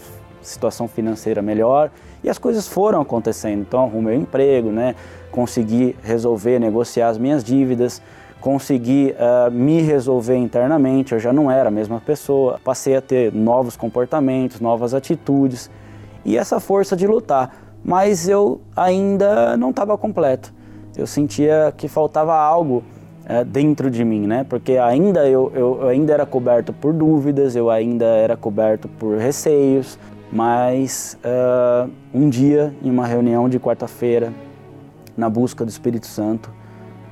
situação 0.41 0.89
financeira 0.89 1.43
melhor 1.43 1.91
e 2.25 2.31
as 2.31 2.39
coisas 2.39 2.67
foram 2.67 3.03
acontecendo. 3.03 3.61
Então 3.61 3.85
arrumei 3.85 4.17
um 4.17 4.23
emprego, 4.23 4.71
né? 4.71 4.95
consegui 5.31 5.95
resolver, 6.03 6.59
negociar 6.59 7.11
as 7.11 7.19
minhas 7.19 7.45
dívidas, 7.45 8.01
consegui 8.41 9.15
uh, 9.19 9.51
me 9.51 9.83
resolver 9.83 10.39
internamente. 10.39 11.13
Eu 11.13 11.21
já 11.21 11.31
não 11.31 11.51
era 11.51 11.69
a 11.69 11.71
mesma 11.71 12.01
pessoa, 12.01 12.59
passei 12.65 12.97
a 12.97 13.03
ter 13.03 13.35
novos 13.35 13.77
comportamentos, 13.77 14.61
novas 14.61 14.95
atitudes 14.95 15.71
e 16.25 16.39
essa 16.39 16.59
força 16.59 16.97
de 16.97 17.07
lutar. 17.07 17.55
Mas 17.85 18.27
eu 18.27 18.63
ainda 18.75 19.59
não 19.59 19.69
estava 19.69 19.99
completo 19.99 20.59
eu 21.01 21.07
sentia 21.07 21.73
que 21.77 21.89
faltava 21.89 22.35
algo 22.37 22.85
é, 23.25 23.43
dentro 23.43 23.91
de 23.91 24.05
mim, 24.05 24.27
né? 24.27 24.45
Porque 24.49 24.77
ainda 24.77 25.27
eu, 25.27 25.51
eu, 25.55 25.79
eu, 25.83 25.89
ainda 25.89 26.13
era 26.13 26.27
coberto 26.27 26.73
por 26.73 26.93
dúvidas, 26.93 27.57
eu 27.57 27.71
ainda 27.71 28.05
era 28.05 28.37
coberto 28.37 28.87
por 28.87 29.17
receios, 29.17 29.99
mas 30.31 31.19
uh, 31.25 31.91
um 32.13 32.29
dia, 32.29 32.75
em 32.83 32.91
uma 32.91 33.07
reunião 33.07 33.49
de 33.49 33.59
quarta-feira, 33.59 34.33
na 35.17 35.29
busca 35.29 35.65
do 35.65 35.69
Espírito 35.69 36.07
Santo, 36.07 36.53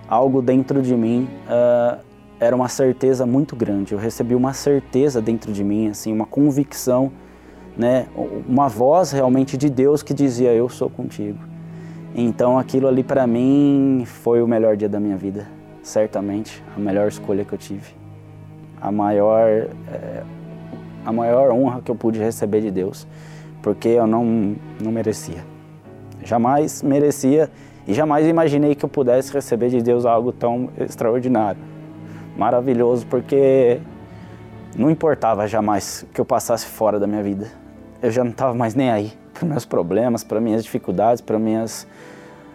algo 0.06 0.42
dentro 0.42 0.82
de 0.82 0.94
mim 0.94 1.28
uh, 1.46 1.98
era 2.38 2.54
uma 2.54 2.68
certeza 2.68 3.24
muito 3.24 3.56
grande. 3.56 3.92
Eu 3.92 3.98
recebi 3.98 4.34
uma 4.34 4.52
certeza 4.52 5.20
dentro 5.20 5.52
de 5.52 5.64
mim, 5.64 5.88
assim, 5.88 6.12
uma 6.12 6.26
convicção, 6.26 7.10
né? 7.76 8.06
Uma 8.46 8.68
voz 8.68 9.12
realmente 9.12 9.56
de 9.56 9.70
Deus 9.70 10.02
que 10.02 10.12
dizia: 10.12 10.52
Eu 10.52 10.68
sou 10.68 10.90
contigo. 10.90 11.47
Então 12.20 12.58
aquilo 12.58 12.88
ali 12.88 13.04
para 13.04 13.28
mim 13.28 14.02
foi 14.04 14.42
o 14.42 14.48
melhor 14.48 14.76
dia 14.76 14.88
da 14.88 14.98
minha 14.98 15.16
vida, 15.16 15.46
certamente, 15.84 16.60
a 16.76 16.80
melhor 16.80 17.06
escolha 17.06 17.44
que 17.44 17.52
eu 17.52 17.58
tive. 17.58 17.94
A 18.80 18.90
maior 18.90 19.48
é, 19.48 20.24
a 21.06 21.12
maior 21.12 21.52
honra 21.52 21.80
que 21.80 21.88
eu 21.88 21.94
pude 21.94 22.18
receber 22.18 22.60
de 22.60 22.72
Deus, 22.72 23.06
porque 23.62 23.86
eu 23.86 24.04
não 24.04 24.56
não 24.80 24.90
merecia. 24.90 25.44
Jamais 26.24 26.82
merecia 26.82 27.48
e 27.86 27.94
jamais 27.94 28.26
imaginei 28.26 28.74
que 28.74 28.84
eu 28.84 28.88
pudesse 28.88 29.32
receber 29.32 29.68
de 29.68 29.80
Deus 29.80 30.04
algo 30.04 30.32
tão 30.32 30.70
extraordinário, 30.76 31.60
maravilhoso, 32.36 33.06
porque 33.06 33.80
Não 34.76 34.90
importava 34.90 35.46
jamais 35.48 36.06
que 36.12 36.20
eu 36.20 36.24
passasse 36.24 36.66
fora 36.66 37.00
da 37.00 37.06
minha 37.06 37.22
vida. 37.22 37.48
Eu 38.00 38.10
já 38.10 38.22
não 38.22 38.30
estava 38.30 38.54
mais 38.54 38.74
nem 38.76 38.90
aí 38.90 39.12
para 39.34 39.48
meus 39.48 39.64
problemas, 39.64 40.22
para 40.24 40.40
minhas 40.40 40.64
dificuldades, 40.64 41.20
para 41.20 41.38
minhas, 41.38 41.86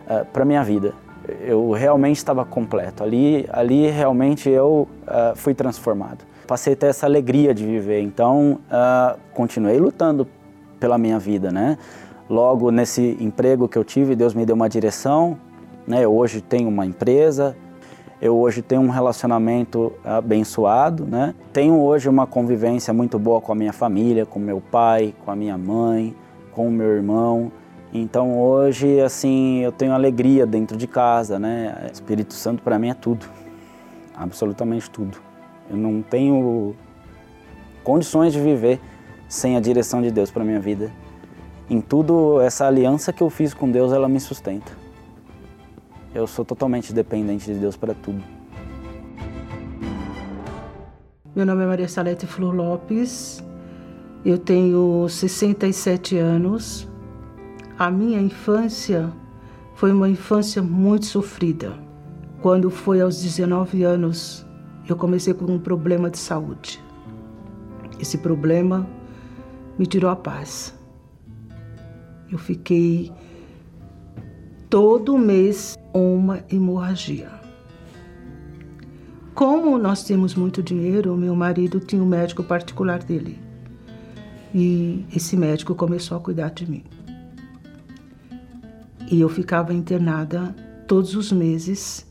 uh, 0.07 0.25
para 0.25 0.45
minha 0.45 0.63
vida. 0.63 0.93
Eu 1.41 1.71
realmente 1.71 2.17
estava 2.17 2.43
completo. 2.43 3.03
Ali, 3.03 3.47
ali 3.51 3.89
realmente 3.89 4.49
eu 4.49 4.87
uh, 5.07 5.35
fui 5.35 5.53
transformado. 5.53 6.25
Passei 6.45 6.73
a 6.73 6.75
ter 6.75 6.87
essa 6.87 7.05
alegria 7.05 7.53
de 7.53 7.65
viver. 7.65 8.01
Então, 8.01 8.59
uh, 8.67 9.17
continuei 9.33 9.79
lutando 9.79 10.27
pela 10.79 10.97
minha 10.97 11.17
vida, 11.17 11.51
né? 11.51 11.77
Logo 12.29 12.71
nesse 12.71 13.17
emprego 13.21 13.67
que 13.67 13.77
eu 13.77 13.83
tive, 13.83 14.15
Deus 14.15 14.33
me 14.33 14.45
deu 14.45 14.55
uma 14.55 14.67
direção. 14.67 15.37
Né? 15.87 16.03
Eu 16.03 16.13
hoje 16.13 16.41
tenho 16.41 16.69
uma 16.69 16.85
empresa, 16.85 17.55
eu 18.21 18.37
hoje 18.37 18.61
tenho 18.61 18.81
um 18.81 18.89
relacionamento 18.89 19.91
abençoado, 20.03 21.05
né? 21.05 21.35
Tenho 21.51 21.79
hoje 21.79 22.07
uma 22.07 22.25
convivência 22.25 22.93
muito 22.93 23.19
boa 23.19 23.41
com 23.41 23.51
a 23.51 23.55
minha 23.55 23.73
família, 23.73 24.25
com 24.25 24.39
meu 24.39 24.61
pai, 24.61 25.13
com 25.25 25.31
a 25.31 25.35
minha 25.35 25.57
mãe, 25.57 26.15
com 26.53 26.67
o 26.67 26.71
meu 26.71 26.87
irmão. 26.87 27.51
Então 27.95 28.39
hoje, 28.39 28.99
assim, 29.01 29.59
eu 29.59 29.71
tenho 29.71 29.93
alegria 29.93 30.47
dentro 30.47 30.75
de 30.75 30.87
casa, 30.87 31.37
né? 31.37 31.91
Espírito 31.93 32.33
Santo 32.33 32.63
para 32.63 32.79
mim 32.79 32.89
é 32.89 32.95
tudo, 32.95 33.23
absolutamente 34.15 34.89
tudo. 34.89 35.19
Eu 35.69 35.77
não 35.77 36.01
tenho 36.01 36.75
condições 37.83 38.33
de 38.33 38.39
viver 38.39 38.81
sem 39.29 39.55
a 39.55 39.59
direção 39.59 40.01
de 40.01 40.09
Deus 40.09 40.31
para 40.31 40.43
minha 40.43 40.59
vida. 40.59 40.91
Em 41.69 41.79
tudo, 41.79 42.41
essa 42.41 42.65
aliança 42.65 43.13
que 43.13 43.21
eu 43.21 43.29
fiz 43.29 43.53
com 43.53 43.69
Deus, 43.69 43.93
ela 43.93 44.09
me 44.09 44.19
sustenta. 44.19 44.71
Eu 46.15 46.25
sou 46.25 46.43
totalmente 46.43 46.91
dependente 46.91 47.53
de 47.53 47.59
Deus 47.59 47.77
para 47.77 47.93
tudo. 47.93 48.23
Meu 51.35 51.45
nome 51.45 51.63
é 51.63 51.67
Maria 51.67 51.87
Salete 51.87 52.25
Flor 52.25 52.55
Lopes, 52.55 53.43
eu 54.25 54.39
tenho 54.39 55.07
67 55.07 56.17
anos. 56.17 56.91
A 57.77 57.89
minha 57.89 58.21
infância 58.21 59.11
foi 59.73 59.91
uma 59.91 60.07
infância 60.07 60.61
muito 60.61 61.07
sofrida. 61.07 61.73
Quando 62.39 62.69
foi 62.69 63.01
aos 63.01 63.19
19 63.19 63.83
anos, 63.83 64.45
eu 64.87 64.95
comecei 64.95 65.33
com 65.33 65.45
um 65.45 65.57
problema 65.57 66.07
de 66.09 66.19
saúde. 66.19 66.79
Esse 67.99 68.19
problema 68.19 68.87
me 69.77 69.87
tirou 69.87 70.11
a 70.11 70.15
paz. 70.15 70.77
Eu 72.31 72.37
fiquei 72.37 73.11
todo 74.69 75.17
mês 75.17 75.75
uma 75.91 76.43
hemorragia. 76.51 77.31
Como 79.33 79.79
nós 79.79 80.03
temos 80.03 80.35
muito 80.35 80.61
dinheiro, 80.61 81.17
meu 81.17 81.35
marido 81.35 81.79
tinha 81.79 82.03
um 82.03 82.05
médico 82.05 82.43
particular 82.43 82.99
dele. 82.99 83.39
E 84.53 85.03
esse 85.15 85.35
médico 85.35 85.73
começou 85.73 86.15
a 86.15 86.19
cuidar 86.19 86.51
de 86.51 86.69
mim. 86.69 86.83
E 89.11 89.21
eu 89.21 89.29
ficava 89.29 89.73
internada 89.73 90.55
todos 90.87 91.15
os 91.15 91.31
meses 91.31 92.05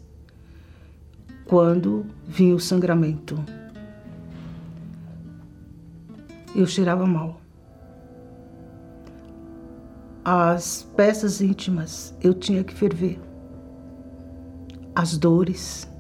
quando 1.46 2.06
vinha 2.26 2.54
o 2.54 2.60
sangramento. 2.60 3.42
Eu 6.54 6.66
cheirava 6.66 7.06
mal. 7.06 7.40
As 10.24 10.86
peças 10.96 11.40
íntimas 11.40 12.14
eu 12.22 12.32
tinha 12.32 12.62
que 12.62 12.72
ferver. 12.72 13.18
As 14.94 15.18
dores 15.18 15.90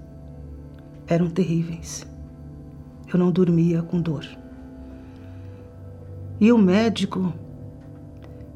eram 1.06 1.28
terríveis. 1.28 2.06
Eu 3.12 3.18
não 3.18 3.30
dormia 3.30 3.82
com 3.82 4.00
dor. 4.00 4.24
E 6.40 6.52
o 6.52 6.58
médico, 6.58 7.32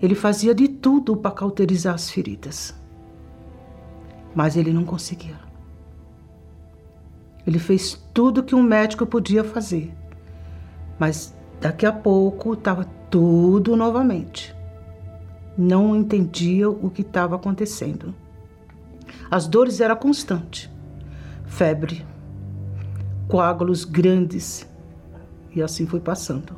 ele 0.01 0.15
fazia 0.15 0.55
de 0.55 0.69
tudo 0.69 1.17
para 1.17 1.31
cauterizar 1.31 1.95
as 1.95 2.11
feridas. 2.11 2.75
Mas 4.35 4.57
ele 4.57 4.73
não 4.73 4.85
conseguia. 4.85 5.39
Ele 7.47 7.59
fez 7.59 7.95
tudo 8.13 8.43
que 8.43 8.55
um 8.55 8.63
médico 8.63 9.07
podia 9.07 9.43
fazer. 9.43 9.95
Mas 10.99 11.35
daqui 11.61 11.87
a 11.87 11.93
pouco 11.93 12.53
estava 12.53 12.85
tudo 13.11 13.77
novamente. 13.77 14.55
Não 15.57 15.97
entendia 15.97 16.69
o 16.69 16.91
que 16.91 17.01
estava 17.03 17.37
acontecendo. 17.37 18.15
As 19.31 19.47
dores 19.47 19.81
eram 19.81 19.97
constantes. 19.97 20.69
Febre, 21.47 22.05
coágulos 23.29 23.85
grandes. 23.85 24.69
E 25.55 25.63
assim 25.63 25.87
foi 25.87 26.01
passando. 26.01 26.55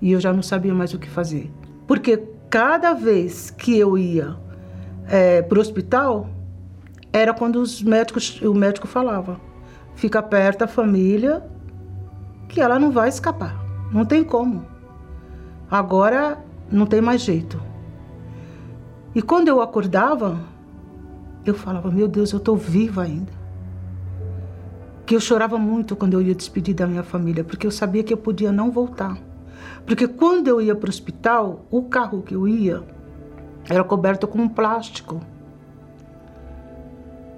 E 0.00 0.12
eu 0.12 0.20
já 0.20 0.32
não 0.32 0.42
sabia 0.42 0.74
mais 0.74 0.92
o 0.92 0.98
que 0.98 1.08
fazer. 1.08 1.50
Porque 1.86 2.31
cada 2.52 2.92
vez 2.92 3.50
que 3.50 3.78
eu 3.78 3.96
ia 3.96 4.36
é, 5.08 5.40
para 5.40 5.56
o 5.56 5.60
hospital, 5.62 6.28
era 7.10 7.32
quando 7.32 7.56
os 7.56 7.82
médicos, 7.82 8.42
o 8.42 8.52
médico 8.52 8.86
falava: 8.86 9.40
fica 9.94 10.22
perto 10.22 10.58
da 10.58 10.66
família, 10.66 11.42
que 12.50 12.60
ela 12.60 12.78
não 12.78 12.90
vai 12.90 13.08
escapar. 13.08 13.58
Não 13.90 14.04
tem 14.04 14.22
como. 14.22 14.66
Agora 15.70 16.44
não 16.70 16.84
tem 16.84 17.00
mais 17.00 17.22
jeito. 17.22 17.58
E 19.14 19.22
quando 19.22 19.48
eu 19.48 19.62
acordava, 19.62 20.38
eu 21.46 21.54
falava, 21.54 21.90
meu 21.90 22.06
Deus, 22.06 22.32
eu 22.32 22.38
estou 22.38 22.54
viva 22.54 23.02
ainda. 23.02 23.32
Que 25.06 25.16
eu 25.16 25.20
chorava 25.20 25.56
muito 25.56 25.96
quando 25.96 26.14
eu 26.14 26.20
ia 26.20 26.34
despedir 26.34 26.74
da 26.74 26.86
minha 26.86 27.02
família, 27.02 27.44
porque 27.44 27.66
eu 27.66 27.70
sabia 27.70 28.02
que 28.02 28.12
eu 28.12 28.18
podia 28.18 28.52
não 28.52 28.70
voltar. 28.70 29.31
Porque 29.86 30.06
quando 30.06 30.48
eu 30.48 30.60
ia 30.60 30.74
para 30.74 30.86
o 30.86 30.90
hospital, 30.90 31.66
o 31.70 31.82
carro 31.82 32.22
que 32.22 32.34
eu 32.34 32.46
ia 32.46 32.82
era 33.68 33.84
coberto 33.84 34.26
com 34.26 34.48
plástico. 34.48 35.20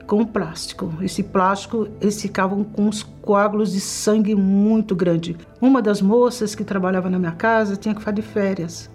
Com 0.07 0.25
plástico. 0.25 0.93
Esse 1.01 1.23
plástico, 1.23 1.89
eles 2.01 2.21
ficavam 2.21 2.63
com 2.63 2.87
uns 2.87 3.03
coágulos 3.03 3.73
de 3.73 3.81
sangue 3.81 4.35
muito 4.35 4.95
grande. 4.95 5.37
Uma 5.61 5.81
das 5.81 6.03
moças 6.03 6.55
que 6.55 6.63
trabalhava 6.63 7.09
na 7.09 7.19
minha 7.19 7.33
casa 7.33 7.77
tinha 7.77 7.95
que 7.95 8.01
ficar 8.01 8.13
de 8.13 8.23
férias. 8.23 8.91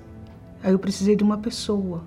Aí 0.63 0.71
eu 0.71 0.79
precisei 0.79 1.15
de 1.15 1.23
uma 1.23 1.37
pessoa 1.37 2.03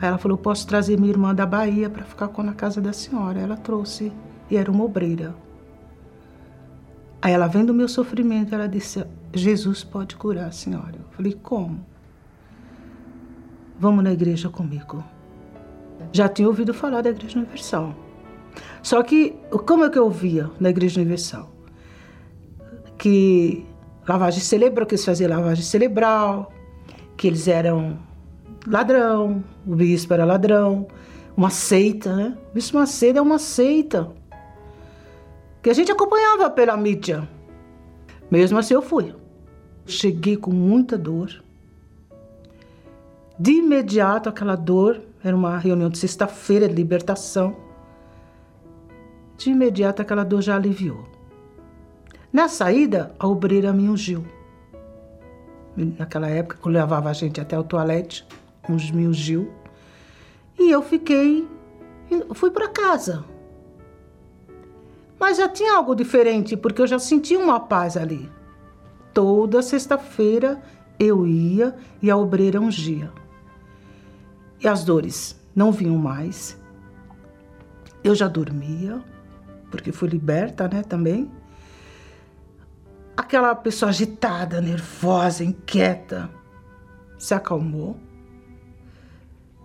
Aí 0.00 0.08
ela 0.08 0.18
falou: 0.18 0.38
Posso 0.38 0.66
trazer 0.66 0.98
minha 0.98 1.10
irmã 1.10 1.34
da 1.34 1.44
Bahia 1.44 1.90
para 1.90 2.04
ficar 2.04 2.28
com 2.28 2.42
na 2.42 2.52
casa 2.52 2.80
da 2.80 2.92
senhora. 2.92 3.40
Ela 3.40 3.56
trouxe 3.56 4.12
e 4.50 4.56
era 4.56 4.70
uma 4.70 4.84
obreira. 4.84 5.34
Aí 7.20 7.32
ela, 7.32 7.48
vendo 7.48 7.70
o 7.70 7.74
meu 7.74 7.88
sofrimento, 7.88 8.54
ela 8.54 8.68
disse: 8.68 9.04
Jesus 9.32 9.84
pode 9.84 10.16
curar 10.16 10.46
a 10.46 10.52
senhora. 10.52 10.94
Eu 10.96 11.10
falei: 11.12 11.38
Como? 11.42 11.84
Vamos 13.78 14.02
na 14.02 14.12
igreja 14.12 14.48
comigo. 14.48 15.04
Já 16.12 16.28
tinha 16.28 16.48
ouvido 16.48 16.72
falar 16.72 17.02
da 17.02 17.10
Igreja 17.10 17.38
Universal. 17.38 17.94
Só 18.82 19.02
que, 19.02 19.36
como 19.66 19.84
é 19.84 19.90
que 19.90 19.98
eu 19.98 20.04
ouvia 20.04 20.50
na 20.58 20.70
Igreja 20.70 21.00
Universal? 21.00 21.50
Que 22.96 23.64
lavagem 24.08 24.40
cerebral, 24.40 24.86
que 24.86 24.94
eles 24.94 25.04
faziam 25.04 25.30
lavagem 25.30 25.62
cerebral, 25.62 26.52
que 27.16 27.26
eles 27.26 27.46
eram 27.46 27.98
ladrão, 28.66 29.44
o 29.66 29.76
bispo 29.76 30.14
era 30.14 30.24
ladrão, 30.24 30.86
uma 31.36 31.50
seita, 31.50 32.16
né? 32.16 32.36
O 32.50 32.54
bispo 32.54 32.78
Macedo 32.78 33.18
é 33.18 33.22
uma 33.22 33.38
seita. 33.38 34.10
Que 35.62 35.70
a 35.70 35.74
gente 35.74 35.92
acompanhava 35.92 36.50
pela 36.50 36.76
mídia. 36.76 37.28
Mesmo 38.30 38.58
assim 38.58 38.74
eu 38.74 38.82
fui. 38.82 39.14
Cheguei 39.86 40.36
com 40.36 40.50
muita 40.50 40.98
dor. 40.98 41.42
De 43.38 43.52
imediato 43.52 44.28
aquela 44.28 44.56
dor, 44.56 45.00
era 45.22 45.34
uma 45.34 45.58
reunião 45.58 45.88
de 45.88 45.98
sexta-feira 45.98 46.68
de 46.68 46.74
libertação. 46.74 47.56
De 49.36 49.50
imediato 49.50 50.02
aquela 50.02 50.24
dor 50.24 50.42
já 50.42 50.56
aliviou. 50.56 51.04
Na 52.32 52.48
saída, 52.48 53.14
a 53.18 53.26
obreira 53.26 53.72
me 53.72 53.88
ungiu. 53.88 54.24
Naquela 55.76 56.28
época, 56.28 56.68
levava 56.68 57.08
a 57.08 57.12
gente 57.12 57.40
até 57.40 57.58
o 57.58 57.62
toalete 57.62 58.26
uns 58.68 58.90
mil 58.90 59.12
Gil. 59.12 59.50
E 60.58 60.70
eu 60.70 60.82
fiquei, 60.82 61.48
fui 62.34 62.50
para 62.50 62.68
casa. 62.68 63.24
Mas 65.18 65.36
já 65.36 65.48
tinha 65.48 65.76
algo 65.76 65.94
diferente, 65.94 66.56
porque 66.56 66.80
eu 66.80 66.86
já 66.86 66.98
sentia 66.98 67.38
uma 67.38 67.58
paz 67.58 67.96
ali. 67.96 68.30
Toda 69.12 69.62
sexta-feira 69.62 70.62
eu 70.98 71.26
ia 71.26 71.74
e 72.00 72.10
a 72.10 72.16
obreira 72.16 72.60
ungia. 72.60 73.12
E 74.60 74.68
as 74.68 74.84
dores 74.84 75.38
não 75.54 75.72
vinham 75.72 75.96
mais. 75.96 76.58
Eu 78.02 78.14
já 78.14 78.28
dormia, 78.28 79.02
porque 79.70 79.92
fui 79.92 80.08
liberta, 80.08 80.68
né, 80.68 80.82
também. 80.82 81.30
Aquela 83.16 83.54
pessoa 83.54 83.90
agitada, 83.90 84.60
nervosa, 84.60 85.42
inquieta, 85.42 86.30
se 87.18 87.34
acalmou. 87.34 87.96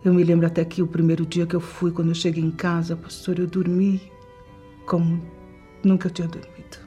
Eu 0.03 0.13
me 0.13 0.23
lembro 0.23 0.47
até 0.47 0.65
que 0.65 0.81
o 0.81 0.87
primeiro 0.87 1.25
dia 1.25 1.45
que 1.45 1.55
eu 1.55 1.61
fui, 1.61 1.91
quando 1.91 2.09
eu 2.09 2.15
cheguei 2.15 2.43
em 2.43 2.51
casa, 2.51 2.95
pastor, 2.95 3.39
eu 3.39 3.47
dormi 3.47 4.11
como 4.85 5.21
nunca 5.83 6.07
eu 6.07 6.11
tinha 6.11 6.27
dormido. 6.27 6.77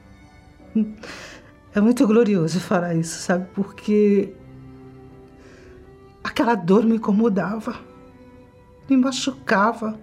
É 1.73 1.81
muito 1.81 2.07
glorioso 2.07 2.59
falar 2.59 2.95
isso, 2.95 3.19
sabe? 3.19 3.47
Porque 3.53 4.33
aquela 6.23 6.55
dor 6.55 6.83
me 6.83 6.95
incomodava, 6.95 7.79
me 8.89 8.97
machucava, 8.97 9.99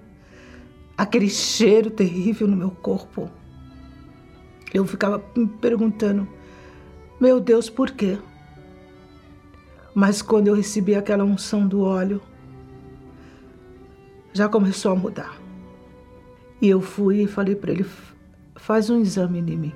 aquele 0.96 1.28
cheiro 1.28 1.90
terrível 1.90 2.46
no 2.46 2.56
meu 2.56 2.70
corpo. 2.70 3.30
Eu 4.72 4.84
ficava 4.86 5.22
me 5.36 5.46
perguntando, 5.46 6.28
meu 7.20 7.40
Deus, 7.40 7.68
por 7.70 7.90
quê? 7.90 8.18
Mas 9.94 10.20
quando 10.22 10.48
eu 10.48 10.54
recebi 10.54 10.94
aquela 10.94 11.24
unção 11.24 11.66
do 11.66 11.82
óleo, 11.82 12.20
já 14.32 14.48
começou 14.48 14.90
a 14.92 14.96
mudar. 14.96 15.36
E 16.60 16.68
eu 16.68 16.80
fui 16.80 17.22
e 17.22 17.26
falei 17.26 17.54
para 17.54 17.70
ele: 17.72 17.86
faz 18.64 18.88
um 18.88 18.98
exame 18.98 19.40
em 19.40 19.58
mim. 19.58 19.72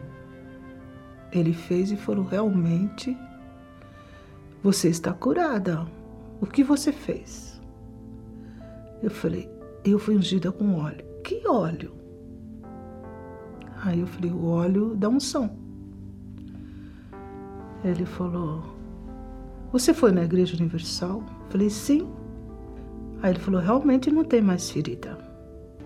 Ele 1.31 1.53
fez 1.53 1.93
e 1.93 1.97
falou: 1.97 2.25
realmente, 2.25 3.17
você 4.63 4.89
está 4.89 5.13
curada. 5.13 5.87
O 6.41 6.47
que 6.47 6.65
você 6.65 6.91
fez? 6.91 7.61
Eu 9.03 9.11
falei: 9.11 9.51
eu 9.85 9.99
fui 9.99 10.17
ungida 10.17 10.51
com 10.51 10.79
óleo. 10.79 11.05
Que 11.23 11.47
óleo? 11.47 11.93
Aí 13.85 14.01
eu 14.01 14.07
falei: 14.07 14.31
o 14.31 14.47
óleo 14.47 14.97
da 14.97 15.11
unção. 15.11 15.51
Ele 17.85 18.07
falou: 18.07 18.65
Você 19.71 19.93
foi 19.93 20.13
na 20.13 20.25
Igreja 20.25 20.57
Universal? 20.57 21.23
Eu 21.45 21.51
falei: 21.51 21.69
Sim. 21.69 22.09
Aí 23.23 23.33
ele 23.33 23.39
falou: 23.39 23.61
Realmente 23.61 24.11
não 24.11 24.25
tem 24.25 24.41
mais 24.41 24.71
ferida. 24.71 25.19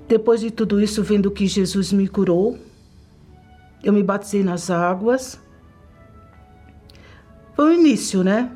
Depois 0.06 0.40
de 0.40 0.52
tudo 0.52 0.80
isso, 0.80 1.02
vendo 1.02 1.30
que 1.32 1.48
Jesus 1.48 1.92
me 1.92 2.06
curou, 2.06 2.58
eu 3.82 3.92
me 3.92 4.02
batizei 4.02 4.44
nas 4.44 4.70
águas. 4.70 5.40
Foi 7.54 7.70
o 7.70 7.72
início, 7.72 8.22
né? 8.22 8.50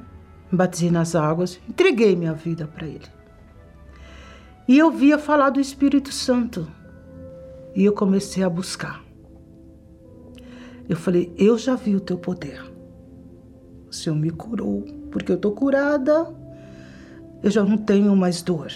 Me 0.51 0.59
batizei 0.59 0.91
nas 0.91 1.15
águas, 1.15 1.61
entreguei 1.69 2.15
minha 2.15 2.33
vida 2.33 2.67
para 2.67 2.87
Ele. 2.87 3.07
E 4.69 4.79
eu 4.79 4.91
via 4.91 5.19
falar 5.19 5.51
do 5.51 5.61
Espírito 5.61 6.13
Santo. 6.13 6.67
E 7.75 7.85
eu 7.85 7.93
comecei 7.93 8.43
a 8.43 8.49
buscar. 8.49 9.05
Eu 10.89 10.97
falei: 10.97 11.33
Eu 11.37 11.59
já 11.59 11.75
vi 11.75 11.95
o 11.95 12.01
teu 12.01 12.17
poder. 12.17 12.63
O 13.89 13.93
Senhor 13.93 14.17
me 14.17 14.31
curou, 14.31 14.83
porque 15.11 15.33
eu 15.33 15.37
estou 15.37 15.53
curada. 15.53 16.35
Eu 17.43 17.51
já 17.51 17.65
não 17.65 17.77
tenho 17.77 18.15
mais 18.17 18.43
dor. 18.43 18.73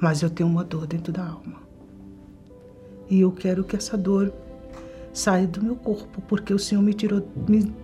Mas 0.00 0.22
eu 0.22 0.30
tenho 0.30 0.48
uma 0.48 0.64
dor 0.64 0.86
dentro 0.86 1.12
da 1.12 1.26
alma. 1.26 1.62
E 3.08 3.20
eu 3.20 3.30
quero 3.30 3.64
que 3.64 3.76
essa 3.76 3.96
dor 3.96 4.32
saia 5.14 5.46
do 5.46 5.62
meu 5.62 5.76
corpo, 5.76 6.20
porque 6.28 6.52
o 6.52 6.58
Senhor 6.58 6.82
me 6.82 6.92
tirou, 6.92 7.26
me, 7.48 7.74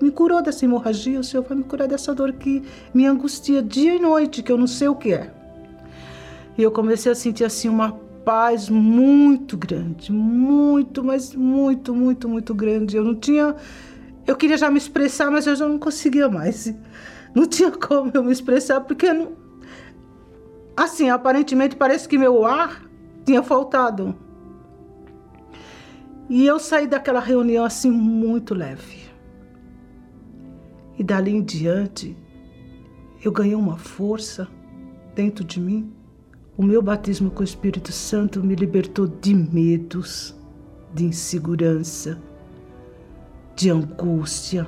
me 0.00 0.10
curou 0.10 0.42
dessa 0.42 0.64
hemorragia, 0.64 1.20
o 1.20 1.22
Senhor 1.22 1.44
vai 1.44 1.56
me 1.56 1.62
curar 1.62 1.86
dessa 1.86 2.12
dor 2.12 2.32
que 2.32 2.64
me 2.92 3.06
angustia 3.06 3.62
dia 3.62 3.94
e 3.94 4.00
noite, 4.00 4.42
que 4.42 4.50
eu 4.50 4.58
não 4.58 4.66
sei 4.66 4.88
o 4.88 4.96
que 4.96 5.12
é. 5.12 5.32
E 6.58 6.62
eu 6.62 6.72
comecei 6.72 7.12
a 7.12 7.14
sentir 7.14 7.44
assim 7.44 7.68
uma 7.68 7.92
paz 8.24 8.68
muito 8.68 9.56
grande, 9.56 10.10
muito, 10.10 11.04
mas 11.04 11.34
muito, 11.34 11.94
muito, 11.94 12.28
muito 12.28 12.54
grande. 12.54 12.96
Eu 12.96 13.04
não 13.04 13.14
tinha. 13.14 13.54
Eu 14.26 14.34
queria 14.34 14.58
já 14.58 14.68
me 14.70 14.78
expressar, 14.78 15.30
mas 15.30 15.46
eu 15.46 15.54
já 15.54 15.68
não 15.68 15.78
conseguia 15.78 16.28
mais. 16.28 16.74
Não 17.32 17.46
tinha 17.46 17.70
como 17.70 18.10
eu 18.12 18.24
me 18.24 18.32
expressar, 18.32 18.80
porque 18.80 19.12
não, 19.12 19.32
Assim, 20.80 21.10
aparentemente 21.10 21.76
parece 21.76 22.08
que 22.08 22.16
meu 22.16 22.46
ar 22.46 22.82
tinha 23.26 23.42
faltado. 23.42 24.14
E 26.30 26.46
eu 26.46 26.60
saí 26.60 26.86
daquela 26.86 27.18
reunião 27.18 27.64
assim 27.64 27.90
muito 27.90 28.54
leve. 28.54 29.00
E 30.96 31.02
dali 31.02 31.32
em 31.32 31.42
diante, 31.42 32.16
eu 33.24 33.32
ganhei 33.32 33.56
uma 33.56 33.76
força 33.76 34.46
dentro 35.12 35.42
de 35.42 35.58
mim. 35.58 35.92
O 36.56 36.62
meu 36.62 36.80
batismo 36.80 37.32
com 37.32 37.40
o 37.40 37.44
Espírito 37.44 37.90
Santo 37.90 38.44
me 38.44 38.54
libertou 38.54 39.08
de 39.08 39.34
medos, 39.34 40.38
de 40.94 41.04
insegurança, 41.04 42.22
de 43.56 43.68
angústia. 43.68 44.64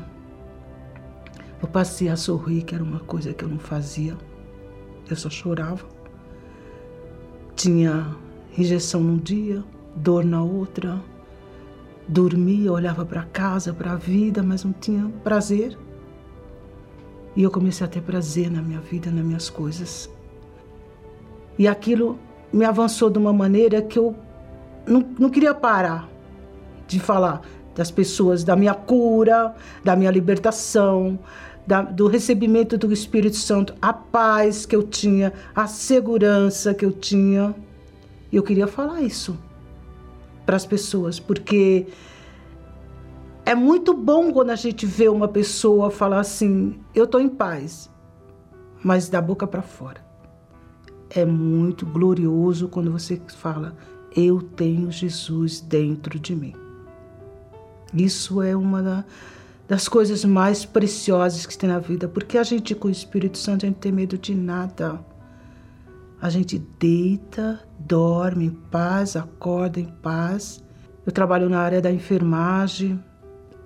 Eu 1.63 1.69
passei 1.69 2.09
a 2.09 2.17
sorrir, 2.17 2.63
que 2.63 2.75
era 2.75 2.83
uma 2.83 2.99
coisa 2.99 3.33
que 3.33 3.45
eu 3.45 3.49
não 3.49 3.61
fazia. 3.61 4.19
Eu 5.09 5.15
só 5.15 5.31
chorava. 5.31 5.87
Tinha 7.55 8.17
injeção 8.59 9.01
num 9.01 9.19
dia, 9.19 9.63
dor 9.95 10.25
na 10.25 10.43
outra. 10.43 11.01
Dormia, 12.13 12.71
olhava 12.71 13.07
para 13.07 13.23
casa, 13.23 13.73
para 13.73 13.93
a 13.93 13.97
vida, 13.97 14.43
mas 14.43 14.63
não 14.65 14.73
tinha 14.75 15.11
prazer. 15.25 15.79
E 17.35 17.43
eu 17.43 17.51
comecei 17.51 17.87
a 17.87 17.89
ter 17.89 18.03
prazer 18.03 18.51
na 18.51 18.61
minha 18.61 18.81
vida, 18.81 19.11
nas 19.11 19.25
minhas 19.25 19.49
coisas. 19.49 20.11
E 21.59 21.67
aquilo 21.67 22.19
me 22.53 22.67
avançou 22.67 23.09
de 23.09 23.19
uma 23.19 23.33
maneira 23.33 23.81
que 23.81 23.99
eu 23.99 24.15
não, 24.87 25.01
não 25.19 25.31
queria 25.31 25.55
parar 25.55 26.07
de 26.87 27.01
falar 27.01 27.41
das 27.75 27.91
pessoas, 27.91 28.45
da 28.45 28.55
minha 28.55 28.75
cura, 28.75 29.55
da 29.83 29.97
minha 29.97 30.11
libertação, 30.11 31.19
da, 31.67 31.81
do 31.81 32.09
recebimento 32.09 32.77
do 32.77 32.93
Espírito 32.93 33.37
Santo, 33.37 33.75
a 33.81 33.91
paz 33.91 34.67
que 34.67 34.77
eu 34.77 34.83
tinha, 34.83 35.33
a 35.57 35.67
segurança 35.67 36.75
que 36.75 36.85
eu 36.85 36.93
tinha. 36.93 37.55
E 38.31 38.37
eu 38.37 38.43
queria 38.43 38.67
falar 38.67 39.01
isso 39.01 39.35
para 40.45 40.57
as 40.57 40.67
pessoas, 40.67 41.19
porque 41.21 41.87
é 43.45 43.55
muito 43.55 43.93
bom 43.93 44.33
quando 44.33 44.51
a 44.51 44.57
gente 44.57 44.87
vê 44.87 45.09
uma 45.09 45.29
pessoa 45.29 45.91
falar 45.91 46.21
assim: 46.21 46.79
eu 46.95 47.05
estou 47.05 47.21
em 47.21 47.29
paz, 47.29 47.91
mas 48.83 49.09
da 49.09 49.21
boca 49.21 49.47
para 49.47 49.63
fora. 49.63 50.01
É 51.11 51.25
muito 51.25 51.85
glorioso 51.85 52.69
quando 52.69 52.91
você 52.91 53.21
fala: 53.37 53.77
eu 54.15 54.41
tenho 54.41 54.91
Jesus 54.91 55.61
dentro 55.61 56.19
de 56.19 56.35
mim. 56.35 56.55
Isso 57.93 58.41
é 58.41 58.57
uma 58.57 58.83
da, 58.83 59.05
das 59.69 59.89
coisas 59.89 60.25
mais 60.25 60.65
preciosas 60.65 61.45
que 61.45 61.59
tem 61.59 61.69
na 61.69 61.79
vida, 61.79 62.09
porque 62.09 62.39
a 62.39 62.43
gente 62.43 62.75
com 62.75 62.89
o 62.89 62.91
Espírito 62.91 63.39
Santo 63.39 63.67
a 63.67 63.69
gente 63.69 63.79
tem 63.79 63.93
medo 63.93 64.17
de 64.17 64.35
nada. 64.35 65.01
A 66.23 66.31
gente 66.31 66.57
deita, 66.79 67.59
dorme 67.81 68.45
em 68.45 68.51
paz, 68.51 69.17
acorda 69.17 69.81
em 69.81 69.87
paz. 69.87 70.63
Eu 71.05 71.11
trabalho 71.11 71.49
na 71.49 71.59
área 71.59 71.81
da 71.81 71.91
enfermagem, 71.91 73.03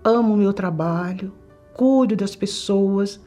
amo 0.02 0.32
o 0.32 0.36
meu 0.38 0.54
trabalho, 0.54 1.34
cuido 1.74 2.16
das 2.16 2.34
pessoas, 2.34 3.20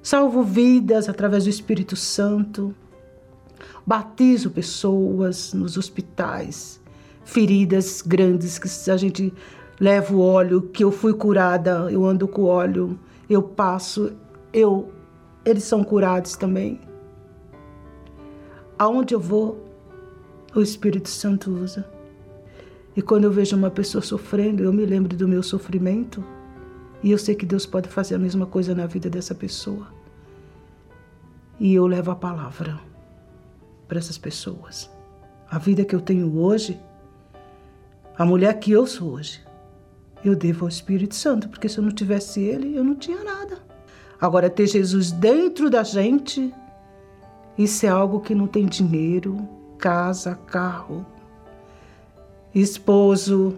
salvo 0.00 0.44
vidas 0.44 1.08
através 1.08 1.42
do 1.42 1.50
Espírito 1.50 1.96
Santo, 1.96 2.72
batizo 3.84 4.48
pessoas 4.48 5.52
nos 5.52 5.76
hospitais, 5.76 6.80
feridas 7.24 8.00
grandes 8.00 8.60
que 8.60 8.90
a 8.92 8.96
gente 8.96 9.34
levo 9.80 10.20
óleo, 10.20 10.62
que 10.62 10.84
eu 10.84 10.92
fui 10.92 11.14
curada, 11.14 11.90
eu 11.90 12.06
ando 12.06 12.28
com 12.28 12.44
óleo, 12.44 12.96
eu 13.28 13.42
passo, 13.42 14.12
eu 14.52 14.92
eles 15.44 15.64
são 15.64 15.82
curados 15.82 16.36
também. 16.36 16.91
Aonde 18.82 19.14
eu 19.14 19.20
vou, 19.20 19.64
o 20.52 20.60
Espírito 20.60 21.08
Santo 21.08 21.52
usa. 21.52 21.88
E 22.96 23.00
quando 23.00 23.22
eu 23.22 23.30
vejo 23.30 23.54
uma 23.54 23.70
pessoa 23.70 24.02
sofrendo, 24.02 24.64
eu 24.64 24.72
me 24.72 24.84
lembro 24.84 25.16
do 25.16 25.28
meu 25.28 25.40
sofrimento 25.40 26.24
e 27.00 27.12
eu 27.12 27.16
sei 27.16 27.36
que 27.36 27.46
Deus 27.46 27.64
pode 27.64 27.88
fazer 27.88 28.16
a 28.16 28.18
mesma 28.18 28.44
coisa 28.44 28.74
na 28.74 28.84
vida 28.86 29.08
dessa 29.08 29.36
pessoa. 29.36 29.86
E 31.60 31.72
eu 31.72 31.86
levo 31.86 32.10
a 32.10 32.16
palavra 32.16 32.80
para 33.86 34.00
essas 34.00 34.18
pessoas. 34.18 34.90
A 35.48 35.60
vida 35.60 35.84
que 35.84 35.94
eu 35.94 36.00
tenho 36.00 36.36
hoje, 36.36 36.76
a 38.18 38.24
mulher 38.24 38.58
que 38.58 38.72
eu 38.72 38.84
sou 38.84 39.12
hoje, 39.12 39.40
eu 40.24 40.34
devo 40.34 40.64
ao 40.64 40.68
Espírito 40.68 41.14
Santo, 41.14 41.48
porque 41.48 41.68
se 41.68 41.78
eu 41.78 41.84
não 41.84 41.92
tivesse 41.92 42.40
ele, 42.40 42.76
eu 42.76 42.82
não 42.82 42.96
tinha 42.96 43.22
nada. 43.22 43.58
Agora, 44.20 44.50
ter 44.50 44.66
Jesus 44.66 45.12
dentro 45.12 45.70
da 45.70 45.84
gente, 45.84 46.52
isso 47.56 47.86
é 47.86 47.88
algo 47.88 48.20
que 48.20 48.34
não 48.34 48.46
tem 48.46 48.66
dinheiro, 48.66 49.48
casa, 49.78 50.38
carro, 50.46 51.04
esposo, 52.54 53.56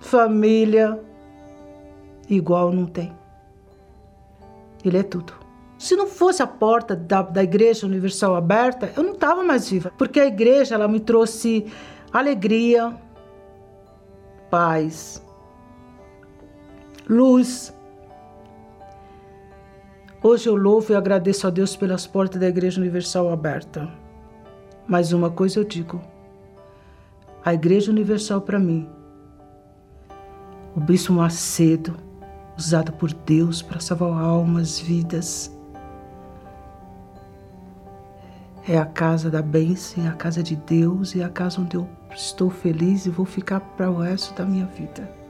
família, 0.00 1.00
igual 2.28 2.72
não 2.72 2.86
tem. 2.86 3.12
Ele 4.84 4.98
é 4.98 5.02
tudo. 5.02 5.32
Se 5.78 5.96
não 5.96 6.06
fosse 6.06 6.42
a 6.42 6.46
porta 6.46 6.94
da, 6.94 7.22
da 7.22 7.42
Igreja 7.42 7.86
Universal 7.86 8.36
aberta, 8.36 8.92
eu 8.96 9.02
não 9.02 9.14
estava 9.14 9.42
mais 9.42 9.68
viva, 9.68 9.92
porque 9.98 10.20
a 10.20 10.26
igreja 10.26 10.76
ela 10.76 10.86
me 10.86 11.00
trouxe 11.00 11.66
alegria, 12.12 12.94
paz, 14.48 15.20
luz. 17.08 17.74
Hoje 20.24 20.48
eu 20.48 20.54
louvo 20.54 20.92
e 20.92 20.94
agradeço 20.94 21.48
a 21.48 21.50
Deus 21.50 21.74
pelas 21.74 22.06
portas 22.06 22.40
da 22.40 22.46
Igreja 22.46 22.80
Universal 22.80 23.32
aberta. 23.32 23.90
Mas 24.86 25.12
uma 25.12 25.28
coisa 25.28 25.58
eu 25.58 25.64
digo: 25.64 26.00
a 27.44 27.52
Igreja 27.52 27.90
Universal 27.90 28.40
para 28.40 28.56
mim 28.56 28.88
O 30.76 30.80
Bispo 30.80 31.12
Macedo, 31.12 31.96
usado 32.56 32.92
por 32.92 33.12
Deus 33.12 33.62
para 33.62 33.80
salvar 33.80 34.12
almas, 34.12 34.78
vidas. 34.78 35.50
É 38.68 38.78
a 38.78 38.86
casa 38.86 39.28
da 39.28 39.42
bênção, 39.42 40.04
é 40.04 40.08
a 40.08 40.12
casa 40.12 40.40
de 40.40 40.54
Deus 40.54 41.16
e 41.16 41.20
é 41.20 41.24
a 41.24 41.28
casa 41.28 41.60
onde 41.60 41.76
eu 41.76 41.88
estou 42.14 42.48
feliz 42.48 43.06
e 43.06 43.10
vou 43.10 43.26
ficar 43.26 43.58
para 43.58 43.90
o 43.90 43.98
resto 43.98 44.32
da 44.34 44.44
minha 44.44 44.66
vida. 44.66 45.21